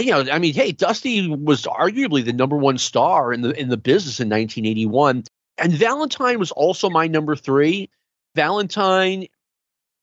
you 0.00 0.10
know, 0.10 0.30
I 0.30 0.38
mean, 0.38 0.54
hey, 0.54 0.72
Dusty 0.72 1.28
was 1.28 1.62
arguably 1.62 2.24
the 2.24 2.32
number 2.32 2.56
one 2.56 2.78
star 2.78 3.32
in 3.32 3.42
the 3.42 3.50
in 3.58 3.68
the 3.68 3.76
business 3.76 4.20
in 4.20 4.28
1981, 4.28 5.24
and 5.58 5.72
Valentine 5.72 6.38
was 6.38 6.50
also 6.52 6.90
my 6.90 7.06
number 7.06 7.36
three. 7.36 7.90
Valentine, 8.34 9.26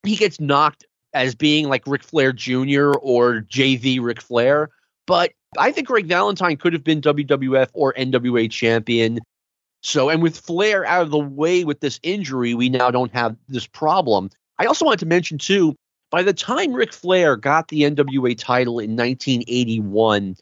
he 0.04 0.16
gets 0.16 0.40
knocked 0.40 0.86
as 1.14 1.36
being 1.36 1.70
like 1.70 1.88
Ric 1.88 2.04
Flair 2.04 2.32
Jr. 2.34 2.92
or 3.02 3.42
JV 3.42 4.02
Ric 4.02 4.22
Flair, 4.22 4.70
but 5.06 5.32
I 5.58 5.72
think 5.72 5.88
Greg 5.88 6.06
Valentine 6.06 6.58
could 6.58 6.74
have 6.74 6.84
been 6.84 7.02
WWF 7.02 7.70
or 7.74 7.94
NWA 7.94 8.52
champion. 8.52 9.20
So, 9.82 10.10
and 10.10 10.22
with 10.22 10.38
Flair 10.38 10.86
out 10.86 11.04
of 11.04 11.12
the 11.12 11.20
way 11.20 11.64
with 11.64 11.80
this 11.80 12.00
injury, 12.04 12.54
we 12.54 12.70
now 12.70 12.92
don't 12.92 13.14
have 13.14 13.36
this 13.48 13.68
problem. 13.68 14.30
I 14.60 14.66
also 14.66 14.86
wanted 14.86 15.00
to 15.00 15.06
mention 15.06 15.38
too 15.38 15.76
by 16.10 16.24
the 16.24 16.34
time 16.34 16.74
Ric 16.74 16.94
Flair 16.94 17.36
got 17.36 17.68
the 17.68 17.82
NWA 17.82 18.38
title 18.38 18.80
in 18.80 18.96
1981, 18.96 20.36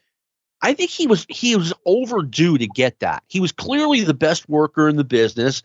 I 0.61 0.73
think 0.73 0.89
he 0.89 1.07
was 1.07 1.25
he 1.29 1.55
was 1.55 1.73
overdue 1.85 2.57
to 2.57 2.67
get 2.67 2.99
that. 2.99 3.23
He 3.27 3.39
was 3.39 3.51
clearly 3.51 4.01
the 4.01 4.13
best 4.13 4.47
worker 4.49 4.87
in 4.87 4.95
the 4.95 5.03
business, 5.03 5.63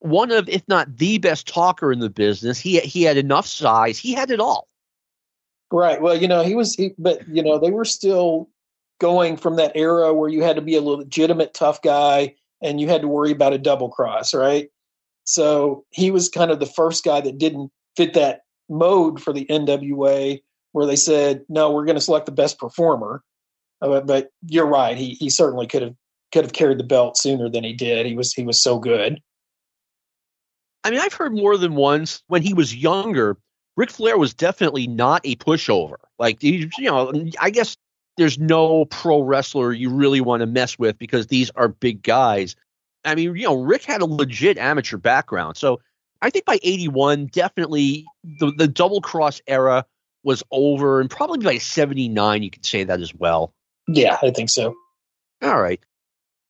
one 0.00 0.30
of 0.30 0.48
if 0.48 0.66
not 0.68 0.96
the 0.96 1.18
best 1.18 1.46
talker 1.46 1.92
in 1.92 2.00
the 2.00 2.10
business. 2.10 2.58
He 2.58 2.80
he 2.80 3.02
had 3.02 3.16
enough 3.16 3.46
size. 3.46 3.98
He 3.98 4.12
had 4.12 4.30
it 4.30 4.40
all. 4.40 4.68
Right. 5.72 6.00
Well, 6.00 6.16
you 6.16 6.26
know, 6.26 6.42
he 6.42 6.54
was 6.54 6.74
he, 6.74 6.94
but 6.98 7.26
you 7.28 7.42
know, 7.42 7.58
they 7.58 7.70
were 7.70 7.84
still 7.84 8.48
going 8.98 9.36
from 9.36 9.56
that 9.56 9.72
era 9.74 10.12
where 10.12 10.28
you 10.28 10.42
had 10.42 10.56
to 10.56 10.62
be 10.62 10.74
a 10.76 10.82
legitimate 10.82 11.54
tough 11.54 11.80
guy 11.80 12.34
and 12.60 12.80
you 12.80 12.88
had 12.88 13.00
to 13.00 13.08
worry 13.08 13.30
about 13.30 13.52
a 13.52 13.58
double 13.58 13.88
cross, 13.88 14.34
right? 14.34 14.68
So, 15.24 15.84
he 15.90 16.10
was 16.10 16.28
kind 16.28 16.50
of 16.50 16.58
the 16.58 16.66
first 16.66 17.04
guy 17.04 17.20
that 17.20 17.38
didn't 17.38 17.70
fit 17.96 18.14
that 18.14 18.40
mode 18.70 19.20
for 19.20 19.32
the 19.32 19.44
NWA 19.46 20.40
where 20.72 20.86
they 20.86 20.96
said, 20.96 21.44
no, 21.48 21.72
we're 21.72 21.84
going 21.84 21.96
to 21.96 22.00
select 22.00 22.26
the 22.26 22.32
best 22.32 22.58
performer. 22.58 23.22
Uh, 23.82 24.00
but 24.00 24.30
you're 24.46 24.66
right. 24.66 24.96
He, 24.96 25.10
he 25.14 25.30
certainly 25.30 25.66
could 25.66 25.82
have, 25.82 25.94
could 26.32 26.44
have 26.44 26.52
carried 26.52 26.78
the 26.78 26.84
belt 26.84 27.16
sooner 27.16 27.48
than 27.48 27.64
he 27.64 27.72
did. 27.72 28.06
He 28.06 28.14
was, 28.14 28.32
he 28.32 28.44
was 28.44 28.62
so 28.62 28.78
good. 28.78 29.20
I 30.84 30.90
mean, 30.90 31.00
I've 31.00 31.12
heard 31.12 31.34
more 31.34 31.56
than 31.56 31.74
once 31.74 32.22
when 32.28 32.42
he 32.42 32.54
was 32.54 32.74
younger, 32.74 33.36
Ric 33.76 33.90
Flair 33.90 34.16
was 34.16 34.32
definitely 34.32 34.86
not 34.86 35.22
a 35.24 35.36
pushover. 35.36 35.96
Like, 36.18 36.42
you 36.42 36.70
know, 36.78 37.12
I 37.40 37.50
guess 37.50 37.76
there's 38.16 38.38
no 38.38 38.84
pro 38.86 39.20
wrestler 39.20 39.72
you 39.72 39.90
really 39.90 40.20
want 40.20 40.40
to 40.40 40.46
mess 40.46 40.78
with 40.78 40.98
because 40.98 41.26
these 41.26 41.50
are 41.50 41.68
big 41.68 42.02
guys. 42.02 42.56
I 43.04 43.14
mean, 43.14 43.34
you 43.36 43.44
know, 43.44 43.62
Rick 43.62 43.84
had 43.84 44.02
a 44.02 44.06
legit 44.06 44.58
amateur 44.58 44.98
background. 44.98 45.56
So 45.56 45.80
I 46.22 46.30
think 46.30 46.44
by 46.44 46.58
81, 46.62 47.26
definitely 47.26 48.04
the, 48.40 48.52
the 48.56 48.68
double 48.68 49.00
cross 49.00 49.40
era 49.46 49.84
was 50.22 50.42
over. 50.50 51.00
And 51.00 51.08
probably 51.08 51.44
by 51.44 51.58
79, 51.58 52.42
you 52.42 52.50
could 52.50 52.66
say 52.66 52.84
that 52.84 53.00
as 53.00 53.14
well. 53.14 53.54
Yeah, 53.88 54.18
I 54.22 54.30
think 54.30 54.50
so. 54.50 54.74
All 55.42 55.60
right. 55.60 55.80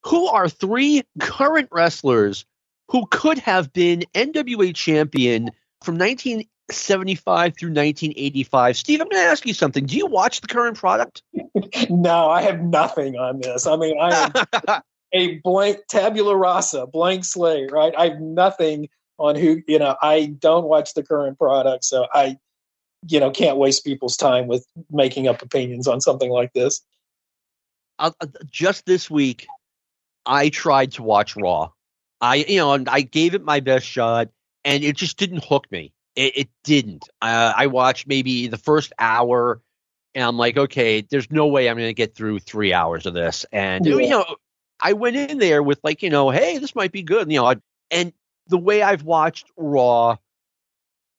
Who 0.05 0.27
are 0.27 0.49
three 0.49 1.03
current 1.19 1.69
wrestlers 1.71 2.45
who 2.89 3.05
could 3.07 3.37
have 3.39 3.71
been 3.71 4.03
NWA 4.13 4.75
champion 4.75 5.51
from 5.83 5.97
1975 5.97 7.53
through 7.57 7.69
1985? 7.69 8.77
Steve, 8.77 8.99
I'm 8.99 9.07
going 9.07 9.23
to 9.23 9.29
ask 9.29 9.45
you 9.45 9.53
something. 9.53 9.85
Do 9.85 9.95
you 9.95 10.07
watch 10.07 10.41
the 10.41 10.47
current 10.47 10.77
product? 10.77 11.23
no, 11.89 12.29
I 12.29 12.41
have 12.41 12.61
nothing 12.61 13.15
on 13.15 13.39
this. 13.41 13.65
I 13.65 13.77
mean, 13.77 13.97
I 13.99 14.31
am 14.67 14.81
a 15.13 15.39
blank 15.39 15.79
tabula 15.87 16.35
rasa, 16.35 16.87
blank 16.87 17.23
slate, 17.23 17.71
right? 17.71 17.93
I 17.97 18.09
have 18.09 18.19
nothing 18.19 18.89
on 19.17 19.35
who, 19.35 19.61
you 19.67 19.79
know, 19.79 19.95
I 20.01 20.25
don't 20.25 20.65
watch 20.65 20.93
the 20.93 21.03
current 21.03 21.37
product. 21.37 21.83
So 21.85 22.07
I, 22.13 22.37
you 23.07 23.19
know, 23.19 23.31
can't 23.31 23.57
waste 23.57 23.85
people's 23.85 24.17
time 24.17 24.47
with 24.47 24.65
making 24.89 25.27
up 25.27 25.41
opinions 25.41 25.87
on 25.87 26.01
something 26.01 26.29
like 26.29 26.53
this. 26.53 26.81
Uh, 27.99 28.11
just 28.49 28.85
this 28.85 29.09
week, 29.09 29.47
I 30.25 30.49
tried 30.49 30.93
to 30.93 31.03
watch 31.03 31.35
Raw. 31.35 31.69
I, 32.19 32.35
you 32.47 32.57
know, 32.57 32.83
I 32.87 33.01
gave 33.01 33.33
it 33.33 33.43
my 33.43 33.59
best 33.59 33.85
shot, 33.85 34.29
and 34.63 34.83
it 34.83 34.95
just 34.95 35.17
didn't 35.17 35.43
hook 35.43 35.71
me. 35.71 35.93
It, 36.15 36.37
it 36.37 36.49
didn't. 36.63 37.09
Uh, 37.21 37.53
I 37.55 37.67
watched 37.67 38.07
maybe 38.07 38.47
the 38.47 38.57
first 38.57 38.93
hour, 38.99 39.61
and 40.13 40.23
I'm 40.23 40.37
like, 40.37 40.57
okay, 40.57 41.01
there's 41.01 41.31
no 41.31 41.47
way 41.47 41.69
I'm 41.69 41.77
going 41.77 41.89
to 41.89 41.93
get 41.93 42.15
through 42.15 42.39
three 42.39 42.73
hours 42.73 43.05
of 43.05 43.13
this. 43.13 43.45
And 43.51 43.85
yeah. 43.85 43.95
you 43.95 44.09
know, 44.09 44.35
I 44.79 44.93
went 44.93 45.15
in 45.15 45.39
there 45.39 45.63
with 45.63 45.79
like, 45.83 46.03
you 46.03 46.09
know, 46.09 46.29
hey, 46.29 46.57
this 46.57 46.75
might 46.75 46.91
be 46.91 47.03
good. 47.03 47.31
You 47.31 47.39
know, 47.39 47.55
and 47.89 48.13
the 48.51 48.57
way 48.57 48.83
I've 48.83 49.03
watched 49.03 49.49
Raw 49.57 50.17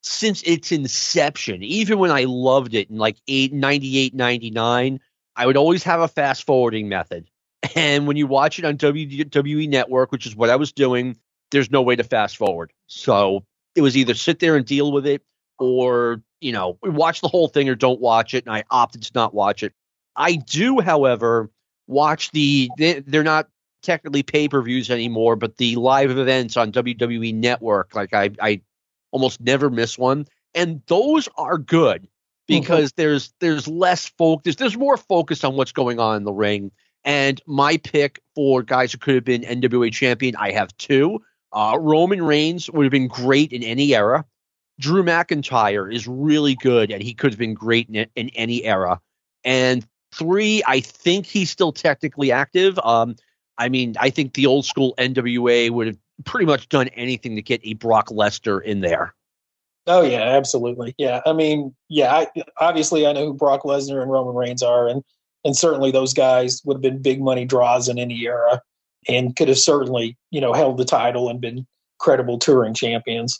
since 0.01 0.43
its 0.43 0.71
inception, 0.71 1.63
even 1.63 1.97
when 1.97 2.11
I 2.11 2.25
loved 2.25 2.75
it 2.75 2.89
in 2.89 2.97
like 2.97 3.17
eight, 3.27 3.51
98, 3.51 4.13
99, 4.13 4.99
I 5.35 5.45
would 5.45 5.57
always 5.57 5.83
have 5.83 5.99
a 5.99 6.07
fast 6.07 6.45
forwarding 6.45 6.87
method. 6.87 7.27
And 7.75 8.07
when 8.07 8.17
you 8.17 8.27
watch 8.27 8.59
it 8.59 8.65
on 8.65 8.77
WWE 8.77 9.69
Network, 9.69 10.11
which 10.11 10.25
is 10.25 10.35
what 10.35 10.49
I 10.49 10.57
was 10.57 10.73
doing, 10.73 11.17
there's 11.51 11.71
no 11.71 11.81
way 11.81 11.95
to 11.95 12.03
fast 12.03 12.35
forward. 12.35 12.73
So 12.87 13.45
it 13.73 13.81
was 13.81 13.95
either 13.95 14.13
sit 14.13 14.39
there 14.39 14.57
and 14.57 14.65
deal 14.65 14.91
with 14.91 15.07
it 15.07 15.23
or, 15.59 16.21
you 16.41 16.51
know, 16.51 16.77
watch 16.83 17.21
the 17.21 17.29
whole 17.29 17.47
thing 17.47 17.69
or 17.69 17.75
don't 17.75 18.01
watch 18.01 18.33
it. 18.33 18.45
And 18.45 18.53
I 18.53 18.65
opted 18.69 19.03
to 19.03 19.11
not 19.15 19.33
watch 19.33 19.63
it. 19.63 19.71
I 20.13 20.35
do, 20.35 20.81
however, 20.81 21.49
watch 21.87 22.31
the, 22.31 22.69
they're 22.77 23.23
not 23.23 23.47
technically 23.83 24.23
pay 24.23 24.47
per 24.47 24.61
views 24.61 24.89
anymore, 24.89 25.35
but 25.35 25.57
the 25.57 25.75
live 25.75 26.11
events 26.11 26.57
on 26.57 26.71
WWE 26.71 27.33
Network, 27.35 27.95
like 27.95 28.13
I, 28.13 28.31
I 28.41 28.61
almost 29.11 29.41
never 29.41 29.69
miss 29.69 29.97
one. 29.97 30.25
And 30.55 30.81
those 30.87 31.29
are 31.37 31.57
good 31.57 32.07
because 32.47 32.91
mm-hmm. 32.91 33.01
there's 33.01 33.33
there's 33.39 33.67
less 33.67 34.07
focus, 34.07 34.55
there's 34.55 34.77
more 34.77 34.97
focus 34.97 35.43
on 35.43 35.55
what's 35.55 35.71
going 35.71 35.99
on 35.99 36.17
in 36.17 36.23
the 36.23 36.33
ring 36.33 36.71
and 37.05 37.41
my 37.45 37.77
pick 37.77 38.21
for 38.35 38.63
guys 38.63 38.91
who 38.91 38.97
could 38.97 39.15
have 39.15 39.25
been 39.25 39.41
NWA 39.41 39.91
champion, 39.91 40.35
I 40.37 40.51
have 40.51 40.75
two. 40.77 41.21
Uh, 41.51 41.77
Roman 41.79 42.23
Reigns 42.23 42.69
would 42.69 42.83
have 42.83 42.91
been 42.91 43.07
great 43.07 43.51
in 43.51 43.63
any 43.63 43.93
era. 43.93 44.25
Drew 44.79 45.03
McIntyre 45.03 45.93
is 45.93 46.07
really 46.07 46.55
good, 46.55 46.91
and 46.91 47.03
he 47.03 47.13
could 47.13 47.31
have 47.31 47.39
been 47.39 47.53
great 47.53 47.89
in, 47.89 48.07
in 48.15 48.29
any 48.29 48.63
era. 48.63 48.99
And 49.43 49.85
three, 50.13 50.63
I 50.65 50.79
think 50.79 51.25
he's 51.25 51.51
still 51.51 51.71
technically 51.71 52.31
active. 52.31 52.79
Um, 52.79 53.15
I 53.63 53.69
mean, 53.69 53.95
I 53.99 54.09
think 54.09 54.33
the 54.33 54.45
old 54.45 54.65
school 54.65 54.93
NWA 54.97 55.69
would 55.69 55.87
have 55.87 55.97
pretty 56.25 56.45
much 56.45 56.69
done 56.69 56.89
anything 56.89 57.35
to 57.35 57.41
get 57.41 57.61
a 57.63 57.73
Brock 57.73 58.09
Lesnar 58.09 58.61
in 58.61 58.81
there. 58.81 59.15
Oh 59.87 60.01
yeah, 60.01 60.21
absolutely. 60.21 60.95
Yeah, 60.97 61.21
I 61.25 61.33
mean, 61.33 61.75
yeah. 61.89 62.13
I, 62.13 62.27
obviously, 62.59 63.05
I 63.05 63.13
know 63.13 63.27
who 63.27 63.33
Brock 63.33 63.63
Lesnar 63.63 64.01
and 64.01 64.11
Roman 64.11 64.35
Reigns 64.35 64.63
are, 64.63 64.87
and 64.87 65.03
and 65.43 65.55
certainly 65.55 65.91
those 65.91 66.13
guys 66.13 66.61
would 66.65 66.75
have 66.75 66.81
been 66.81 67.01
big 67.01 67.21
money 67.21 67.45
draws 67.45 67.89
in 67.89 67.97
any 67.97 68.21
era 68.21 68.61
and 69.07 69.35
could 69.35 69.47
have 69.47 69.57
certainly 69.57 70.17
you 70.31 70.41
know 70.41 70.53
held 70.53 70.77
the 70.77 70.85
title 70.85 71.29
and 71.29 71.41
been 71.41 71.65
credible 71.99 72.37
touring 72.37 72.73
champions 72.73 73.39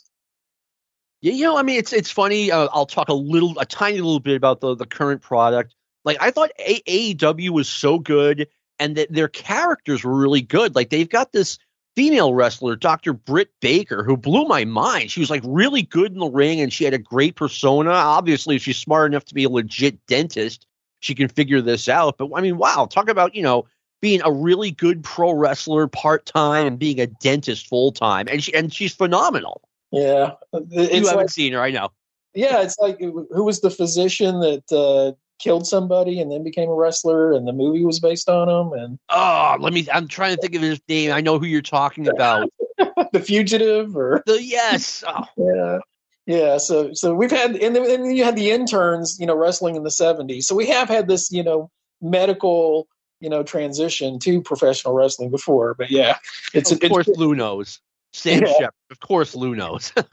yeah 1.20 1.32
you 1.32 1.44
know 1.44 1.56
i 1.56 1.62
mean 1.62 1.78
it's 1.78 1.92
it's 1.92 2.10
funny 2.10 2.50
uh, 2.50 2.68
i'll 2.72 2.86
talk 2.86 3.08
a 3.08 3.14
little 3.14 3.58
a 3.58 3.66
tiny 3.66 3.96
little 3.96 4.20
bit 4.20 4.36
about 4.36 4.60
the 4.60 4.74
the 4.74 4.86
current 4.86 5.22
product 5.22 5.74
like 6.04 6.16
i 6.20 6.30
thought 6.30 6.50
aew 6.58 7.50
was 7.50 7.68
so 7.68 7.98
good 7.98 8.46
and 8.78 8.96
that 8.96 9.12
their 9.12 9.28
characters 9.28 10.04
were 10.04 10.14
really 10.14 10.42
good 10.42 10.74
like 10.74 10.90
they've 10.90 11.08
got 11.08 11.32
this 11.32 11.58
female 11.96 12.34
wrestler 12.34 12.74
dr 12.76 13.12
britt 13.12 13.50
baker 13.60 14.02
who 14.02 14.16
blew 14.16 14.44
my 14.46 14.64
mind 14.64 15.10
she 15.10 15.20
was 15.20 15.30
like 15.30 15.42
really 15.44 15.82
good 15.82 16.12
in 16.12 16.18
the 16.18 16.26
ring 16.26 16.60
and 16.60 16.72
she 16.72 16.84
had 16.84 16.94
a 16.94 16.98
great 16.98 17.36
persona 17.36 17.90
obviously 17.90 18.58
she's 18.58 18.76
smart 18.76 19.10
enough 19.10 19.24
to 19.24 19.34
be 19.34 19.44
a 19.44 19.48
legit 19.48 20.04
dentist 20.06 20.66
she 21.04 21.14
can 21.14 21.28
figure 21.28 21.60
this 21.60 21.88
out. 21.88 22.16
But 22.16 22.30
I 22.34 22.40
mean, 22.40 22.56
wow, 22.56 22.88
talk 22.90 23.08
about, 23.08 23.34
you 23.34 23.42
know, 23.42 23.66
being 24.00 24.22
a 24.24 24.32
really 24.32 24.70
good 24.70 25.04
pro 25.04 25.32
wrestler 25.32 25.86
part 25.86 26.26
time 26.26 26.66
and 26.66 26.78
being 26.78 26.98
a 26.98 27.06
dentist 27.06 27.68
full 27.68 27.92
time. 27.92 28.26
And 28.28 28.42
she 28.42 28.54
and 28.54 28.72
she's 28.72 28.94
phenomenal. 28.94 29.60
Yeah. 29.92 30.32
You 30.70 30.88
haven't 30.88 31.16
like, 31.16 31.30
seen 31.30 31.52
her, 31.52 31.60
I 31.60 31.70
know. 31.70 31.90
Yeah, 32.34 32.62
it's 32.62 32.78
like 32.78 32.98
who 33.00 33.44
was 33.44 33.60
the 33.60 33.70
physician 33.70 34.40
that 34.40 34.72
uh, 34.72 35.12
killed 35.38 35.66
somebody 35.66 36.20
and 36.20 36.30
then 36.30 36.42
became 36.42 36.68
a 36.68 36.74
wrestler 36.74 37.32
and 37.32 37.46
the 37.46 37.52
movie 37.52 37.84
was 37.84 38.00
based 38.00 38.28
on 38.28 38.48
him 38.48 38.78
and 38.78 38.98
Oh, 39.10 39.56
let 39.58 39.72
me 39.72 39.86
I'm 39.92 40.08
trying 40.08 40.36
to 40.36 40.40
think 40.40 40.54
of 40.54 40.62
his 40.62 40.80
name. 40.88 41.12
I 41.12 41.20
know 41.20 41.38
who 41.38 41.46
you're 41.46 41.62
talking 41.62 42.08
about. 42.08 42.48
the 43.12 43.20
fugitive 43.20 43.96
or 43.96 44.22
the 44.26 44.42
yes. 44.42 45.04
Oh. 45.06 45.24
Yeah. 45.36 45.78
Yeah, 46.26 46.56
so 46.56 46.94
so 46.94 47.14
we've 47.14 47.30
had, 47.30 47.54
and 47.56 47.76
then, 47.76 47.84
and 47.84 48.04
then 48.04 48.14
you 48.16 48.24
had 48.24 48.34
the 48.34 48.50
interns, 48.50 49.20
you 49.20 49.26
know, 49.26 49.36
wrestling 49.36 49.76
in 49.76 49.82
the 49.82 49.90
'70s. 49.90 50.44
So 50.44 50.54
we 50.54 50.66
have 50.68 50.88
had 50.88 51.06
this, 51.06 51.30
you 51.30 51.42
know, 51.42 51.70
medical, 52.00 52.88
you 53.20 53.28
know, 53.28 53.42
transition 53.42 54.18
to 54.20 54.40
professional 54.40 54.94
wrestling 54.94 55.30
before. 55.30 55.74
But 55.74 55.90
yeah, 55.90 56.16
it's 56.54 56.72
of 56.72 56.80
course 56.80 57.08
it's, 57.08 57.18
Lou 57.18 57.34
knows. 57.34 57.78
Sam 58.14 58.42
yeah. 58.42 58.52
Sheppard, 58.52 58.72
of 58.90 59.00
course, 59.00 59.34
Lou 59.34 59.54
knows. 59.54 59.92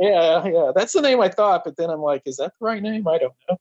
yeah, 0.00 0.46
yeah, 0.46 0.72
that's 0.74 0.92
the 0.92 1.02
name 1.02 1.20
I 1.20 1.28
thought, 1.28 1.64
but 1.64 1.76
then 1.76 1.90
I'm 1.90 2.00
like, 2.00 2.22
is 2.24 2.36
that 2.36 2.52
the 2.58 2.64
right 2.64 2.80
name? 2.80 3.06
I 3.08 3.18
don't 3.18 3.34
know. 3.50 3.58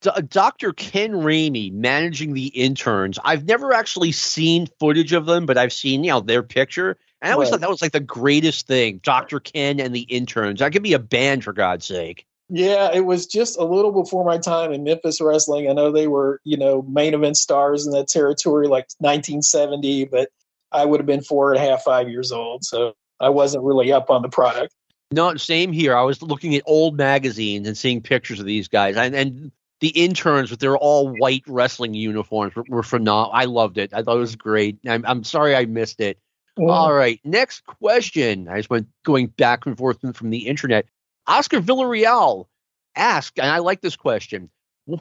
Dr. 0.00 0.72
Ken 0.72 1.12
Ramey 1.12 1.72
managing 1.72 2.34
the 2.34 2.46
interns. 2.46 3.18
I've 3.24 3.44
never 3.44 3.72
actually 3.72 4.12
seen 4.12 4.68
footage 4.78 5.12
of 5.12 5.26
them, 5.26 5.46
but 5.46 5.58
I've 5.58 5.72
seen 5.72 6.04
you 6.04 6.10
know 6.10 6.20
their 6.20 6.42
picture, 6.42 6.98
and 7.20 7.30
I 7.30 7.32
always 7.32 7.46
right. 7.46 7.52
thought 7.52 7.60
that 7.60 7.70
was 7.70 7.82
like 7.82 7.92
the 7.92 8.00
greatest 8.00 8.66
thing. 8.66 9.00
Dr. 9.02 9.40
Ken 9.40 9.80
and 9.80 9.94
the 9.94 10.02
interns. 10.02 10.60
That 10.60 10.72
could 10.72 10.82
be 10.82 10.92
a 10.92 10.98
band 10.98 11.44
for 11.44 11.52
God's 11.52 11.86
sake. 11.86 12.26
Yeah, 12.48 12.90
it 12.94 13.04
was 13.04 13.26
just 13.26 13.58
a 13.58 13.64
little 13.64 13.90
before 13.90 14.24
my 14.24 14.38
time 14.38 14.72
in 14.72 14.84
Memphis 14.84 15.20
wrestling. 15.20 15.68
I 15.68 15.72
know 15.72 15.90
they 15.90 16.06
were, 16.06 16.40
you 16.44 16.56
know, 16.56 16.80
main 16.82 17.12
event 17.12 17.36
stars 17.36 17.86
in 17.86 17.92
that 17.92 18.06
territory 18.06 18.68
like 18.68 18.86
1970, 18.98 20.04
but 20.04 20.28
I 20.70 20.84
would 20.84 21.00
have 21.00 21.06
been 21.06 21.22
four 21.22 21.52
and 21.52 21.62
a 21.62 21.68
half, 21.68 21.82
five 21.82 22.08
years 22.08 22.30
old. 22.30 22.64
So 22.64 22.94
I 23.18 23.30
wasn't 23.30 23.64
really 23.64 23.92
up 23.92 24.10
on 24.10 24.22
the 24.22 24.28
product. 24.28 24.72
No, 25.10 25.34
same 25.36 25.72
here. 25.72 25.96
I 25.96 26.02
was 26.02 26.22
looking 26.22 26.54
at 26.54 26.62
old 26.66 26.96
magazines 26.96 27.66
and 27.66 27.76
seeing 27.76 28.00
pictures 28.00 28.38
of 28.38 28.46
these 28.46 28.68
guys. 28.68 28.96
And, 28.96 29.14
and 29.14 29.52
the 29.80 29.88
interns 29.88 30.50
with 30.50 30.60
their 30.60 30.76
all 30.76 31.08
white 31.18 31.44
wrestling 31.46 31.94
uniforms 31.94 32.54
were, 32.54 32.64
were 32.68 32.82
phenomenal. 32.82 33.32
I 33.32 33.44
loved 33.44 33.78
it. 33.78 33.92
I 33.92 34.02
thought 34.02 34.16
it 34.16 34.20
was 34.20 34.36
great. 34.36 34.78
I'm, 34.86 35.04
I'm 35.06 35.24
sorry 35.24 35.54
I 35.54 35.66
missed 35.66 36.00
it. 36.00 36.18
All 36.58 36.94
right. 36.94 37.20
Next 37.22 37.66
question. 37.66 38.48
I 38.48 38.56
just 38.56 38.70
went 38.70 38.88
going 39.04 39.26
back 39.26 39.66
and 39.66 39.76
forth 39.76 39.98
from 40.16 40.30
the 40.30 40.46
internet. 40.46 40.86
Oscar 41.26 41.60
Villarreal 41.60 42.46
asked, 42.94 43.38
and 43.38 43.50
I 43.50 43.58
like 43.58 43.82
this 43.82 43.96
question 43.96 44.48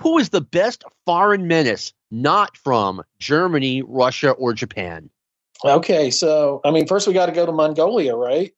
Who 0.02 0.18
is 0.18 0.30
the 0.30 0.42
best 0.42 0.84
foreign 1.06 1.48
menace 1.48 1.94
not 2.12 2.58
from 2.58 3.04
Germany, 3.20 3.84
Russia, 3.84 4.32
or 4.32 4.54
Japan? 4.54 5.10
Okay. 5.64 6.12
So, 6.12 6.60
I 6.66 6.72
mean, 6.72 6.88
first 6.88 7.08
we 7.08 7.14
got 7.14 7.28
to 7.28 7.32
go 7.32 7.46
to 7.46 7.54
Mongolia, 7.54 8.16
right? 8.16 8.52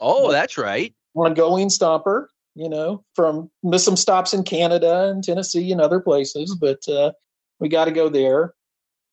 Oh, 0.00 0.30
that's 0.30 0.58
right. 0.58 0.94
Mongolian 1.14 1.68
Stomper, 1.68 2.26
you 2.54 2.68
know, 2.68 3.04
from 3.14 3.50
some 3.76 3.96
stops 3.96 4.32
in 4.32 4.44
Canada 4.44 5.10
and 5.10 5.22
Tennessee 5.22 5.72
and 5.72 5.80
other 5.80 6.00
places, 6.00 6.56
but 6.60 6.88
uh, 6.88 7.12
we 7.58 7.68
got 7.68 7.86
to 7.86 7.90
go 7.90 8.08
there. 8.08 8.54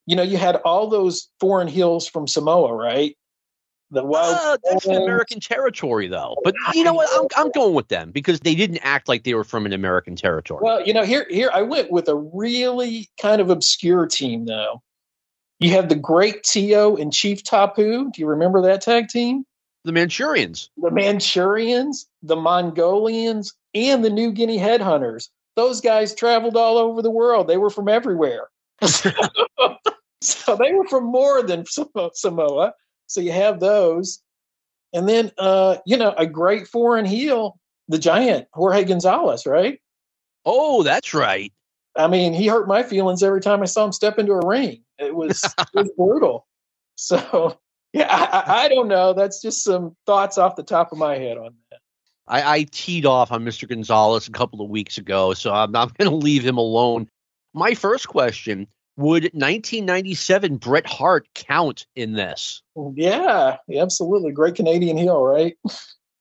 You 0.06 0.16
know, 0.16 0.24
you 0.24 0.38
had 0.38 0.58
all 0.58 0.88
those 0.88 1.30
foreign 1.40 1.68
hills 1.68 2.08
from 2.08 2.28
Samoa, 2.28 2.74
right? 2.74 3.16
The 3.92 4.04
wild. 4.06 4.38
Uh, 4.42 4.58
that's 4.64 4.86
an 4.86 4.96
American 4.96 5.40
territory, 5.42 6.08
though. 6.08 6.38
But 6.44 6.56
you 6.74 6.84
know 6.84 6.94
what? 6.94 7.10
I'm 7.14 7.28
I'm 7.36 7.52
going 7.52 7.74
with 7.74 7.90
them 7.90 8.12
because 8.12 8.40
they 8.40 8.56
didn't 8.56 8.80
act 8.84 9.10
like 9.10 9.24
they 9.24 9.34
were 9.34 9.44
from 9.44 9.66
an 9.66 9.74
American 9.74 10.16
territory. 10.16 10.62
Well, 10.64 10.86
you 10.86 10.94
know, 10.94 11.04
here 11.04 11.26
here 11.30 11.52
I 11.54 11.62
went 11.64 11.92
with 11.92 12.08
a 12.08 12.16
really 12.16 13.10
kind 13.22 13.42
of 13.42 13.50
obscure 13.50 14.08
team, 14.08 14.46
though. 14.46 14.82
You 15.60 15.72
have 15.72 15.90
the 15.90 15.96
Great 15.96 16.44
Tio 16.44 16.96
and 16.96 17.12
Chief 17.12 17.44
Tapu. 17.44 18.12
Do 18.12 18.22
you 18.22 18.28
remember 18.28 18.62
that 18.64 18.82
tag 18.82 19.10
team? 19.10 19.46
The 19.84 19.92
Manchurians. 19.92 20.70
The 20.78 20.90
Manchurians, 20.90 22.08
the 22.22 22.36
Mongolians, 22.36 23.54
and 23.74 24.04
the 24.04 24.10
New 24.10 24.32
Guinea 24.32 24.58
Headhunters. 24.58 25.30
Those 25.56 25.82
guys 25.82 26.16
traveled 26.16 26.56
all 26.56 26.78
over 26.78 27.02
the 27.02 27.12
world. 27.12 27.48
They 27.48 27.58
were 27.58 27.70
from 27.70 27.90
everywhere. 27.90 28.48
so 28.82 30.56
they 30.56 30.74
were 30.74 30.88
from 30.88 31.06
more 31.06 31.44
than 31.44 31.66
Samoa. 32.14 32.74
So 33.08 33.22
you 33.22 33.32
have 33.32 33.60
those. 33.60 34.22
And 34.94 35.08
then, 35.08 35.32
uh, 35.38 35.78
you 35.86 35.98
know, 35.98 36.14
a 36.18 36.26
great 36.26 36.68
foreign 36.68 37.06
heel, 37.06 37.58
the 37.88 38.00
giant 38.00 38.48
Jorge 38.54 38.84
Gonzalez, 38.84 39.46
right? 39.46 39.80
Oh, 40.46 40.84
that's 40.84 41.14
right. 41.14 41.54
I 41.96 42.08
mean, 42.08 42.34
he 42.34 42.48
hurt 42.48 42.68
my 42.68 42.84
feelings 42.84 43.22
every 43.22 43.42
time 43.42 43.62
I 43.62 43.66
saw 43.66 43.86
him 43.86 43.92
step 43.92 44.18
into 44.18 44.32
a 44.32 44.46
ring. 44.46 44.84
It 44.98 45.16
was, 45.16 45.44
it 45.44 45.68
was 45.74 45.92
brutal. 45.98 46.48
So, 46.96 47.58
yeah, 47.94 48.08
I, 48.10 48.66
I, 48.66 48.68
don't 48.70 48.88
know. 48.88 49.14
That's 49.14 49.42
just 49.42 49.64
some 49.64 49.96
thoughts 50.06 50.38
off 50.38 50.56
the 50.56 50.64
top 50.64 50.92
of 50.92 50.98
my 50.98 51.18
head 51.18 51.38
on. 51.38 51.56
I, 52.32 52.56
I 52.56 52.64
teed 52.72 53.06
off 53.06 53.32
on 53.32 53.44
Mr. 53.44 53.68
Gonzalez 53.68 54.28
a 54.28 54.32
couple 54.32 54.62
of 54.62 54.70
weeks 54.70 54.98
ago, 54.98 55.34
so 55.34 55.54
I'm 55.54 55.72
not 55.72 55.96
going 55.98 56.10
to 56.10 56.16
leave 56.16 56.44
him 56.44 56.58
alone. 56.58 57.10
My 57.54 57.74
first 57.76 58.08
question 58.08 58.68
would 58.96 59.24
1997 59.24 60.56
Bret 60.58 60.88
Hart 60.88 61.28
count 61.36 61.86
in 61.96 62.14
this? 62.14 62.64
Yeah, 62.96 63.58
absolutely. 63.78 64.32
Great 64.32 64.56
Canadian 64.56 64.98
heel, 64.98 65.22
right? 65.22 65.58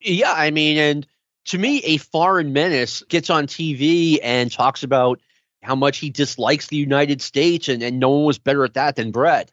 yeah, 0.01 0.33
I 0.33 0.51
mean, 0.51 0.77
and 0.77 1.07
to 1.45 1.57
me, 1.57 1.79
a 1.85 1.97
foreign 1.97 2.51
menace 2.51 3.03
gets 3.03 3.29
on 3.29 3.47
TV 3.47 4.19
and 4.21 4.51
talks 4.51 4.83
about 4.83 5.21
how 5.63 5.75
much 5.75 5.99
he 5.99 6.09
dislikes 6.09 6.67
the 6.67 6.75
United 6.75 7.21
States, 7.21 7.69
and, 7.69 7.81
and 7.81 7.99
no 7.99 8.09
one 8.09 8.25
was 8.25 8.37
better 8.37 8.65
at 8.65 8.73
that 8.73 8.97
than 8.97 9.11
Bret. 9.11 9.49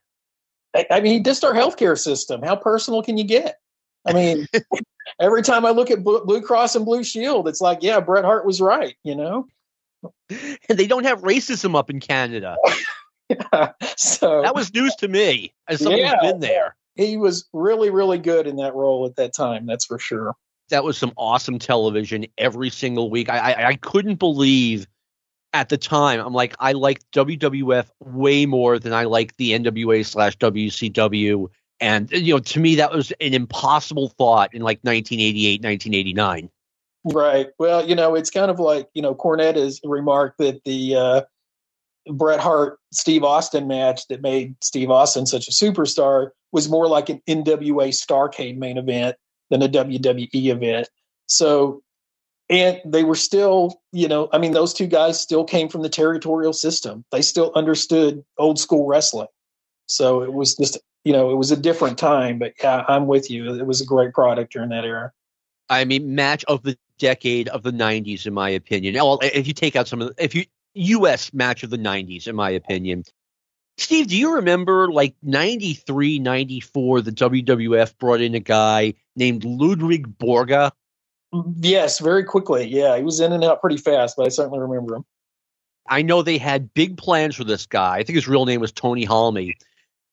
I, 0.75 0.87
I 0.91 1.01
mean, 1.01 1.13
he 1.13 1.23
dissed 1.23 1.45
our 1.45 1.55
healthcare 1.55 1.99
system. 1.99 2.43
How 2.43 2.57
personal 2.57 3.03
can 3.05 3.17
you 3.17 3.25
get? 3.25 3.61
I 4.07 4.13
mean, 4.13 4.47
every 5.21 5.43
time 5.43 5.65
I 5.65 5.71
look 5.71 5.91
at 5.91 6.05
Blue 6.05 6.41
Cross 6.43 6.77
and 6.77 6.85
Blue 6.85 7.05
Shield, 7.05 7.49
it's 7.49 7.61
like, 7.61 7.79
yeah, 7.83 8.01
Bret 8.01 8.25
Hart 8.25 8.47
was 8.47 8.61
right, 8.61 8.97
you 9.05 9.15
know? 9.15 9.47
And 10.31 10.59
they 10.79 10.87
don't 10.87 11.05
have 11.05 11.23
racism 11.23 11.77
up 11.77 11.91
in 11.91 12.01
Canada. 12.01 12.57
yeah, 13.29 13.73
so 13.97 14.43
that 14.43 14.55
was 14.55 14.73
news 14.73 14.95
to 14.97 15.09
me 15.09 15.55
as 15.69 15.81
someone 15.81 16.01
yeah, 16.01 16.17
who's 16.21 16.33
been 16.33 16.41
there. 16.41 16.77
He 16.95 17.17
was 17.17 17.49
really, 17.53 17.91
really 17.91 18.19
good 18.19 18.47
in 18.47 18.57
that 18.57 18.75
role 18.75 19.07
at 19.07 19.17
that 19.17 19.35
time. 19.35 19.67
That's 19.67 19.85
for 19.85 19.99
sure. 19.99 20.35
That 20.71 20.85
was 20.85 20.99
some 20.99 21.13
awesome 21.17 21.59
television 21.59 22.27
every 22.37 22.71
single 22.71 23.09
week. 23.09 23.31
I, 23.31 23.53
I, 23.53 23.69
I 23.69 23.75
couldn't 23.77 24.17
believe 24.17 24.87
at 25.53 25.69
the 25.69 25.79
time. 25.79 26.21
I'm 26.21 26.35
like, 26.35 26.55
I 26.59 26.73
like 26.73 27.01
WWF 27.13 27.89
way 28.01 28.47
more 28.47 28.79
than 28.79 28.93
I 28.93 29.05
like 29.05 29.37
the 29.37 29.53
NWA 29.53 30.05
slash 30.05 30.37
WCW. 30.39 31.49
And 31.81 32.11
you 32.11 32.35
know, 32.35 32.41
to 32.41 32.61
me, 32.61 32.75
that 32.77 32.93
was 32.93 33.13
an 33.21 33.35
impossible 33.35 34.09
thought 34.19 34.55
in 34.55 34.63
like 34.63 34.79
1988, 34.83 35.63
1989. 35.63 36.51
Right. 37.05 37.49
Well, 37.59 37.89
you 37.89 37.95
know, 37.95 38.15
it's 38.15 38.31
kind 38.31 38.51
of 38.51 38.59
like 38.59 38.89
you 38.95 39.03
know, 39.03 39.15
Cornette 39.15 39.57
has 39.57 39.81
remarked 39.85 40.39
that 40.39 40.65
the 40.65 40.97
uh, 40.97 41.23
Bret 42.13 42.41
Hart 42.41 42.79
Steve 42.93 43.23
Austin 43.23 43.69
match 43.69 44.07
that 44.09 44.23
made 44.23 44.57
Steve 44.63 44.91
Austin 44.91 45.27
such 45.27 45.49
a 45.49 45.53
superstar 45.53 46.31
was 46.53 46.69
more 46.69 46.89
like 46.89 47.09
an 47.09 47.23
NWA 47.29 47.89
Starcade 47.89 48.57
main 48.57 48.79
event 48.79 49.17
than 49.51 49.63
a 49.63 49.69
WWE 49.69 50.29
event. 50.33 50.89
So, 51.27 51.83
and 52.49 52.81
they 52.85 53.05
were 53.05 53.15
still, 53.15 53.81
you 53.93 54.09
know, 54.09 54.29
I 54.33 54.39
mean, 54.39 54.53
those 54.53 54.73
two 54.73 54.87
guys 54.87 55.21
still 55.21 55.45
came 55.45 55.69
from 55.69 55.83
the 55.83 55.89
territorial 55.89 56.53
system. 56.53 57.05
They 57.13 57.23
still 57.23 57.53
understood 57.55 58.25
old 58.39 58.59
school 58.59 58.87
wrestling. 58.87 59.29
So 59.87 60.23
it 60.23 60.33
was 60.33 60.55
just, 60.57 60.79
you 61.05 61.13
know, 61.13 61.31
it 61.31 61.37
was 61.37 61.51
a 61.51 61.57
different 61.57 61.99
time. 61.99 62.39
But 62.39 62.55
yeah, 62.63 62.85
I'm 62.89 63.07
with 63.07 63.31
you. 63.31 63.55
It 63.55 63.67
was 63.67 63.81
a 63.81 63.87
great 63.87 64.13
product 64.13 64.53
during 64.53 64.71
that 64.71 64.85
era. 64.85 65.13
I 65.69 65.85
mean, 65.85 66.15
match 66.15 66.45
of 66.45 66.63
the 66.63 66.79
decade 66.99 67.49
of 67.49 67.63
the 67.63 67.73
90s, 67.73 68.27
in 68.27 68.35
my 68.35 68.49
opinion. 68.51 68.95
Well, 68.95 69.19
if 69.23 69.47
you 69.47 69.53
take 69.53 69.77
out 69.77 69.87
some 69.87 70.01
of 70.01 70.09
the, 70.09 70.25
if 70.25 70.35
you 70.35 70.45
U.S. 70.75 71.33
match 71.33 71.63
of 71.63 71.71
the 71.71 71.79
90s, 71.79 72.27
in 72.27 72.37
my 72.37 72.51
opinion. 72.51 73.05
Steve, 73.77 74.09
do 74.09 74.17
you 74.17 74.35
remember 74.35 74.91
like 74.91 75.15
93, 75.23 76.19
94, 76.19 77.03
the 77.03 77.13
WWF 77.13 77.97
brought 77.99 78.21
in 78.21 78.35
a 78.35 78.41
guy 78.41 78.95
named 79.15 79.45
Ludwig 79.45 80.19
Borga? 80.19 80.73
Yes, 81.61 81.99
very 81.99 82.25
quickly. 82.25 82.67
Yeah, 82.67 82.97
he 82.97 83.03
was 83.03 83.21
in 83.21 83.33
and 83.33 83.45
out 83.45 83.61
pretty 83.61 83.77
fast, 83.77 84.17
but 84.17 84.27
I 84.27 84.31
certainly 84.31 84.59
remember 84.59 84.97
him. 84.97 85.05
I 85.89 86.03
know 86.03 86.23
they 86.23 86.39
had 86.39 86.75
big 86.75 86.97
plans 86.97 87.37
for 87.37 87.45
this 87.45 87.67
guy. 87.67 87.97
I 87.97 88.03
think 88.03 88.17
his 88.17 88.29
real 88.29 88.47
name 88.47 88.61
was 88.61 88.73
Tony 88.73 89.07
Halme. 89.07 89.55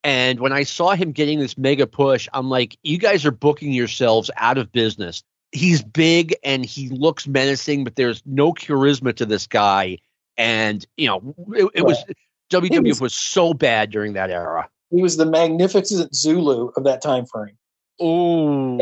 And 0.06 0.40
when 0.40 0.54
I 0.54 0.64
saw 0.64 0.92
him 0.92 1.12
getting 1.12 1.40
this 1.40 1.58
mega 1.58 1.88
push, 1.88 2.30
I'm 2.32 2.50
like, 2.50 2.78
you 2.84 2.98
guys 2.98 3.26
are 3.26 3.32
booking 3.32 3.74
yourselves 3.74 4.32
out 4.38 4.58
of 4.58 4.72
business. 4.72 5.24
He's 5.52 5.82
big 5.82 6.36
and 6.44 6.64
he 6.64 6.90
looks 6.90 7.28
menacing, 7.28 7.84
but 7.84 7.96
there's 7.96 8.22
no 8.26 8.54
charisma 8.54 9.16
to 9.16 9.26
this 9.26 9.48
guy 9.48 9.98
and 10.38 10.86
you 10.98 11.08
know 11.08 11.36
it, 11.54 11.70
it 11.76 11.82
was 11.86 12.04
WWF 12.52 12.88
was, 12.88 13.02
was, 13.02 13.16
so 13.16 13.54
bad 13.54 13.90
during 13.92 14.14
that 14.14 14.30
era. 14.30 14.70
He 14.92 15.02
was 15.02 15.18
the 15.18 15.26
magnificent 15.26 16.16
Zulu 16.16 16.72
of 16.76 16.84
that 16.84 17.02
time 17.02 17.26
frame. 17.26 17.58
Oh. 18.00 18.80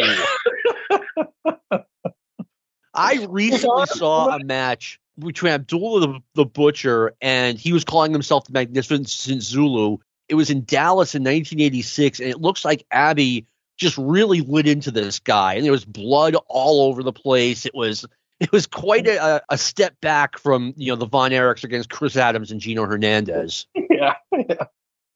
I 2.94 3.26
recently 3.30 3.86
saw 3.88 4.36
a 4.36 4.44
match 4.44 5.00
between 5.18 5.54
Abdullah 5.54 6.02
the, 6.02 6.20
the, 6.36 6.46
Butcher 6.46 7.14
and 7.22 7.58
he 7.58 7.72
was 7.72 7.84
calling 7.84 8.12
himself 8.12 8.46
the 8.46 8.54
Magnificent 8.54 9.08
Zulu. 9.08 9.98
It 10.30 10.36
was 10.36 10.50
in 10.50 10.64
Dallas 10.64 11.16
in 11.16 11.22
1986, 11.22 12.20
and 12.20 12.30
it 12.30 12.40
looks 12.42 12.64
like 12.64 12.86
Abby 12.92 13.46
just 13.78 13.98
really 13.98 14.42
lit 14.42 14.68
into 14.68 14.92
this 14.92 15.20
guy, 15.20 15.56
and 15.56 15.66
there 15.66 15.72
was 15.72 15.86
blood 15.86 16.36
all 16.48 16.88
over 16.88 17.04
the 17.04 17.14
place. 17.14 17.66
It 17.66 17.76
was 17.76 18.06
it 18.40 18.52
was 18.52 18.68
quite 18.68 19.08
a, 19.08 19.42
a 19.50 19.58
step 19.58 20.00
back 20.02 20.38
from 20.38 20.74
you 20.78 20.92
know 20.92 20.96
the 20.96 21.06
Von 21.06 21.32
Erichs 21.32 21.64
against 21.64 21.90
Chris 21.90 22.16
Adams 22.18 22.52
and 22.52 22.60
Gino 22.60 22.86
Hernandez. 22.86 23.68
Yeah, 23.90 24.16
yeah, 24.34 24.66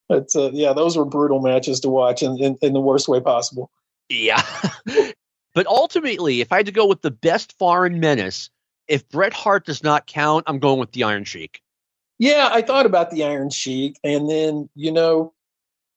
it's 0.10 0.36
uh, 0.36 0.52
yeah, 0.54 0.72
those 0.72 0.96
were 0.96 1.04
brutal 1.04 1.42
matches 1.42 1.82
to 1.82 1.90
watch 1.90 2.24
in, 2.24 2.42
in, 2.42 2.58
in 2.62 2.72
the 2.72 2.80
worst 2.80 3.10
way 3.10 3.20
possible. 3.20 3.70
Yeah, 4.08 4.42
but 5.54 5.68
ultimately, 5.68 6.40
if 6.40 6.54
I 6.54 6.58
had 6.58 6.68
to 6.68 6.72
go 6.72 6.86
with 6.86 7.02
the 7.02 7.12
best 7.12 7.58
foreign 7.58 8.00
menace, 8.00 8.50
if 8.88 9.10
Bret 9.10 9.34
Hart 9.34 9.66
does 9.66 9.84
not 9.84 10.08
count, 10.08 10.46
I'm 10.48 10.60
going 10.60 10.80
with 10.80 10.94
the 10.94 11.04
Iron 11.04 11.26
Sheik. 11.26 11.62
Yeah, 12.20 12.50
I 12.52 12.62
thought 12.62 12.86
about 12.86 13.12
the 13.12 13.24
Iron 13.24 13.50
Sheik, 13.50 14.00
and 14.04 14.30
then 14.30 14.70
you 14.76 14.92
know, 14.92 15.34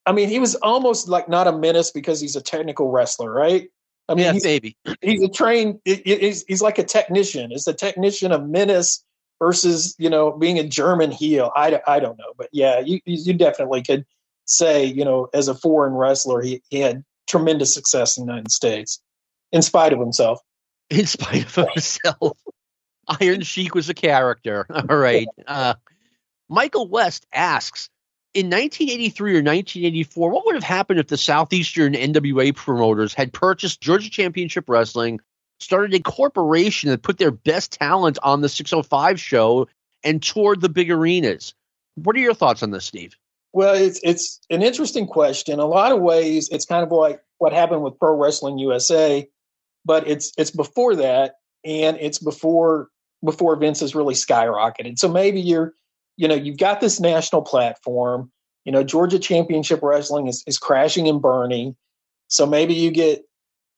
I 0.07 0.13
mean, 0.13 0.29
he 0.29 0.39
was 0.39 0.55
almost 0.57 1.09
like 1.09 1.29
not 1.29 1.47
a 1.47 1.53
menace 1.53 1.91
because 1.91 2.21
he's 2.21 2.37
a 2.37 2.43
technical 2.43 2.91
wrestler, 2.91 3.33
right? 3.33 3.71
I 4.09 4.15
mean, 4.15 4.25
yeah, 4.25 4.33
he's, 4.33 4.45
maybe 4.45 4.77
he's 5.01 5.23
a 5.23 5.29
trained. 5.29 5.81
He's 5.85 6.45
he's 6.47 6.63
like 6.63 6.79
a 6.79 6.85
technician. 6.85 7.53
Is 7.53 7.65
the 7.65 7.73
technician 7.73 8.33
of 8.33 8.49
menace 8.49 9.05
versus 9.39 9.95
you 9.99 10.11
know 10.11 10.33
being 10.33 10.59
a 10.59 10.67
German 10.67 11.11
heel? 11.11 11.53
I, 11.55 11.81
I 11.87 12.01
don't 12.01 12.19
know, 12.19 12.35
but 12.37 12.49
yeah, 12.53 12.81
you 12.81 13.01
you 13.05 13.33
definitely 13.33 13.83
could 13.83 14.05
say 14.47 14.85
you 14.85 15.05
know 15.05 15.29
as 15.33 15.47
a 15.47 15.55
foreign 15.55 15.93
wrestler 15.93 16.43
he, 16.43 16.61
he 16.71 16.81
had 16.81 17.05
tremendous 17.29 17.73
success 17.73 18.19
in 18.19 18.27
the 18.27 18.33
United 18.33 18.51
States 18.51 19.01
in 19.53 19.63
spite 19.63 19.93
of 19.93 20.01
himself. 20.01 20.41
In 20.91 21.07
spite 21.07 21.45
of 21.45 21.69
himself, 21.69 22.37
Iron 23.21 23.43
Sheik 23.43 23.75
was 23.75 23.89
a 23.89 23.95
character. 23.95 24.67
All 24.71 24.97
right. 24.97 25.29
Uh, 25.47 25.75
Michael 26.51 26.89
West 26.89 27.27
asks 27.33 27.89
in 28.35 28.47
1983 28.47 29.31
or 29.31 29.43
1984, 29.43 30.31
what 30.31 30.45
would 30.47 30.57
have 30.57 30.65
happened 30.65 30.99
if 31.01 31.07
the 31.07 31.17
Southeastern 31.17 31.95
NWA 31.95 32.55
promoters 32.55 33.15
had 33.15 33.33
purchased 33.33 33.81
Georgia 33.81 34.11
Championship 34.11 34.69
Wrestling, 34.69 35.21
started 35.61 35.95
a 35.95 36.01
corporation 36.01 36.91
that 36.91 37.03
put 37.03 37.19
their 37.19 37.31
best 37.31 37.73
talent 37.73 38.19
on 38.23 38.41
the 38.41 38.49
605 38.49 39.21
show, 39.21 39.69
and 40.03 40.23
toured 40.23 40.61
the 40.61 40.69
big 40.69 40.91
arenas? 40.91 41.55
What 41.95 42.17
are 42.17 42.21
your 42.21 42.35
thoughts 42.35 42.63
on 42.63 42.71
this, 42.71 42.85
Steve? 42.85 43.17
Well, 43.53 43.75
it's 43.75 44.01
it's 44.03 44.41
an 44.49 44.63
interesting 44.63 45.07
question. 45.07 45.55
In 45.55 45.61
a 45.61 45.67
lot 45.67 45.93
of 45.93 46.01
ways, 46.01 46.49
it's 46.51 46.65
kind 46.65 46.85
of 46.85 46.93
like 46.93 47.21
what 47.39 47.53
happened 47.53 47.83
with 47.83 47.99
Pro 47.99 48.17
Wrestling 48.17 48.59
USA, 48.59 49.29
but 49.85 50.09
it's 50.09 50.33
it's 50.39 50.53
before 50.53 50.97
that, 50.97 51.35
and 51.65 51.97
it's 52.01 52.19
before 52.19 52.89
before 53.25 53.57
Vince 53.57 53.81
has 53.81 53.95
really 53.95 54.15
skyrocketed. 54.15 54.99
So 54.99 55.09
maybe 55.09 55.41
you're 55.41 55.75
you 56.21 56.29
know, 56.29 56.35
you've 56.35 56.59
got 56.59 56.83
this 56.83 57.01
national 57.01 57.41
platform. 57.41 58.31
You 58.67 58.73
know, 58.73 58.85
Georgia 58.85 59.19
Championship 59.19 59.81
Wrestling 59.83 60.27
is, 60.27 60.45
is 60.47 60.59
crashing 60.59 61.09
and 61.09 61.23
burning. 61.23 61.75
So 62.29 62.45
maybe 62.45 62.75
you 62.75 62.91
get 62.91 63.25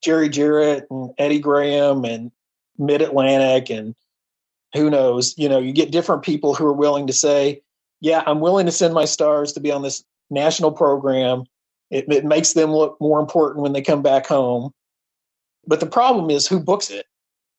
Jerry 0.03 0.29
Jarrett 0.29 0.89
and 0.91 1.11
Eddie 1.19 1.39
Graham 1.39 2.05
and 2.05 2.33
Mid 2.79 3.01
Atlantic 3.01 3.71
and 3.71 3.95
who 4.75 4.91
knows, 4.91 5.39
you 5.39 5.49
know, 5.49 5.61
you 5.61 5.73
get 5.73 5.93
different 5.93 6.23
people 6.23 6.53
who 6.53 6.67
are 6.67 6.73
willing 6.73 7.07
to 7.07 7.13
say, 7.13 7.63
yeah, 8.01 8.25
I'm 8.27 8.41
willing 8.41 8.67
to 8.67 8.73
send 8.73 8.93
my 8.93 9.05
stars 9.05 9.53
to 9.53 9.61
be 9.61 9.71
on 9.71 9.83
this 9.83 10.03
national 10.29 10.73
program. 10.73 11.45
It, 11.93 12.13
it 12.13 12.25
makes 12.25 12.55
them 12.55 12.73
look 12.73 12.97
more 13.01 13.21
important 13.21 13.63
when 13.63 13.73
they 13.73 13.83
come 13.83 14.03
back 14.03 14.27
home. 14.27 14.73
But 15.65 15.79
the 15.79 15.87
problem 15.87 16.29
is 16.29 16.49
who 16.49 16.59
books 16.59 16.91
it 16.91 17.07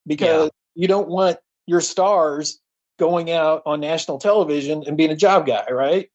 because 0.05 0.47
yeah. 0.75 0.81
you 0.81 0.89
don't 0.89 1.07
want 1.07 1.37
your 1.67 1.79
stars 1.79 2.59
going 2.99 3.31
out 3.31 3.63
on 3.65 3.79
national 3.79 4.19
television 4.19 4.83
and 4.85 4.97
being 4.97 5.11
a 5.11 5.15
job 5.15 5.45
guy, 5.45 5.65
right? 5.69 6.09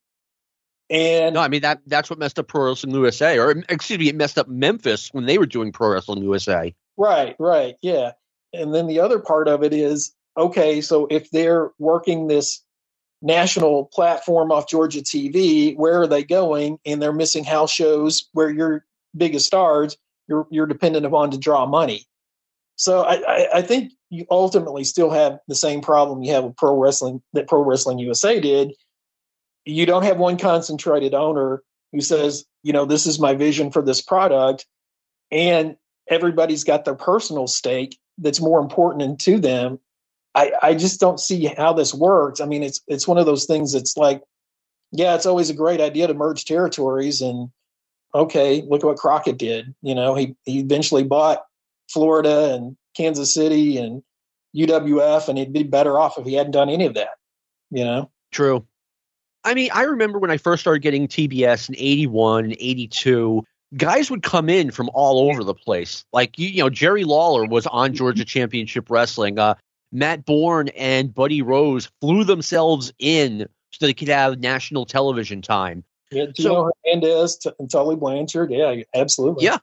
And 0.90 1.34
no, 1.34 1.40
I 1.40 1.48
mean 1.48 1.62
that 1.62 1.80
that's 1.86 2.08
what 2.08 2.18
messed 2.18 2.38
up 2.38 2.48
Pro 2.48 2.68
Wrestling 2.68 2.94
USA, 2.94 3.38
or 3.38 3.50
excuse 3.68 3.98
me, 3.98 4.08
it 4.08 4.16
messed 4.16 4.38
up 4.38 4.48
Memphis 4.48 5.10
when 5.12 5.26
they 5.26 5.36
were 5.36 5.46
doing 5.46 5.72
Pro 5.72 5.90
Wrestling 5.90 6.22
USA. 6.22 6.74
Right, 6.96 7.36
right, 7.38 7.76
yeah. 7.82 8.12
And 8.52 8.74
then 8.74 8.86
the 8.86 9.00
other 9.00 9.18
part 9.18 9.48
of 9.48 9.62
it 9.62 9.74
is 9.74 10.14
okay. 10.36 10.80
So 10.80 11.06
if 11.10 11.30
they're 11.30 11.70
working 11.78 12.28
this 12.28 12.62
national 13.22 13.86
platform 13.86 14.52
off 14.52 14.68
Georgia 14.68 15.00
TV. 15.00 15.76
Where 15.76 16.02
are 16.02 16.06
they 16.06 16.22
going? 16.22 16.78
And 16.86 17.02
they're 17.02 17.12
missing 17.12 17.44
house 17.44 17.72
shows 17.72 18.28
where 18.32 18.50
your 18.50 18.84
biggest 19.16 19.46
stars 19.46 19.96
you're 20.28 20.46
you're 20.50 20.66
dependent 20.66 21.06
upon 21.06 21.30
to 21.30 21.38
draw 21.38 21.66
money. 21.66 22.06
So 22.78 23.02
I, 23.02 23.58
I, 23.58 23.62
think 23.62 23.92
you 24.08 24.24
ultimately 24.30 24.84
still 24.84 25.10
have 25.10 25.40
the 25.48 25.56
same 25.56 25.80
problem 25.80 26.22
you 26.22 26.32
have 26.32 26.44
with 26.44 26.56
pro 26.56 26.76
wrestling 26.76 27.20
that 27.32 27.48
Pro 27.48 27.62
Wrestling 27.62 27.98
USA 27.98 28.38
did. 28.38 28.72
You 29.64 29.84
don't 29.84 30.04
have 30.04 30.18
one 30.18 30.38
concentrated 30.38 31.12
owner 31.12 31.64
who 31.90 32.00
says, 32.00 32.44
you 32.62 32.72
know, 32.72 32.84
this 32.84 33.04
is 33.04 33.18
my 33.18 33.34
vision 33.34 33.72
for 33.72 33.82
this 33.82 34.00
product, 34.00 34.64
and 35.32 35.76
everybody's 36.08 36.62
got 36.62 36.84
their 36.84 36.94
personal 36.94 37.48
stake 37.48 37.98
that's 38.16 38.40
more 38.40 38.60
important 38.60 39.20
to 39.22 39.40
them. 39.40 39.80
I, 40.36 40.52
I 40.62 40.74
just 40.74 41.00
don't 41.00 41.18
see 41.18 41.46
how 41.46 41.72
this 41.72 41.92
works. 41.92 42.40
I 42.40 42.46
mean, 42.46 42.62
it's 42.62 42.80
it's 42.86 43.08
one 43.08 43.18
of 43.18 43.26
those 43.26 43.44
things 43.44 43.72
that's 43.72 43.96
like, 43.96 44.22
yeah, 44.92 45.16
it's 45.16 45.26
always 45.26 45.50
a 45.50 45.54
great 45.54 45.80
idea 45.80 46.06
to 46.06 46.14
merge 46.14 46.44
territories, 46.44 47.22
and 47.22 47.50
okay, 48.14 48.62
look 48.68 48.84
at 48.84 48.86
what 48.86 48.98
Crockett 48.98 49.36
did. 49.36 49.74
You 49.82 49.96
know, 49.96 50.14
he 50.14 50.36
he 50.44 50.60
eventually 50.60 51.02
bought 51.02 51.42
Florida 51.90 52.54
and 52.54 52.76
Kansas 52.96 53.32
City 53.32 53.78
and 53.78 54.02
UWF, 54.56 55.28
and 55.28 55.38
he'd 55.38 55.52
be 55.52 55.62
better 55.62 55.98
off 55.98 56.18
if 56.18 56.26
he 56.26 56.34
hadn't 56.34 56.52
done 56.52 56.68
any 56.68 56.86
of 56.86 56.94
that. 56.94 57.16
You 57.70 57.84
know, 57.84 58.10
true. 58.32 58.66
I 59.44 59.54
mean, 59.54 59.70
I 59.72 59.82
remember 59.82 60.18
when 60.18 60.30
I 60.30 60.36
first 60.36 60.60
started 60.60 60.82
getting 60.82 61.08
TBS 61.08 61.68
in 61.68 61.74
81 61.78 62.44
and 62.44 62.56
82, 62.58 63.44
guys 63.76 64.10
would 64.10 64.22
come 64.22 64.48
in 64.48 64.70
from 64.70 64.90
all 64.92 65.30
over 65.30 65.44
the 65.44 65.54
place. 65.54 66.04
Like, 66.12 66.38
you, 66.38 66.48
you 66.48 66.62
know, 66.62 66.70
Jerry 66.70 67.04
Lawler 67.04 67.46
was 67.46 67.66
on 67.66 67.94
Georgia 67.94 68.24
Championship 68.24 68.90
Wrestling. 68.90 69.38
Uh, 69.38 69.54
Matt 69.92 70.24
Bourne 70.24 70.68
and 70.68 71.14
Buddy 71.14 71.42
Rose 71.42 71.90
flew 72.00 72.24
themselves 72.24 72.92
in 72.98 73.48
so 73.70 73.86
they 73.86 73.94
could 73.94 74.08
have 74.08 74.38
national 74.38 74.86
television 74.86 75.42
time. 75.42 75.84
Yeah, 76.10 76.26
so, 76.34 76.70
Hernandez 76.84 77.46
and 77.58 77.70
Tully 77.70 77.96
Blanchard. 77.96 78.50
Yeah, 78.50 78.82
absolutely. 78.94 79.44
Yeah. 79.44 79.58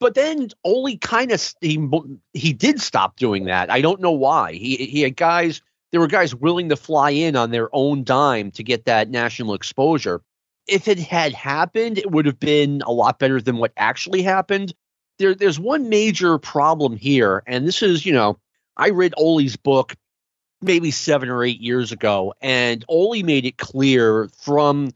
But 0.00 0.14
then 0.14 0.48
Ole 0.64 0.96
kind 0.98 1.32
of 1.32 1.54
he, 1.60 1.88
he 2.32 2.52
did 2.52 2.80
stop 2.80 3.16
doing 3.16 3.44
that. 3.44 3.70
I 3.70 3.80
don't 3.80 4.00
know 4.00 4.12
why. 4.12 4.52
He 4.52 4.76
he 4.76 5.02
had 5.02 5.16
guys 5.16 5.62
there 5.94 6.00
were 6.00 6.08
guys 6.08 6.34
willing 6.34 6.70
to 6.70 6.76
fly 6.76 7.10
in 7.10 7.36
on 7.36 7.52
their 7.52 7.68
own 7.72 8.02
dime 8.02 8.50
to 8.50 8.64
get 8.64 8.86
that 8.86 9.10
national 9.10 9.54
exposure. 9.54 10.22
If 10.66 10.88
it 10.88 10.98
had 10.98 11.32
happened, 11.32 11.98
it 11.98 12.10
would 12.10 12.26
have 12.26 12.40
been 12.40 12.82
a 12.84 12.90
lot 12.90 13.20
better 13.20 13.40
than 13.40 13.58
what 13.58 13.72
actually 13.76 14.22
happened. 14.22 14.74
There, 15.20 15.36
there's 15.36 15.60
one 15.60 15.90
major 15.90 16.38
problem 16.38 16.96
here, 16.96 17.44
and 17.46 17.64
this 17.64 17.80
is, 17.80 18.04
you 18.04 18.12
know, 18.12 18.38
I 18.76 18.90
read 18.90 19.14
Ole's 19.16 19.54
book 19.54 19.94
maybe 20.60 20.90
seven 20.90 21.28
or 21.28 21.44
eight 21.44 21.60
years 21.60 21.92
ago, 21.92 22.34
and 22.40 22.84
Ole 22.88 23.22
made 23.22 23.44
it 23.44 23.56
clear 23.56 24.28
from 24.40 24.90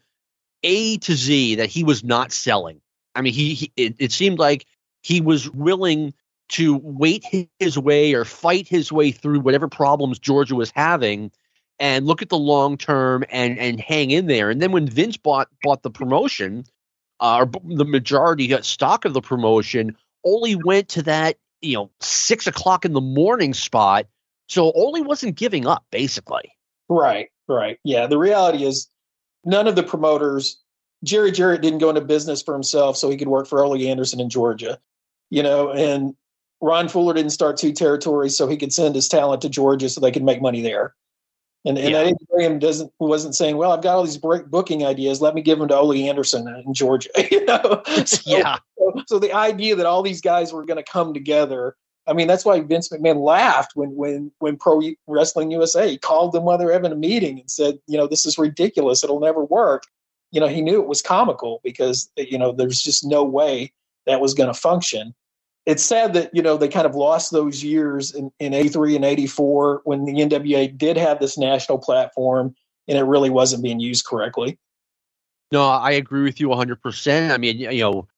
A 0.65 0.97
to 0.97 1.15
Z 1.15 1.57
that 1.57 1.69
he 1.69 1.85
was 1.85 2.03
not 2.03 2.33
selling. 2.33 2.81
I 3.15 3.21
mean, 3.21 3.35
he, 3.35 3.55
he 3.55 3.73
it, 3.77 3.95
it 3.99 4.11
seemed 4.11 4.41
like 4.41 4.67
he 5.09 5.23
was 5.23 5.49
willing 5.51 6.13
to 6.51 6.79
wait 6.83 7.25
his 7.59 7.79
way 7.79 8.13
or 8.13 8.27
fight 8.27 8.69
his 8.69 8.93
way 8.93 9.11
through 9.11 9.41
whatever 9.41 9.67
problems 9.67 10.19
Georgia 10.19 10.55
was 10.55 10.71
having 10.77 11.31
and 11.79 12.07
look 12.07 12.21
at 12.21 12.29
the 12.29 12.37
long 12.37 12.77
term 12.77 13.25
and 13.31 13.59
and 13.59 13.81
hang 13.81 14.11
in 14.11 14.27
there. 14.27 14.51
And 14.51 14.61
then 14.61 14.71
when 14.71 14.87
Vince 14.87 15.17
bought 15.17 15.49
bought 15.63 15.83
the 15.83 15.91
promotion, 15.91 16.65
uh, 17.21 17.39
or 17.39 17.51
the 17.65 17.87
majority 17.87 18.49
got 18.49 18.67
stock 18.67 19.07
of 19.07 19.15
the 19.15 19.23
promotion, 19.23 19.97
Ole 20.25 20.57
went 20.63 20.91
to 20.91 21.03
that 21.05 21.39
you 21.63 21.75
know 21.75 21.91
six 22.01 22.47
o'clock 22.47 22.85
in 22.85 22.93
the 22.93 23.01
morning 23.01 23.55
spot. 23.55 24.07
So 24.47 24.71
Ole 24.73 25.03
wasn't 25.03 25.37
giving 25.37 25.67
up, 25.67 25.87
basically. 25.91 26.53
Right, 26.91 27.29
right, 27.49 27.79
yeah. 27.83 28.07
The 28.07 28.19
reality 28.19 28.65
is, 28.65 28.89
none 29.43 29.69
of 29.69 29.75
the 29.75 29.83
promoters. 29.83 30.61
Jerry 31.05 31.33
Jarrett 31.33 31.63
didn't 31.63 31.79
go 31.79 31.91
into 31.91 32.01
business 32.01 32.43
for 32.43 32.55
himself 32.55 32.97
so 32.97 33.09
he 33.09 33.17
could 33.17 33.29
work 33.29 33.47
for 33.47 33.65
Ole 33.65 33.87
Anderson 33.87 34.21
in 34.21 34.29
Georgia, 34.29 34.81
you 35.31 35.43
know, 35.43 35.71
and 35.71 36.15
Ron 36.61 36.89
Fuller 36.89 37.15
didn't 37.15 37.31
start 37.31 37.57
two 37.57 37.73
territories 37.73 38.37
so 38.37 38.49
he 38.49 38.57
could 38.57 38.73
send 38.73 38.95
his 38.95 39.09
talent 39.09 39.43
to 39.43 39.49
Georgia 39.49 39.89
so 39.89 40.01
they 40.01 40.11
could 40.11 40.25
make 40.25 40.43
money 40.43 40.61
there. 40.61 40.95
And, 41.65 41.77
and 41.77 41.91
yeah. 41.91 41.99
Eddie 41.99 42.15
Graham 42.31 42.59
doesn't 42.59 42.93
wasn't 42.99 43.35
saying, 43.35 43.57
"Well, 43.57 43.73
I've 43.73 43.83
got 43.83 43.97
all 43.97 44.05
these 44.05 44.17
break 44.17 44.47
booking 44.47 44.87
ideas. 44.87 45.21
Let 45.21 45.35
me 45.35 45.43
give 45.43 45.59
them 45.59 45.69
to 45.69 45.77
Ole 45.77 46.09
Anderson 46.09 46.47
in 46.49 46.73
Georgia." 46.73 47.11
you 47.31 47.45
know, 47.45 47.83
so, 48.05 48.21
yeah. 48.25 48.59
So, 48.79 49.03
so, 49.07 49.19
the 49.19 49.33
idea 49.33 49.75
that 49.77 49.85
all 49.85 50.03
these 50.03 50.21
guys 50.21 50.53
were 50.53 50.65
going 50.65 50.83
to 50.83 50.91
come 50.91 51.13
together. 51.13 51.77
I 52.07 52.15
mean, 52.15 52.27
that's 52.27 52.47
why 52.47 52.61
Vince 52.61 52.89
McMahon 52.89 53.23
laughed 53.23 53.73
when 53.75 53.95
when 53.97 54.31
when 54.39 54.57
Pro 54.57 54.81
Wrestling 55.07 55.51
USA 55.51 55.99
called 55.99 56.33
them 56.33 56.45
while 56.45 56.57
they're 56.57 56.73
having 56.73 56.93
a 56.93 56.97
meeting 56.97 57.41
and 57.41 57.51
said, 57.51 57.79
"You 57.87 57.99
know, 57.99 58.07
this 58.07 58.25
is 58.25 58.39
ridiculous. 58.39 59.05
It'll 59.05 59.21
never 59.21 59.45
work." 59.45 59.83
You 60.31 60.41
know, 60.41 60.49
he 60.49 60.63
knew 60.63 60.81
it 60.81 60.89
was 60.89 61.03
comical 61.03 61.61
because 61.65 62.11
you 62.17 62.39
know 62.39 62.53
there's 62.53 62.81
just 62.81 63.05
no 63.05 63.25
way 63.25 63.73
that 64.07 64.21
was 64.21 64.33
going 64.33 64.53
to 64.53 64.59
function 64.59 65.15
it's 65.69 65.83
sad 65.83 66.15
that 66.15 66.35
you 66.35 66.41
know 66.41 66.57
they 66.57 66.67
kind 66.67 66.87
of 66.87 66.95
lost 66.95 67.31
those 67.31 67.63
years 67.63 68.15
in, 68.15 68.33
in 68.41 68.55
83 68.55 68.97
and 68.97 69.05
84 69.05 69.83
when 69.85 70.07
the 70.07 70.13
nwa 70.15 70.77
did 70.77 70.97
have 70.97 71.21
this 71.21 71.37
national 71.37 71.79
platform 71.79 72.57
and 72.89 72.97
it 72.97 73.03
really 73.03 73.29
wasn't 73.29 73.63
being 73.63 73.79
used 73.79 74.07
correctly. 74.07 74.59
No 75.53 75.69
i 75.69 75.93
agree 75.93 76.25
with 76.25 76.41
you 76.41 76.49
100% 76.49 77.31
i 77.31 77.37
mean 77.37 77.59
you 77.59 77.81
know 77.81 78.09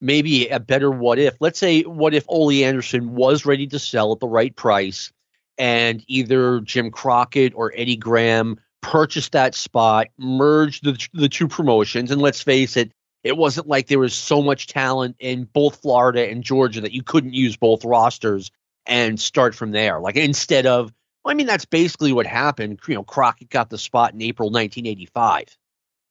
maybe 0.00 0.48
a 0.48 0.58
better 0.58 0.90
what 0.90 1.18
if. 1.18 1.36
Let's 1.40 1.58
say 1.58 1.82
what 1.82 2.14
if 2.14 2.24
ole 2.26 2.50
anderson 2.50 3.14
was 3.14 3.44
ready 3.44 3.66
to 3.68 3.78
sell 3.78 4.12
at 4.12 4.20
the 4.20 4.26
right 4.26 4.56
price 4.56 5.12
and 5.58 6.02
either 6.08 6.60
jim 6.60 6.90
crockett 6.90 7.54
or 7.54 7.72
eddie 7.76 7.96
graham 7.96 8.58
purchased 8.80 9.32
that 9.32 9.54
spot 9.54 10.08
merged 10.18 10.84
the, 10.84 11.08
the 11.12 11.28
two 11.28 11.48
promotions 11.48 12.10
and 12.10 12.20
let's 12.20 12.40
face 12.40 12.76
it 12.76 12.92
it 13.24 13.38
wasn't 13.38 13.66
like 13.66 13.88
there 13.88 13.98
was 13.98 14.14
so 14.14 14.42
much 14.42 14.66
talent 14.66 15.16
in 15.18 15.44
both 15.44 15.80
Florida 15.80 16.28
and 16.28 16.44
Georgia 16.44 16.82
that 16.82 16.92
you 16.92 17.02
couldn't 17.02 17.32
use 17.32 17.56
both 17.56 17.84
rosters 17.84 18.50
and 18.86 19.18
start 19.18 19.54
from 19.54 19.70
there. 19.70 19.98
Like 19.98 20.16
instead 20.16 20.66
of, 20.66 20.92
well, 21.24 21.32
I 21.32 21.34
mean, 21.34 21.46
that's 21.46 21.64
basically 21.64 22.12
what 22.12 22.26
happened. 22.26 22.80
You 22.86 22.96
know, 22.96 23.02
Crockett 23.02 23.48
got 23.48 23.70
the 23.70 23.78
spot 23.78 24.12
in 24.12 24.20
April 24.20 24.50
1985. 24.50 25.56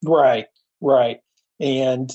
Right, 0.03 0.47
right, 0.82 1.20
and 1.59 2.09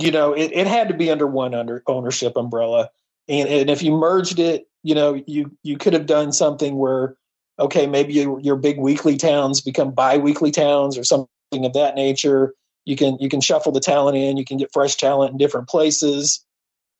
you 0.00 0.10
know, 0.10 0.32
it, 0.32 0.52
it 0.52 0.66
had 0.66 0.88
to 0.88 0.94
be 0.94 1.10
under 1.10 1.26
one 1.26 1.52
under 1.52 1.82
ownership 1.86 2.36
umbrella, 2.36 2.90
and 3.28 3.48
and 3.48 3.68
if 3.68 3.82
you 3.82 3.90
merged 3.90 4.38
it, 4.38 4.68
you 4.82 4.94
know, 4.94 5.20
you 5.26 5.50
you 5.62 5.76
could 5.76 5.92
have 5.92 6.06
done 6.06 6.32
something 6.32 6.78
where, 6.78 7.16
okay, 7.58 7.86
maybe 7.86 8.14
your, 8.14 8.40
your 8.40 8.56
big 8.56 8.78
weekly 8.78 9.16
towns 9.16 9.60
become 9.60 9.90
bi-weekly 9.90 10.52
towns 10.52 10.96
or 10.96 11.04
something 11.04 11.28
of 11.52 11.74
that 11.74 11.96
nature 11.96 12.54
you 12.86 12.96
can 12.96 13.18
you 13.20 13.28
can 13.28 13.42
shuffle 13.42 13.72
the 13.72 13.80
talent 13.80 14.16
in 14.16 14.38
you 14.38 14.44
can 14.46 14.56
get 14.56 14.72
fresh 14.72 14.96
talent 14.96 15.32
in 15.32 15.36
different 15.36 15.68
places 15.68 16.46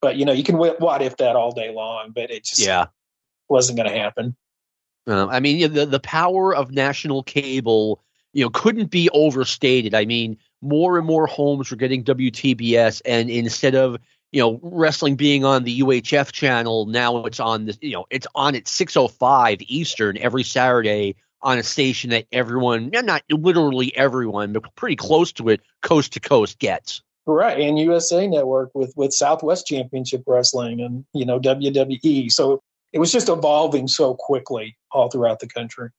but 0.03 0.17
you 0.17 0.27
know 0.27 0.33
you 0.33 0.43
can 0.43 0.59
what 0.59 1.01
if 1.01 1.17
that 1.17 1.37
all 1.37 1.53
day 1.53 1.73
long 1.73 2.13
but 2.15 2.31
it 2.31 2.45
just 2.45 2.61
yeah. 2.61 2.87
wasn't 3.49 3.79
going 3.79 3.89
to 3.89 3.97
happen. 3.97 4.37
Uh, 5.09 5.27
i 5.29 5.41
mean 5.41 5.73
the 5.73 5.87
the 5.87 6.01
power 6.01 6.55
of 6.55 6.73
national 6.73 7.23
cable 7.23 8.03
you 8.33 8.45
know 8.45 8.51
couldn't 8.51 8.91
be 8.91 9.09
overstated. 9.11 9.95
I 9.95 10.05
mean 10.05 10.37
more 10.61 10.99
and 10.99 11.07
more 11.07 11.27
homes 11.27 11.71
were 11.71 11.77
getting 11.77 12.05
wtbs 12.05 13.01
and 13.07 13.31
instead 13.31 13.75
of 13.75 13.97
you 14.33 14.41
know 14.43 14.59
wrestling 14.63 15.17
being 15.17 15.45
on 15.45 15.65
the 15.65 15.81
uhf 15.81 16.33
channel 16.33 16.87
now 16.87 17.25
it's 17.25 17.41
on 17.41 17.67
the 17.67 17.79
you 17.81 17.93
know 17.93 18.07
it's 18.11 18.27
on 18.35 18.57
at 18.57 18.67
605 18.67 19.59
eastern 19.63 20.19
every 20.19 20.43
saturday 20.43 21.15
on 21.43 21.59
a 21.59 21.63
station 21.63 22.11
that 22.11 22.27
everyone, 22.33 22.91
not 22.93 23.23
literally 23.31 23.95
everyone, 23.97 24.53
but 24.53 24.75
pretty 24.75 24.97
close 24.97 25.33
to 25.33 25.49
it, 25.49 25.61
coast 25.83 26.15
to 26.15 26.21
coast 26.21 26.59
gets. 26.59 27.03
Right, 27.29 27.59
and 27.59 27.79
USA 27.79 28.27
Network 28.29 28.71
with 28.75 28.93
with 28.97 29.13
Southwest 29.13 29.67
Championship 29.67 30.23
Wrestling 30.27 30.81
and 30.81 31.05
you 31.13 31.27
know 31.27 31.41
WWE. 31.41 32.31
So 32.31 32.63
it 32.93 33.01
was 33.01 33.11
just 33.11 33.29
evolving 33.29 33.89
so 33.89 34.15
quickly 34.15 34.77
all 34.93 35.11
throughout 35.11 35.41
the 35.41 35.49
country. 35.49 35.91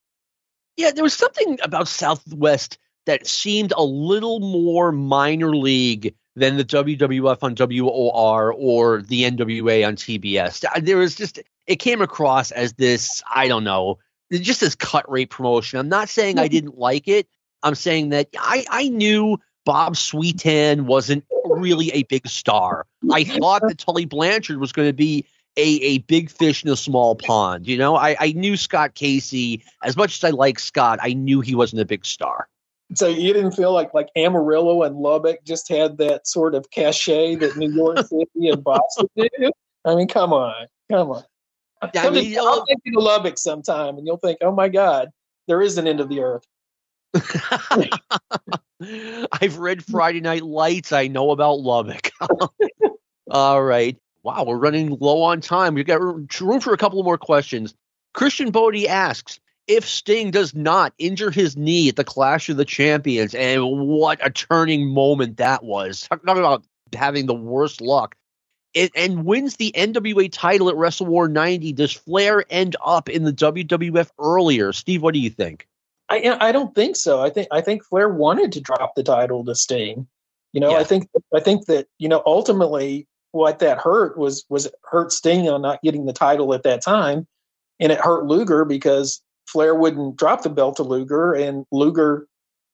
Yeah, 0.78 0.92
there 0.92 1.04
was 1.04 1.14
something 1.14 1.60
about 1.62 1.90
Southwest 1.90 2.78
that 3.08 3.28
seemed 3.28 3.74
a 3.76 3.84
little 3.84 4.40
more 4.40 4.92
minor 4.92 5.54
league 5.56 6.16
than 6.36 6.56
the 6.56 6.64
WWF 6.64 7.40
on 7.42 7.56
WOR 7.56 8.54
or 8.54 9.02
the 9.02 9.24
NWA 9.24 9.86
on 9.86 9.96
TBS. 9.96 10.64
There 10.84 10.98
was 10.98 11.16
just 11.16 11.40
it 11.66 11.78
came 11.78 12.02
across 12.02 12.52
as 12.52 12.74
this 12.74 13.22
I 13.30 13.50
don't 13.50 13.66
know 13.66 14.00
just 14.32 14.62
this 14.62 14.76
cut 14.76 15.10
rate 15.10 15.30
promotion. 15.30 15.80
I'm 15.80 15.90
not 15.90 16.10
saying 16.10 16.40
I 16.40 16.48
didn't 16.48 16.78
like 16.78 17.08
it. 17.08 17.28
I'm 17.64 17.76
saying 17.76 18.10
that 18.10 18.30
I, 18.38 18.66
I 18.70 18.90
knew 18.90 19.38
Bob 19.66 19.96
Sweetan 19.96 20.82
wasn't 20.82 21.26
really 21.46 21.92
a 21.92 22.04
big 22.04 22.28
star. 22.28 22.86
I 23.12 23.24
thought 23.24 23.62
that 23.68 23.78
Tully 23.78 24.06
Blanchard 24.06 24.60
was 24.60 24.72
going 24.72 24.88
to 24.88 24.94
be 24.94 25.26
a, 25.58 25.80
a 25.82 25.98
big 26.00 26.30
fish 26.30 26.64
in 26.64 26.70
a 26.70 26.76
small 26.76 27.16
pond. 27.16 27.68
You 27.68 27.78
know, 27.78 27.96
I, 27.96 28.16
I 28.20 28.32
knew 28.34 28.56
Scott 28.56 28.94
Casey 28.94 29.64
as 29.84 29.98
much 29.98 30.16
as 30.18 30.24
I 30.24 30.30
like 30.30 30.60
Scott. 30.60 31.00
I 31.02 31.14
knew 31.14 31.42
he 31.42 31.56
wasn't 31.56 31.82
a 31.82 31.86
big 31.86 32.06
star. 32.06 32.48
So 32.96 33.08
you 33.08 33.34
didn't 33.34 33.52
feel 33.52 33.74
like 33.74 33.94
like 33.94 34.08
Amarillo 34.16 34.84
and 34.84 34.96
Lubbock 34.96 35.44
just 35.44 35.68
had 35.68 35.98
that 35.98 36.26
sort 36.26 36.56
of 36.56 36.70
cachet 36.72 37.36
that 37.36 37.58
New 37.58 37.72
York 37.72 37.98
City 38.08 38.50
and 38.50 38.64
Boston 38.64 39.08
do? 39.18 39.52
I 39.84 39.96
mean, 39.96 40.08
come 40.08 40.32
on, 40.32 40.68
come 40.90 41.12
on. 41.12 41.24
I 41.82 42.10
mean, 42.10 42.38
I'll 42.40 42.66
take 42.66 42.78
you 42.86 42.94
to 42.94 43.00
Lubbock 43.00 43.38
sometime, 43.38 43.98
and 43.98 44.08
you'll 44.08 44.18
think, 44.18 44.40
"Oh 44.42 44.52
my 44.52 44.70
God, 44.70 45.10
there 45.48 45.62
is 45.62 45.78
an 45.78 45.88
end 45.88 46.00
of 46.00 46.10
the 46.10 46.22
earth." 46.22 46.46
I've 49.42 49.58
read 49.58 49.84
Friday 49.84 50.22
Night 50.22 50.44
Lights. 50.44 50.92
I 50.92 51.08
know 51.08 51.32
about 51.32 51.60
Lubbock. 51.60 52.12
All 53.32 53.64
right. 53.64 53.98
Wow, 54.24 54.44
we're 54.46 54.58
running 54.58 54.98
low 55.00 55.24
on 55.24 55.42
time. 55.42 55.74
We've 55.74 55.86
got 55.86 56.02
room 56.02 56.60
for 56.60 56.74
a 56.74 56.78
couple 56.78 57.02
more 57.04 57.18
questions. 57.18 57.74
Christian 58.14 58.52
Bodie 58.52 58.88
asks 58.88 59.40
if 59.68 59.88
Sting 59.88 60.32
does 60.32 60.56
not 60.56 60.94
injure 60.98 61.32
his 61.32 61.56
knee 61.56 61.90
at 61.90 61.96
the 61.96 62.04
Clash 62.04 62.50
of 62.50 62.58
the 62.58 62.66
Champions, 62.66 63.36
and 63.36 63.62
what 63.64 64.26
a 64.26 64.30
turning 64.30 64.94
moment 64.94 65.38
that 65.38 65.64
was. 65.64 66.08
Talk 66.08 66.24
about 66.24 66.66
having 66.94 67.26
the 67.26 67.36
worst 67.36 67.82
luck. 67.82 68.16
It, 68.74 68.92
and 68.96 69.26
wins 69.26 69.56
the 69.56 69.72
NWA 69.76 70.30
title 70.32 70.70
at 70.70 70.76
WrestleWar 70.76 71.32
90. 71.32 71.74
Does 71.74 71.94
Flair 71.94 72.46
end 72.50 72.76
up 72.86 73.10
in 73.10 73.24
the 73.24 73.34
WWF 73.34 74.10
earlier? 74.20 74.72
Steve, 74.72 75.02
what 75.02 75.14
do 75.14 75.20
you 75.20 75.30
think? 75.30 75.68
I 76.10 76.38
I 76.40 76.52
don't 76.52 76.74
think 76.74 76.96
so. 76.96 77.22
I 77.22 77.30
think 77.30 77.48
I 77.52 77.62
think 77.62 77.84
Flair 77.84 78.10
wanted 78.10 78.52
to 78.54 78.62
drop 78.62 78.96
the 78.96 79.04
title 79.04 79.44
to 79.46 79.56
Sting. 79.56 80.08
You 80.54 80.62
know, 80.62 80.72
yeah. 80.72 80.78
I 80.78 80.84
think 80.84 81.10
I 81.36 81.40
think 81.40 81.66
that 81.66 81.88
you 81.98 82.08
know 82.08 82.24
ultimately 82.26 83.08
what 83.32 83.60
that 83.60 83.78
hurt 83.78 84.18
was 84.18 84.46
was 84.50 84.70
hurt 84.84 85.12
Sting 85.12 85.50
on 85.50 85.62
not 85.62 85.82
getting 85.82 86.06
the 86.06 86.14
title 86.14 86.54
at 86.54 86.64
that 86.64 86.82
time, 86.82 87.28
and 87.80 87.92
it 87.92 88.00
hurt 88.00 88.26
Luger 88.26 88.64
because 88.64 89.22
Flair 89.48 89.76
wouldn't 89.76 90.16
drop 90.16 90.44
the 90.44 90.50
belt 90.50 90.78
to 90.78 90.84
Luger, 90.84 91.34
and 91.34 91.66
Luger, 91.72 92.28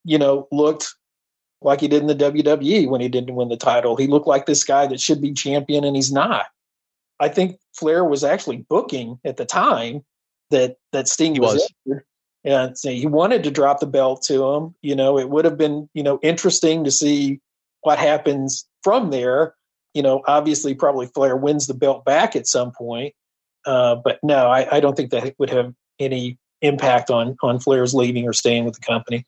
you 0.03 0.17
know, 0.17 0.47
looked 0.51 0.95
like 1.63 1.81
he 1.81 1.87
did 1.87 2.01
in 2.01 2.07
the 2.07 2.15
WWE 2.15 2.87
when 2.87 3.01
he 3.01 3.09
didn't 3.09 3.35
win 3.35 3.49
the 3.49 3.57
title. 3.57 3.95
He 3.95 4.07
looked 4.07 4.27
like 4.27 4.45
this 4.45 4.63
guy 4.63 4.87
that 4.87 4.99
should 4.99 5.21
be 5.21 5.33
champion, 5.33 5.83
and 5.83 5.95
he's 5.95 6.11
not. 6.11 6.45
I 7.19 7.29
think 7.29 7.59
Flair 7.73 8.03
was 8.03 8.23
actually 8.23 8.57
booking 8.57 9.19
at 9.23 9.37
the 9.37 9.45
time 9.45 10.03
that 10.51 10.77
that 10.91 11.07
Sting 11.07 11.39
was, 11.39 11.71
was. 11.85 12.01
And 12.45 12.77
so 12.77 12.89
he 12.89 13.07
wanted 13.07 13.43
to 13.43 13.51
drop 13.51 13.79
the 13.79 13.87
belt 13.87 14.23
to 14.23 14.43
him. 14.45 14.75
You 14.81 14.95
know, 14.95 15.17
it 15.17 15.29
would 15.29 15.45
have 15.45 15.57
been 15.57 15.89
you 15.93 16.03
know 16.03 16.19
interesting 16.21 16.83
to 16.83 16.91
see 16.91 17.39
what 17.81 17.99
happens 17.99 18.67
from 18.83 19.11
there. 19.11 19.55
You 19.93 20.01
know, 20.01 20.21
obviously, 20.27 20.73
probably 20.73 21.07
Flair 21.07 21.35
wins 21.37 21.67
the 21.67 21.73
belt 21.73 22.03
back 22.03 22.35
at 22.35 22.47
some 22.47 22.71
point, 22.71 23.13
uh, 23.65 23.95
but 23.95 24.19
no, 24.23 24.47
I, 24.47 24.77
I 24.77 24.79
don't 24.79 24.95
think 24.95 25.11
that 25.11 25.35
would 25.37 25.49
have 25.49 25.73
any 25.99 26.37
impact 26.61 27.09
on 27.09 27.37
on 27.43 27.59
Flair's 27.59 27.93
leaving 27.93 28.27
or 28.27 28.33
staying 28.33 28.65
with 28.65 28.75
the 28.75 28.85
company. 28.85 29.25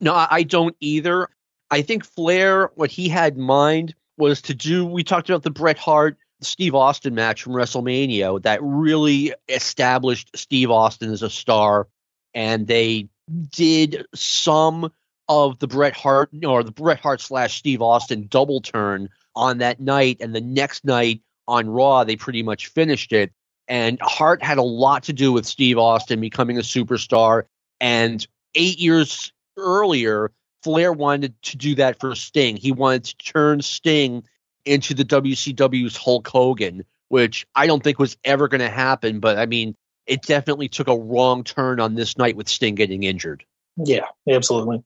No, 0.00 0.14
I 0.14 0.42
don't 0.42 0.74
either. 0.80 1.28
I 1.72 1.82
think 1.82 2.04
Flair, 2.04 2.70
what 2.74 2.90
he 2.90 3.08
had 3.08 3.36
in 3.36 3.42
mind 3.42 3.94
was 4.18 4.42
to 4.42 4.54
do. 4.54 4.84
We 4.84 5.02
talked 5.02 5.30
about 5.30 5.42
the 5.42 5.50
Bret 5.50 5.78
Hart 5.78 6.18
Steve 6.42 6.74
Austin 6.74 7.14
match 7.14 7.42
from 7.42 7.54
WrestleMania 7.54 8.42
that 8.42 8.60
really 8.62 9.32
established 9.48 10.30
Steve 10.36 10.70
Austin 10.70 11.10
as 11.10 11.22
a 11.22 11.30
star 11.30 11.88
and 12.34 12.66
they 12.66 13.08
did 13.50 14.06
some 14.14 14.92
of 15.28 15.58
the 15.60 15.66
Bret 15.66 15.94
Hart 15.94 16.30
or 16.46 16.62
the 16.62 16.72
Bret 16.72 17.00
Hart 17.00 17.20
slash 17.20 17.58
Steve 17.58 17.80
Austin 17.80 18.26
double 18.28 18.60
turn 18.60 19.08
on 19.34 19.58
that 19.58 19.80
night, 19.80 20.18
and 20.20 20.34
the 20.34 20.40
next 20.40 20.84
night 20.84 21.22
on 21.48 21.70
Raw 21.70 22.04
they 22.04 22.16
pretty 22.16 22.42
much 22.42 22.66
finished 22.68 23.12
it. 23.12 23.32
And 23.68 23.98
Hart 24.02 24.42
had 24.42 24.58
a 24.58 24.62
lot 24.62 25.04
to 25.04 25.12
do 25.12 25.32
with 25.32 25.46
Steve 25.46 25.78
Austin 25.78 26.20
becoming 26.20 26.58
a 26.58 26.62
superstar. 26.62 27.44
And 27.80 28.26
eight 28.54 28.78
years 28.78 29.32
earlier, 29.56 30.32
Flair 30.62 30.92
wanted 30.92 31.40
to 31.42 31.56
do 31.56 31.74
that 31.76 32.00
for 32.00 32.14
Sting. 32.14 32.56
He 32.56 32.72
wanted 32.72 33.04
to 33.04 33.16
turn 33.16 33.62
Sting 33.62 34.24
into 34.64 34.94
the 34.94 35.04
WCW's 35.04 35.96
Hulk 35.96 36.28
Hogan, 36.28 36.84
which 37.08 37.46
I 37.54 37.66
don't 37.66 37.82
think 37.82 37.98
was 37.98 38.16
ever 38.24 38.48
going 38.48 38.60
to 38.60 38.70
happen. 38.70 39.20
But 39.20 39.38
I 39.38 39.46
mean, 39.46 39.76
it 40.06 40.22
definitely 40.22 40.68
took 40.68 40.88
a 40.88 40.96
wrong 40.96 41.44
turn 41.44 41.80
on 41.80 41.94
this 41.94 42.16
night 42.16 42.36
with 42.36 42.48
Sting 42.48 42.74
getting 42.74 43.02
injured. 43.02 43.44
Yeah, 43.76 44.06
absolutely. 44.28 44.84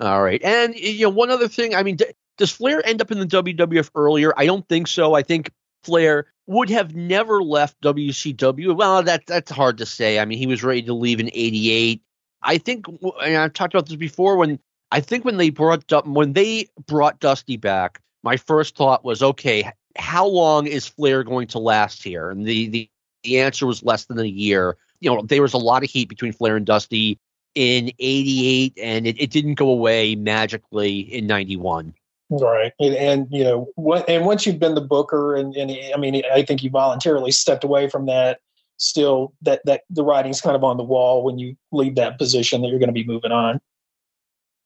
All 0.00 0.22
right, 0.22 0.42
and 0.42 0.74
you 0.74 1.02
know 1.02 1.10
one 1.10 1.30
other 1.30 1.48
thing. 1.48 1.74
I 1.74 1.82
mean, 1.82 1.96
d- 1.96 2.06
does 2.36 2.52
Flair 2.52 2.84
end 2.86 3.02
up 3.02 3.10
in 3.10 3.18
the 3.18 3.26
WWF 3.26 3.90
earlier? 3.94 4.32
I 4.36 4.46
don't 4.46 4.66
think 4.68 4.86
so. 4.86 5.14
I 5.14 5.22
think 5.22 5.50
Flair 5.82 6.26
would 6.46 6.70
have 6.70 6.94
never 6.94 7.42
left 7.42 7.80
WCW. 7.82 8.76
Well, 8.76 9.02
that 9.02 9.26
that's 9.26 9.50
hard 9.50 9.78
to 9.78 9.86
say. 9.86 10.18
I 10.18 10.24
mean, 10.24 10.38
he 10.38 10.46
was 10.46 10.62
ready 10.62 10.82
to 10.82 10.94
leave 10.94 11.20
in 11.20 11.30
'88. 11.32 12.02
I 12.40 12.58
think, 12.58 12.86
and 12.88 13.36
I've 13.36 13.52
talked 13.52 13.74
about 13.74 13.88
this 13.88 13.96
before. 13.96 14.36
When 14.36 14.60
I 14.90 15.00
think 15.00 15.24
when 15.24 15.36
they 15.36 15.50
brought 15.50 15.84
when 16.06 16.32
they 16.32 16.68
brought 16.86 17.20
Dusty 17.20 17.56
back, 17.56 18.00
my 18.22 18.36
first 18.36 18.76
thought 18.76 19.04
was, 19.04 19.22
okay, 19.22 19.70
how 19.96 20.26
long 20.26 20.66
is 20.66 20.86
Flair 20.86 21.22
going 21.24 21.46
to 21.48 21.58
last 21.58 22.02
here? 22.02 22.30
And 22.30 22.46
the 22.46 22.68
the 22.68 22.90
the 23.22 23.40
answer 23.40 23.66
was 23.66 23.82
less 23.82 24.06
than 24.06 24.18
a 24.18 24.24
year. 24.24 24.76
You 25.00 25.10
know, 25.10 25.22
there 25.22 25.42
was 25.42 25.54
a 25.54 25.58
lot 25.58 25.84
of 25.84 25.90
heat 25.90 26.08
between 26.08 26.32
Flair 26.32 26.56
and 26.56 26.66
Dusty 26.66 27.18
in 27.54 27.90
88, 27.98 28.78
and 28.80 29.06
it, 29.06 29.20
it 29.20 29.30
didn't 29.30 29.54
go 29.54 29.68
away 29.70 30.14
magically 30.14 31.00
in 31.00 31.26
91. 31.26 31.94
Right. 32.30 32.72
And, 32.78 32.94
and, 32.94 33.26
you 33.30 33.42
know, 33.42 33.68
what, 33.74 34.08
and 34.08 34.26
once 34.26 34.46
you've 34.46 34.58
been 34.58 34.74
the 34.74 34.80
booker, 34.80 35.34
and, 35.34 35.56
and 35.56 35.72
I 35.92 35.96
mean, 35.98 36.22
I 36.32 36.42
think 36.42 36.62
you 36.62 36.70
voluntarily 36.70 37.30
stepped 37.30 37.64
away 37.64 37.88
from 37.88 38.06
that. 38.06 38.40
Still, 38.76 39.32
that, 39.42 39.60
that 39.64 39.82
the 39.90 40.04
writing's 40.04 40.40
kind 40.40 40.54
of 40.54 40.62
on 40.62 40.76
the 40.76 40.84
wall 40.84 41.24
when 41.24 41.36
you 41.38 41.56
leave 41.72 41.96
that 41.96 42.16
position 42.16 42.62
that 42.62 42.68
you're 42.68 42.78
going 42.78 42.88
to 42.88 42.92
be 42.92 43.04
moving 43.04 43.32
on. 43.32 43.60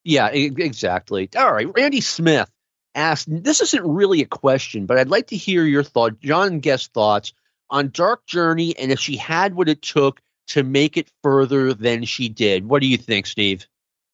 Yeah, 0.04 0.28
exactly. 0.28 1.28
All 1.36 1.52
right. 1.52 1.68
Randy 1.74 2.00
Smith 2.00 2.50
asked 2.94 3.26
this 3.28 3.60
isn't 3.60 3.84
really 3.84 4.20
a 4.20 4.26
question, 4.26 4.86
but 4.86 4.98
I'd 4.98 5.08
like 5.08 5.28
to 5.28 5.36
hear 5.36 5.64
your 5.64 5.82
thought, 5.82 6.20
John 6.20 6.60
Guest 6.60 6.92
thoughts 6.92 7.32
on 7.70 7.90
Dark 7.90 8.26
Journey 8.26 8.76
and 8.76 8.92
if 8.92 9.00
she 9.00 9.16
had 9.16 9.54
what 9.54 9.68
it 9.68 9.82
took 9.82 10.20
to 10.48 10.62
make 10.62 10.96
it 10.96 11.10
further 11.22 11.72
than 11.72 12.04
she 12.04 12.28
did. 12.28 12.68
What 12.68 12.82
do 12.82 12.88
you 12.88 12.98
think, 12.98 13.26
Steve? 13.26 13.66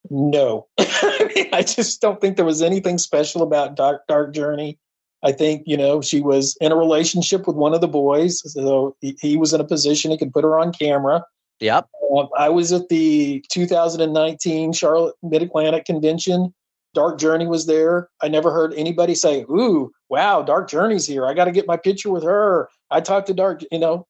No. 0.09 0.67
I, 0.79 1.31
mean, 1.35 1.49
I 1.51 1.63
just 1.63 2.01
don't 2.01 2.21
think 2.21 2.35
there 2.35 2.45
was 2.45 2.61
anything 2.61 2.97
special 2.97 3.41
about 3.41 3.75
Dark 3.75 4.07
Dark 4.07 4.33
Journey. 4.33 4.77
I 5.21 5.33
think, 5.33 5.63
you 5.65 5.75
know, 5.75 6.01
she 6.01 6.21
was 6.21 6.55
in 6.61 6.71
a 6.71 6.77
relationship 6.77 7.45
with 7.45 7.57
one 7.57 7.73
of 7.73 7.81
the 7.81 7.89
boys. 7.89 8.41
So 8.53 8.95
he, 9.01 9.17
he 9.19 9.35
was 9.35 9.53
in 9.53 9.59
a 9.59 9.65
position 9.65 10.11
he 10.11 10.17
could 10.17 10.31
put 10.31 10.45
her 10.45 10.57
on 10.57 10.71
camera. 10.71 11.25
Yep. 11.59 11.87
Uh, 12.15 12.25
I 12.37 12.49
was 12.49 12.71
at 12.71 12.89
the 12.89 13.43
2019 13.49 14.73
Charlotte 14.73 15.15
Mid 15.23 15.41
Atlantic 15.41 15.85
Convention. 15.85 16.53
Dark 16.93 17.19
Journey 17.19 17.45
was 17.45 17.67
there. 17.67 18.09
I 18.21 18.29
never 18.29 18.51
heard 18.51 18.73
anybody 18.73 19.13
say, 19.13 19.41
Ooh, 19.43 19.91
wow, 20.09 20.41
Dark 20.41 20.69
Journey's 20.69 21.05
here. 21.05 21.27
I 21.27 21.33
got 21.33 21.45
to 21.45 21.51
get 21.51 21.67
my 21.67 21.77
picture 21.77 22.09
with 22.09 22.23
her. 22.23 22.69
I 22.89 23.01
talked 23.01 23.27
to 23.27 23.33
Dark, 23.33 23.61
you 23.71 23.79
know, 23.79 24.07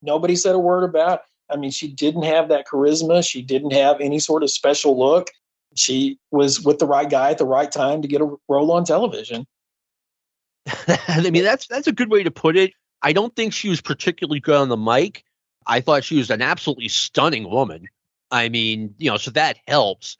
nobody 0.00 0.36
said 0.36 0.54
a 0.54 0.58
word 0.58 0.84
about. 0.84 1.20
I 1.50 1.56
mean, 1.56 1.70
she 1.70 1.88
didn't 1.88 2.22
have 2.22 2.48
that 2.48 2.66
charisma. 2.66 3.28
She 3.28 3.42
didn't 3.42 3.72
have 3.72 4.00
any 4.00 4.18
sort 4.18 4.42
of 4.42 4.50
special 4.50 4.98
look. 4.98 5.28
She 5.74 6.18
was 6.30 6.62
with 6.62 6.78
the 6.78 6.86
right 6.86 7.08
guy 7.08 7.30
at 7.30 7.38
the 7.38 7.46
right 7.46 7.70
time 7.70 8.02
to 8.02 8.08
get 8.08 8.20
a 8.20 8.34
role 8.48 8.72
on 8.72 8.84
television. 8.84 9.46
I 11.08 11.28
mean, 11.30 11.44
that's 11.44 11.66
that's 11.66 11.86
a 11.86 11.92
good 11.92 12.10
way 12.10 12.22
to 12.22 12.30
put 12.30 12.56
it. 12.56 12.72
I 13.02 13.12
don't 13.12 13.34
think 13.34 13.52
she 13.52 13.68
was 13.68 13.80
particularly 13.80 14.40
good 14.40 14.54
on 14.54 14.68
the 14.68 14.76
mic. 14.76 15.24
I 15.66 15.80
thought 15.80 16.04
she 16.04 16.16
was 16.16 16.30
an 16.30 16.42
absolutely 16.42 16.88
stunning 16.88 17.48
woman. 17.48 17.88
I 18.30 18.48
mean, 18.48 18.94
you 18.98 19.10
know, 19.10 19.16
so 19.16 19.30
that 19.32 19.58
helps. 19.66 20.16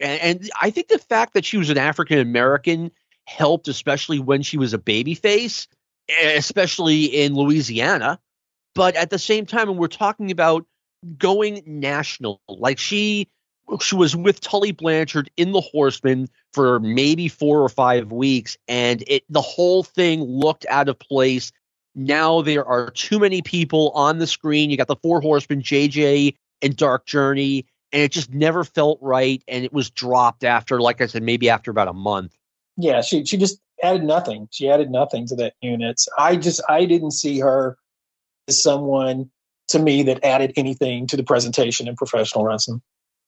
And, 0.00 0.20
and 0.20 0.50
I 0.60 0.70
think 0.70 0.88
the 0.88 0.98
fact 0.98 1.34
that 1.34 1.44
she 1.44 1.56
was 1.56 1.70
an 1.70 1.78
African 1.78 2.18
American 2.18 2.90
helped, 3.24 3.68
especially 3.68 4.18
when 4.18 4.42
she 4.42 4.58
was 4.58 4.72
a 4.74 4.78
baby 4.78 5.14
face 5.14 5.66
especially 6.08 7.04
in 7.04 7.34
Louisiana. 7.34 8.18
But 8.74 8.94
at 8.96 9.10
the 9.10 9.18
same 9.18 9.46
time, 9.46 9.68
when 9.68 9.78
we're 9.78 9.88
talking 9.88 10.30
about 10.30 10.66
going 11.18 11.62
national, 11.66 12.40
like 12.48 12.78
she 12.78 13.28
she 13.80 13.96
was 13.96 14.14
with 14.14 14.40
Tully 14.40 14.70
Blanchard 14.70 15.30
in 15.36 15.52
the 15.52 15.60
Horsemen 15.60 16.28
for 16.52 16.78
maybe 16.80 17.28
four 17.28 17.62
or 17.62 17.68
five 17.68 18.12
weeks, 18.12 18.56
and 18.68 19.02
it 19.06 19.24
the 19.28 19.40
whole 19.40 19.82
thing 19.82 20.22
looked 20.22 20.66
out 20.68 20.88
of 20.88 20.98
place. 20.98 21.52
Now 21.96 22.42
there 22.42 22.64
are 22.64 22.90
too 22.90 23.18
many 23.18 23.40
people 23.40 23.90
on 23.94 24.18
the 24.18 24.26
screen. 24.26 24.70
You 24.70 24.76
got 24.76 24.86
the 24.86 24.96
four 24.96 25.22
horsemen, 25.22 25.62
JJ 25.62 26.36
and 26.60 26.76
Dark 26.76 27.06
Journey, 27.06 27.64
and 27.90 28.02
it 28.02 28.12
just 28.12 28.32
never 28.32 28.64
felt 28.64 28.98
right. 29.00 29.42
And 29.48 29.64
it 29.64 29.72
was 29.72 29.90
dropped 29.90 30.44
after, 30.44 30.78
like 30.78 31.00
I 31.00 31.06
said, 31.06 31.22
maybe 31.22 31.48
after 31.48 31.70
about 31.70 31.88
a 31.88 31.94
month. 31.94 32.36
Yeah, 32.76 33.00
she 33.00 33.24
she 33.24 33.38
just 33.38 33.58
added 33.82 34.04
nothing. 34.04 34.48
She 34.50 34.68
added 34.68 34.90
nothing 34.90 35.26
to 35.28 35.36
that 35.36 35.54
unit. 35.62 36.02
I 36.18 36.36
just 36.36 36.60
I 36.68 36.84
didn't 36.84 37.12
see 37.12 37.40
her 37.40 37.78
as 38.46 38.62
someone 38.62 39.30
to 39.68 39.78
me 39.78 40.02
that 40.04 40.22
added 40.22 40.52
anything 40.56 41.06
to 41.08 41.16
the 41.16 41.24
presentation 41.24 41.88
in 41.88 41.96
professional 41.96 42.44
wrestling. 42.44 42.82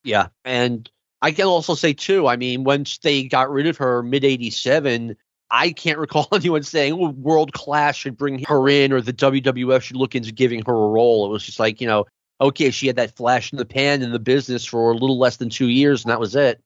Yeah, 0.05 0.29
and 0.45 0.89
I 1.23 1.33
can 1.33 1.47
also 1.47 1.75
say 1.75 1.95
too. 1.95 2.27
I 2.27 2.37
mean, 2.37 2.65
once 2.65 2.99
they 2.99 3.25
got 3.25 3.51
rid 3.51 3.67
of 3.67 3.79
her 3.79 4.03
mid 4.03 4.25
'87, 4.25 5.17
I 5.51 5.73
can't 5.73 5.99
recall 5.99 6.29
anyone 6.33 6.63
saying 6.63 6.95
oh, 6.95 7.11
World 7.11 7.53
Class 7.53 7.97
should 7.97 8.17
bring 8.17 8.45
her 8.45 8.69
in 8.69 8.93
or 8.93 9.01
the 9.01 9.13
WWF 9.13 9.83
should 9.83 9.97
look 9.97 10.15
into 10.15 10.33
giving 10.33 10.63
her 10.67 10.75
a 10.75 10.89
role. 10.89 11.27
It 11.27 11.31
was 11.31 11.45
just 11.45 11.59
like 11.59 11.81
you 11.81 11.87
know, 11.87 12.07
okay, 12.41 12.71
she 12.71 12.87
had 12.87 12.97
that 12.97 13.17
flash 13.17 13.53
in 13.53 13.59
the 13.59 13.65
pan 13.65 14.03
in 14.03 14.13
the 14.13 14.19
business 14.19 14.65
for 14.65 14.91
a 14.91 14.95
little 14.95 15.19
less 15.19 15.37
than 15.37 15.51
two 15.51 15.69
years, 15.69 16.05
and 16.05 16.11
that 16.11 16.21
was 16.21 16.37
it. 16.37 16.61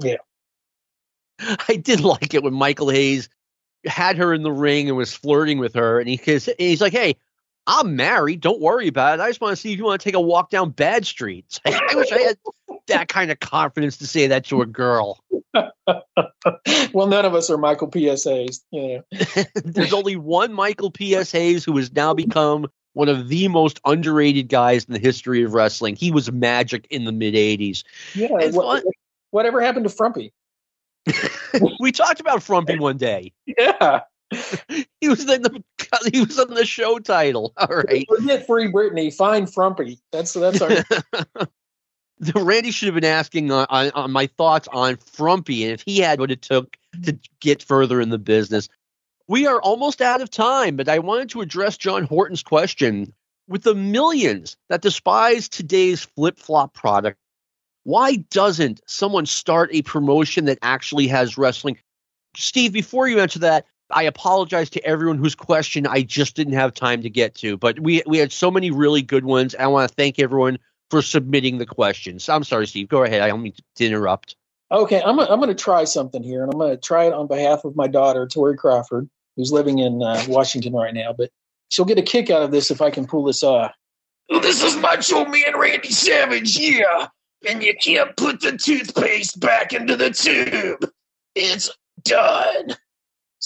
Yeah. 0.00 0.16
I 1.68 1.76
did 1.76 2.00
like 2.00 2.34
it 2.34 2.42
when 2.42 2.54
Michael 2.54 2.90
Hayes 2.90 3.28
had 3.84 4.16
her 4.16 4.34
in 4.34 4.42
the 4.42 4.52
ring 4.52 4.88
and 4.88 4.96
was 4.96 5.14
flirting 5.14 5.58
with 5.58 5.74
her, 5.74 6.00
and 6.00 6.08
he, 6.08 6.16
he's 6.58 6.80
like, 6.80 6.92
"Hey, 6.92 7.16
I'm 7.66 7.96
married. 7.96 8.40
Don't 8.40 8.60
worry 8.60 8.88
about 8.88 9.18
it. 9.18 9.22
I 9.22 9.28
just 9.28 9.40
want 9.40 9.52
to 9.52 9.56
see 9.56 9.72
if 9.72 9.78
you 9.78 9.84
want 9.84 10.00
to 10.00 10.04
take 10.04 10.14
a 10.14 10.20
walk 10.20 10.50
down 10.50 10.70
bad 10.70 11.06
streets. 11.06 11.60
I 11.66 11.94
wish 11.94 12.12
I 12.12 12.20
had 12.20 12.38
that 12.88 13.08
kind 13.08 13.30
of 13.30 13.40
confidence 13.40 13.98
to 13.98 14.06
say 14.06 14.28
that 14.28 14.44
to 14.46 14.62
a 14.62 14.66
girl. 14.66 15.18
well, 16.92 17.06
none 17.06 17.24
of 17.24 17.34
us 17.34 17.50
are 17.50 17.58
Michael 17.58 17.90
PSAs. 17.90 18.24
Hayes. 18.24 18.64
Yeah. 18.70 19.44
There's 19.54 19.92
only 19.92 20.16
one 20.16 20.52
Michael 20.52 20.90
P.S. 20.90 21.32
Hayes 21.32 21.64
who 21.64 21.76
has 21.76 21.92
now 21.92 22.14
become 22.14 22.68
one 22.92 23.08
of 23.08 23.28
the 23.28 23.48
most 23.48 23.80
underrated 23.84 24.48
guys 24.48 24.84
in 24.84 24.94
the 24.94 25.00
history 25.00 25.42
of 25.42 25.52
wrestling. 25.52 25.96
He 25.96 26.10
was 26.10 26.30
magic 26.30 26.86
in 26.90 27.04
the 27.04 27.12
mid 27.12 27.34
80s. 27.34 27.82
Yeah. 28.14 28.28
What, 28.50 28.84
whatever 29.30 29.60
happened 29.60 29.84
to 29.84 29.90
Frumpy? 29.90 30.32
we 31.80 31.92
talked 31.92 32.20
about 32.20 32.42
Frumpy 32.42 32.78
one 32.78 32.96
day. 32.96 33.32
Yeah. 33.46 34.00
he 35.00 35.08
was 35.08 35.28
in 35.28 35.42
the 35.42 35.62
he 36.12 36.20
was 36.20 36.38
on 36.38 36.54
the 36.54 36.64
show 36.64 36.98
title. 36.98 37.52
All 37.56 37.68
right. 37.68 38.06
Forget 38.08 38.46
Free 38.46 38.70
Britney. 38.70 39.12
Find 39.12 39.52
Frumpy. 39.52 39.98
That's 40.12 40.32
that's 40.32 40.60
our. 40.60 40.70
Randy 42.34 42.70
should 42.70 42.86
have 42.86 42.94
been 42.94 43.04
asking 43.04 43.50
on, 43.52 43.66
on, 43.68 43.90
on, 43.90 44.10
my 44.10 44.26
thoughts 44.26 44.68
on 44.72 44.96
Frumpy 44.96 45.64
and 45.64 45.72
if 45.72 45.82
he 45.84 45.98
had 45.98 46.18
what 46.18 46.30
it 46.30 46.40
took 46.40 46.76
to 47.02 47.18
get 47.40 47.62
further 47.62 48.00
in 48.00 48.08
the 48.08 48.18
business. 48.18 48.70
We 49.28 49.46
are 49.46 49.60
almost 49.60 50.00
out 50.00 50.22
of 50.22 50.30
time, 50.30 50.76
but 50.76 50.88
I 50.88 51.00
wanted 51.00 51.30
to 51.30 51.42
address 51.42 51.76
John 51.76 52.04
Horton's 52.04 52.42
question 52.42 53.12
with 53.48 53.62
the 53.62 53.74
millions 53.74 54.56
that 54.68 54.82
despise 54.82 55.48
today's 55.48 56.04
flip 56.04 56.38
flop 56.38 56.72
product. 56.72 57.18
Why 57.84 58.16
doesn't 58.16 58.80
someone 58.86 59.26
start 59.26 59.70
a 59.72 59.82
promotion 59.82 60.46
that 60.46 60.58
actually 60.62 61.08
has 61.08 61.36
wrestling? 61.36 61.78
Steve, 62.36 62.72
before 62.72 63.08
you 63.08 63.20
answer 63.20 63.40
that, 63.40 63.66
I 63.90 64.02
apologize 64.02 64.70
to 64.70 64.84
everyone 64.84 65.18
whose 65.18 65.34
question 65.34 65.86
I 65.86 66.02
just 66.02 66.34
didn't 66.34 66.54
have 66.54 66.74
time 66.74 67.02
to 67.02 67.10
get 67.10 67.34
to, 67.36 67.56
but 67.56 67.78
we 67.80 68.02
we 68.06 68.18
had 68.18 68.32
so 68.32 68.50
many 68.50 68.70
really 68.70 69.02
good 69.02 69.24
ones. 69.24 69.54
I 69.54 69.66
want 69.68 69.88
to 69.88 69.94
thank 69.94 70.18
everyone 70.18 70.58
for 70.90 71.02
submitting 71.02 71.58
the 71.58 71.66
questions. 71.66 72.28
I'm 72.28 72.44
sorry, 72.44 72.66
Steve. 72.66 72.88
Go 72.88 73.04
ahead. 73.04 73.22
I 73.22 73.28
don't 73.28 73.42
mean 73.42 73.54
to 73.76 73.86
interrupt. 73.86 74.36
Okay, 74.72 75.00
I'm 75.02 75.18
I'm 75.20 75.38
going 75.38 75.48
to 75.48 75.54
try 75.54 75.84
something 75.84 76.22
here, 76.22 76.42
and 76.42 76.52
I'm 76.52 76.58
going 76.58 76.72
to 76.72 76.76
try 76.76 77.04
it 77.04 77.12
on 77.12 77.28
behalf 77.28 77.64
of 77.64 77.76
my 77.76 77.86
daughter, 77.86 78.26
Tori 78.26 78.56
Crawford, 78.56 79.08
who's 79.36 79.52
living 79.52 79.78
in 79.78 80.02
uh, 80.02 80.24
Washington 80.28 80.72
right 80.72 80.92
now. 80.92 81.14
But 81.16 81.30
she'll 81.68 81.84
get 81.84 81.98
a 81.98 82.02
kick 82.02 82.30
out 82.30 82.42
of 82.42 82.50
this 82.50 82.70
if 82.70 82.80
I 82.80 82.90
can 82.90 83.06
pull 83.06 83.24
this 83.24 83.44
off. 83.44 83.72
This 84.28 84.64
is 84.64 84.76
Macho 84.76 85.24
Man 85.24 85.56
Randy 85.56 85.90
Savage, 85.90 86.58
yeah, 86.58 87.06
and 87.48 87.62
you 87.62 87.74
can't 87.80 88.16
put 88.16 88.40
the 88.40 88.56
toothpaste 88.56 89.38
back 89.38 89.72
into 89.72 89.94
the 89.94 90.10
tube. 90.10 90.90
It's 91.36 91.70
done. 92.02 92.76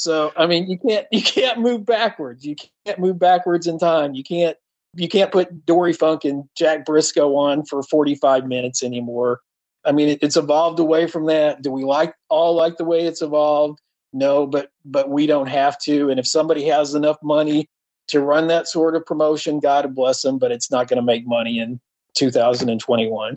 So 0.01 0.33
I 0.37 0.47
mean, 0.47 0.69
you 0.69 0.79
can't 0.79 1.07
you 1.11 1.23
can't 1.23 1.59
move 1.59 1.85
backwards. 1.85 2.45
You 2.45 2.57
can't 2.85 2.99
move 2.99 3.19
backwards 3.19 3.67
in 3.67 3.79
time. 3.79 4.15
You 4.15 4.25
can't 4.25 4.57
you 4.97 5.09
can't 5.09 5.31
put 5.31 5.67
Dory 5.67 5.93
Funk 5.93 6.25
and 6.25 6.45
Jack 6.57 6.85
Brisco 6.85 7.37
on 7.37 7.65
for 7.65 7.83
45 7.83 8.47
minutes 8.47 8.83
anymore. 8.83 9.41
I 9.85 9.93
mean, 9.93 10.09
it, 10.09 10.19
it's 10.21 10.37
evolved 10.37 10.81
away 10.81 11.07
from 11.07 11.27
that. 11.27 11.63
Do 11.63 11.71
we 11.71 11.85
like 11.85 12.15
all 12.29 12.55
like 12.55 12.77
the 12.77 12.85
way 12.85 13.07
it's 13.07 13.23
evolved? 13.23 13.79
No, 14.13 14.47
but 14.47 14.71
but 14.85 15.11
we 15.11 15.27
don't 15.27 15.49
have 15.49 15.79
to. 15.83 16.11
And 16.11 16.19
if 16.19 16.27
somebody 16.27 16.65
has 16.65 16.95
enough 16.95 17.19
money 17.23 17.69
to 18.09 18.21
run 18.21 18.49
that 18.49 18.69
sort 18.69 18.97
of 18.97 19.07
promotion, 19.07 19.61
God 19.61 19.95
bless 19.95 20.23
them. 20.23 20.39
But 20.39 20.51
it's 20.51 20.71
not 20.71 20.89
going 20.89 20.97
to 20.97 21.05
make 21.05 21.27
money 21.27 21.59
in 21.59 21.79
2021. 22.15 23.37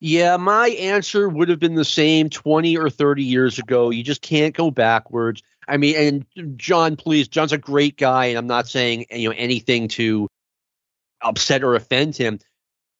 Yeah, 0.00 0.36
my 0.36 0.68
answer 0.68 1.28
would 1.28 1.48
have 1.48 1.58
been 1.58 1.74
the 1.74 1.84
same 1.84 2.28
20 2.28 2.76
or 2.76 2.90
30 2.90 3.24
years 3.24 3.58
ago. 3.58 3.90
You 3.90 4.02
just 4.02 4.20
can't 4.20 4.54
go 4.54 4.70
backwards. 4.70 5.42
I 5.68 5.76
mean, 5.76 6.24
and 6.36 6.58
John, 6.58 6.96
please, 6.96 7.28
John's 7.28 7.52
a 7.52 7.58
great 7.58 7.96
guy, 7.96 8.26
and 8.26 8.38
I'm 8.38 8.46
not 8.46 8.68
saying 8.68 9.06
you 9.10 9.28
know 9.28 9.34
anything 9.36 9.88
to 9.88 10.28
upset 11.22 11.64
or 11.64 11.74
offend 11.74 12.16
him. 12.16 12.38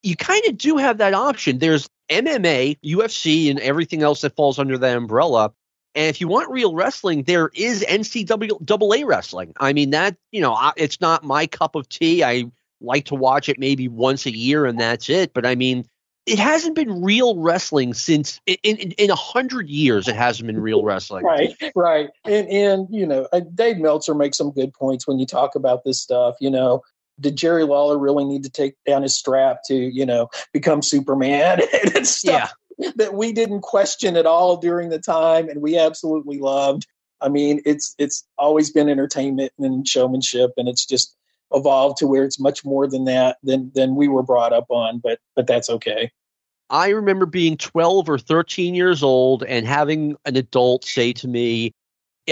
You 0.03 0.17
kind 0.17 0.45
of 0.47 0.59
do 0.59 0.77
have 0.77 0.99
that 0.99 1.15
option. 1.15 1.59
There's 1.59 1.89
MMA, 2.11 2.79
UFC, 2.85 3.51
and 3.51 3.59
everything 3.61 4.03
else 4.03 4.21
that 4.21 4.37
falls 4.37 4.59
under 4.59 4.79
that 4.79 4.97
umbrella. 4.97 5.53
And 5.95 6.09
if 6.09 6.21
you 6.21 6.29
want 6.29 6.51
real 6.51 6.75
wrestling, 6.75 7.23
there 7.23 7.51
is 7.55 7.85
NCAA 7.89 9.07
wrestling. 9.07 9.55
I 9.59 9.73
mean, 9.73 9.91
that, 9.91 10.17
you 10.31 10.43
know, 10.43 10.73
it's 10.77 11.01
not 11.01 11.25
my 11.25 11.47
cup 11.47 11.75
of 11.75 11.89
tea. 11.89 12.23
I 12.23 12.51
like 12.81 13.07
to 13.07 13.15
watch 13.15 13.49
it 13.49 13.59
maybe 13.59 13.89
once 13.89 14.27
a 14.27 14.37
year 14.37 14.67
and 14.67 14.79
that's 14.79 15.09
it. 15.09 15.33
But 15.33 15.47
I 15.47 15.55
mean, 15.55 15.87
it 16.27 16.41
hasn't 16.41 16.75
been 16.75 17.03
real 17.03 17.39
wrestling 17.39 17.95
since 17.95 18.41
in 18.47 18.77
in, 18.77 19.11
a 19.11 19.15
hundred 19.15 19.69
years. 19.69 20.09
It 20.09 20.17
hasn't 20.17 20.49
been 20.49 20.61
real 20.61 20.83
wrestling. 20.83 21.25
Right, 21.37 21.57
right, 21.75 22.09
and 22.25 22.49
and 22.49 22.89
you 22.91 23.07
know, 23.07 23.29
uh, 23.33 23.41
Dave 23.55 23.79
Meltzer 23.79 24.15
makes 24.15 24.37
some 24.37 24.51
good 24.51 24.73
points 24.75 25.07
when 25.07 25.19
you 25.19 25.27
talk 25.27 25.55
about 25.55 25.85
this 25.85 26.01
stuff. 26.01 26.35
You 26.41 26.51
know, 26.51 26.83
did 27.21 27.37
Jerry 27.37 27.65
Lawler 27.65 27.99
really 27.99 28.25
need 28.25 28.43
to 28.43 28.51
take 28.51 28.75
down 28.87 29.03
his 29.03 29.17
strap 29.17 29.61
to 29.67 29.75
you 29.75 30.05
know 30.05 30.29
become 30.53 30.83
Superman 30.83 31.63
and 31.95 32.07
stuff 32.07 32.53
yeah. 32.79 32.91
that 32.97 33.15
we 33.15 33.33
didn't 33.33 33.63
question 33.63 34.17
at 34.17 34.27
all 34.27 34.57
during 34.57 34.89
the 34.89 34.99
time, 34.99 35.49
and 35.49 35.63
we 35.63 35.79
absolutely 35.79 36.39
loved. 36.39 36.87
I 37.21 37.29
mean, 37.29 37.63
it's 37.65 37.95
it's 37.99 38.27
always 38.37 38.71
been 38.71 38.89
entertainment 38.89 39.53
and 39.59 39.87
showmanship, 39.87 40.51
and 40.57 40.69
it's 40.69 40.85
just 40.85 41.16
evolved 41.53 41.99
to 41.99 42.07
where 42.07 42.25
it's 42.25 42.41
much 42.41 42.65
more 42.65 42.89
than 42.89 43.05
that 43.05 43.39
than 43.43 43.71
than 43.75 43.95
we 43.95 44.09
were 44.09 44.23
brought 44.23 44.53
up 44.53 44.67
on 44.71 44.99
but 44.99 45.21
but 45.35 45.47
that's 45.47 45.71
okay. 45.71 46.11
I 46.69 46.89
remember 46.89 47.27
being 47.27 47.57
12 47.57 48.09
or 48.09 48.19
13 48.19 48.75
years 48.75 49.05
old 49.05 49.45
and 49.45 49.65
having 49.65 50.17
an 50.25 50.37
adult 50.37 50.85
say 50.85 51.13
to 51.15 51.29
me 51.29 51.73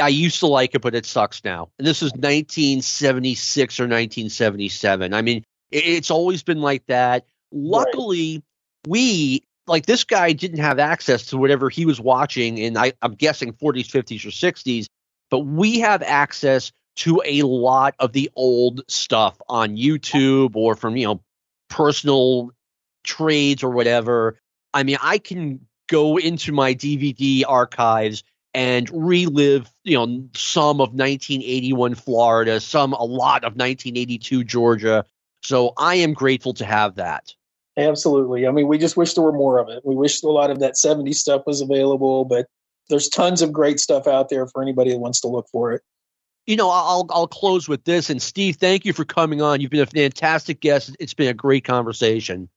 i 0.03 0.09
used 0.09 0.41
to 0.41 0.49
like 0.49 0.75
it 0.75 0.83
but 0.83 0.95
it 0.95 1.07
sucks 1.07 1.45
now. 1.45 1.71
And 1.79 1.87
this 1.87 2.03
is 2.03 2.13
1976 2.13 3.81
or 3.81 3.85
1977 3.85 5.15
i 5.15 5.23
mean 5.23 5.45
it's 5.71 6.11
always 6.11 6.43
been 6.45 6.61
like 6.61 6.87
that. 6.87 7.27
Luckily 7.51 8.35
right. 8.37 8.43
we 8.89 9.43
like 9.67 9.87
this 9.87 10.05
guy 10.05 10.33
didn't 10.33 10.59
have 10.59 10.79
access 10.79 11.27
to 11.27 11.39
whatever 11.39 11.69
he 11.69 11.87
was 11.87 12.01
watching 12.01 12.59
in 12.59 12.77
I, 12.77 12.93
i'm 13.03 13.15
guessing 13.15 13.53
40s 13.53 13.87
50s 13.87 14.25
or 14.25 14.31
60s 14.31 14.87
but 15.31 15.41
we 15.41 15.81
have 15.81 16.03
access 16.03 16.71
to 16.97 17.23
a 17.25 17.43
lot 17.43 17.95
of 17.99 18.13
the 18.13 18.31
old 18.37 18.83
stuff 18.89 19.41
on 19.49 19.77
YouTube 19.77 20.55
or 20.57 20.75
from, 20.75 20.97
you 20.97 21.07
know, 21.07 21.21
personal 21.69 22.53
trades 23.03 23.63
or 23.63 23.71
whatever. 23.71 24.39
I 24.73 24.83
mean, 24.83 24.99
I 25.03 25.19
can 25.19 25.67
go 25.89 26.17
into 26.17 26.53
my 26.53 26.75
DVD 26.75 27.43
archives 27.47 28.23
and 28.55 28.89
relive, 28.93 29.71
you 29.83 29.97
know, 29.97 30.29
some 30.35 30.81
of 30.81 30.91
1981 30.91 31.97
Florida, 31.97 32.61
some 32.61 32.93
a 32.93 33.05
lot 33.05 33.43
of 33.45 33.57
1982 33.57 34.45
Georgia. 34.45 35.05
So 35.43 35.73
I 35.77 35.97
am 35.97 36.15
grateful 36.15 36.55
to 36.55 36.65
have 36.65 36.95
that. 36.97 37.35
Absolutely. 37.77 38.47
I 38.47 38.53
mean, 38.53 38.69
we 38.69 38.79
just 38.79 38.97
wish 38.97 39.15
there 39.15 39.25
were 39.25 39.33
more 39.33 39.59
of 39.59 39.69
it. 39.69 39.85
We 39.85 39.97
wish 39.97 40.23
a 40.23 40.29
lot 40.29 40.51
of 40.51 40.61
that 40.61 40.75
70s 40.75 41.17
stuff 41.17 41.43
was 41.45 41.61
available, 41.61 42.25
but 42.25 42.47
there's 42.89 43.09
tons 43.09 43.43
of 43.43 43.53
great 43.53 43.81
stuff 43.81 44.07
out 44.07 44.29
there 44.29 44.47
for 44.47 44.63
anybody 44.63 44.93
that 44.93 44.99
wants 44.99 45.21
to 45.23 45.29
look 45.29 45.49
for 45.51 45.73
it 45.73 45.83
you 46.47 46.57
know, 46.57 46.71
I'll 46.71 47.07
I'll 47.11 47.29
close 47.29 47.69
with 47.69 47.85
this. 47.85 48.11
And 48.11 48.21
Steve, 48.21 48.57
thank 48.57 48.85
you 48.85 48.93
for 48.93 49.05
coming 49.05 49.43
on. 49.43 49.61
You've 49.61 49.71
been 49.71 49.81
a 49.81 49.87
fantastic 49.87 50.61
guest. 50.61 50.97
It's 51.01 51.15
been 51.15 51.29
a 51.29 51.35
great 51.35 51.65
conversation. 51.65 52.49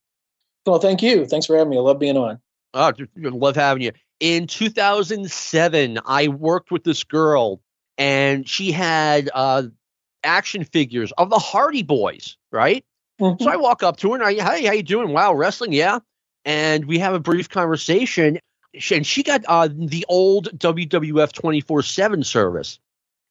Well, 0.66 0.80
thank 0.80 1.02
you. 1.02 1.26
Thanks 1.26 1.46
for 1.46 1.58
having 1.58 1.72
me. 1.72 1.78
I 1.78 1.82
love 1.82 2.00
being 2.00 2.18
on. 2.18 2.40
Oh, 2.74 2.92
love 3.16 3.56
having 3.56 3.84
you. 3.84 3.92
In 4.20 4.48
2007, 4.48 6.00
I 6.06 6.28
worked 6.28 6.72
with 6.72 6.84
this 6.84 7.04
girl, 7.04 7.62
and 7.98 8.48
she 8.48 8.72
had 8.72 9.30
uh, 9.34 9.64
action 10.24 10.64
figures 10.66 11.12
of 11.14 11.30
the 11.30 11.40
Hardy 11.40 11.84
Boys, 11.84 12.38
right? 12.52 12.84
Mm-hmm. 13.22 13.44
So 13.44 13.50
I 13.50 13.56
walk 13.56 13.84
up 13.84 13.98
to 13.98 14.12
her 14.12 14.16
and 14.16 14.24
I, 14.24 14.34
hey, 14.34 14.66
how 14.66 14.74
you 14.74 14.84
doing? 14.84 15.14
Wow, 15.14 15.34
wrestling, 15.34 15.74
yeah. 15.74 16.00
And 16.46 16.86
we 16.86 17.00
have 17.00 17.14
a 17.14 17.20
brief 17.20 17.50
conversation. 17.50 18.40
And 18.92 19.08
she 19.08 19.24
got 19.24 19.44
uh, 19.48 19.70
the 19.74 20.06
old 20.08 20.50
WWF 20.58 21.32
24 21.32 21.82
7 21.82 22.24
service. 22.24 22.80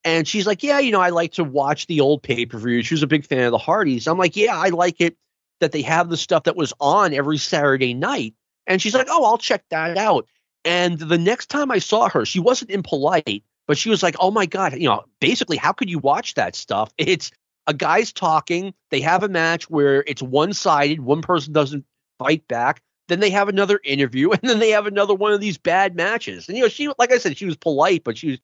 And 0.04 0.26
she's 0.26 0.46
like, 0.46 0.62
Yeah, 0.62 0.78
you 0.78 0.92
know, 0.92 1.00
I 1.00 1.10
like 1.10 1.32
to 1.32 1.44
watch 1.44 1.86
the 1.86 2.00
old 2.00 2.22
pay 2.22 2.46
per 2.46 2.58
view. 2.58 2.82
She 2.82 2.94
was 2.94 3.02
a 3.02 3.08
big 3.08 3.24
fan 3.24 3.44
of 3.44 3.52
the 3.52 3.58
Hardys. 3.58 4.06
I'm 4.06 4.18
like, 4.18 4.36
Yeah, 4.36 4.56
I 4.56 4.68
like 4.68 5.00
it 5.00 5.16
that 5.60 5.72
they 5.72 5.82
have 5.82 6.08
the 6.08 6.16
stuff 6.16 6.44
that 6.44 6.56
was 6.56 6.72
on 6.80 7.14
every 7.14 7.38
Saturday 7.38 7.94
night. 7.94 8.34
And 8.66 8.80
she's 8.80 8.94
like, 8.94 9.08
Oh, 9.10 9.24
I'll 9.24 9.38
check 9.38 9.64
that 9.70 9.96
out. 9.98 10.26
And 10.64 10.98
the 10.98 11.18
next 11.18 11.46
time 11.46 11.70
I 11.70 11.78
saw 11.78 12.08
her, 12.08 12.24
she 12.24 12.40
wasn't 12.40 12.70
impolite, 12.70 13.44
but 13.66 13.78
she 13.78 13.90
was 13.90 14.02
like, 14.02 14.16
Oh 14.20 14.30
my 14.30 14.46
God, 14.46 14.74
you 14.74 14.88
know, 14.88 15.04
basically, 15.20 15.56
how 15.56 15.72
could 15.72 15.90
you 15.90 15.98
watch 15.98 16.34
that 16.34 16.54
stuff? 16.54 16.92
It's 16.98 17.30
a 17.66 17.74
guy's 17.74 18.12
talking, 18.12 18.74
they 18.90 19.00
have 19.00 19.22
a 19.22 19.28
match 19.28 19.68
where 19.68 20.04
it's 20.06 20.22
one 20.22 20.52
sided, 20.52 21.00
one 21.00 21.22
person 21.22 21.52
doesn't 21.52 21.84
fight 22.18 22.46
back. 22.48 22.80
Then 23.08 23.20
they 23.20 23.30
have 23.30 23.48
another 23.48 23.80
interview, 23.84 24.30
and 24.32 24.42
then 24.42 24.58
they 24.58 24.70
have 24.70 24.86
another 24.86 25.14
one 25.14 25.32
of 25.32 25.40
these 25.40 25.58
bad 25.58 25.94
matches. 25.94 26.48
And 26.48 26.56
you 26.56 26.64
know, 26.64 26.68
she, 26.68 26.88
like 26.98 27.12
I 27.12 27.18
said, 27.18 27.36
she 27.36 27.46
was 27.46 27.56
polite, 27.56 28.04
but 28.04 28.18
she 28.18 28.30
was 28.30 28.38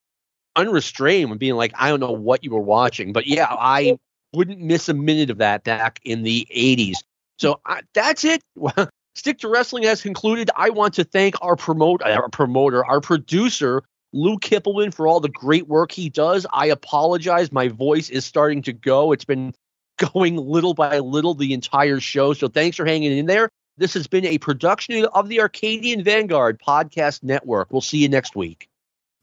unrestrained 0.56 1.30
when 1.30 1.38
being 1.38 1.54
like, 1.54 1.72
I 1.74 1.88
don't 1.88 2.00
know 2.00 2.12
what 2.12 2.44
you 2.44 2.50
were 2.50 2.60
watching, 2.60 3.12
but 3.12 3.26
yeah, 3.26 3.46
I 3.50 3.98
wouldn't 4.32 4.60
miss 4.60 4.88
a 4.88 4.94
minute 4.94 5.30
of 5.30 5.38
that 5.38 5.64
back 5.64 6.00
in 6.04 6.22
the 6.22 6.46
80s. 6.54 6.96
So 7.38 7.60
I, 7.66 7.82
that's 7.94 8.24
it. 8.24 8.42
Stick 9.14 9.38
to 9.40 9.48
Wrestling 9.48 9.82
has 9.84 10.00
concluded. 10.00 10.50
I 10.56 10.70
want 10.70 10.94
to 10.94 11.04
thank 11.04 11.34
our 11.42 11.56
promote 11.56 12.02
uh, 12.02 12.10
our 12.10 12.28
promoter, 12.30 12.84
our 12.84 13.00
producer, 13.00 13.82
Lou 14.14 14.38
Kippelman, 14.38 14.94
for 14.94 15.06
all 15.06 15.20
the 15.20 15.28
great 15.28 15.68
work 15.68 15.92
he 15.92 16.08
does. 16.08 16.46
I 16.52 16.66
apologize. 16.66 17.52
My 17.52 17.68
voice 17.68 18.08
is 18.08 18.24
starting 18.24 18.62
to 18.62 18.72
go. 18.72 19.12
It's 19.12 19.24
been 19.24 19.54
going 20.14 20.36
little 20.36 20.72
by 20.72 20.98
little 20.98 21.34
the 21.34 21.52
entire 21.52 22.00
show. 22.00 22.32
So 22.32 22.48
thanks 22.48 22.76
for 22.76 22.86
hanging 22.86 23.16
in 23.16 23.26
there. 23.26 23.50
This 23.76 23.94
has 23.94 24.06
been 24.06 24.24
a 24.24 24.38
production 24.38 25.04
of 25.06 25.28
the 25.28 25.40
Arcadian 25.40 26.04
Vanguard 26.04 26.60
Podcast 26.60 27.22
Network. 27.22 27.72
We'll 27.72 27.80
see 27.80 27.98
you 27.98 28.08
next 28.08 28.36
week. 28.36 28.68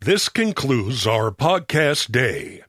This 0.02 0.30
concludes 0.30 1.06
our 1.06 1.30
podcast 1.30 2.10
day. 2.10 2.64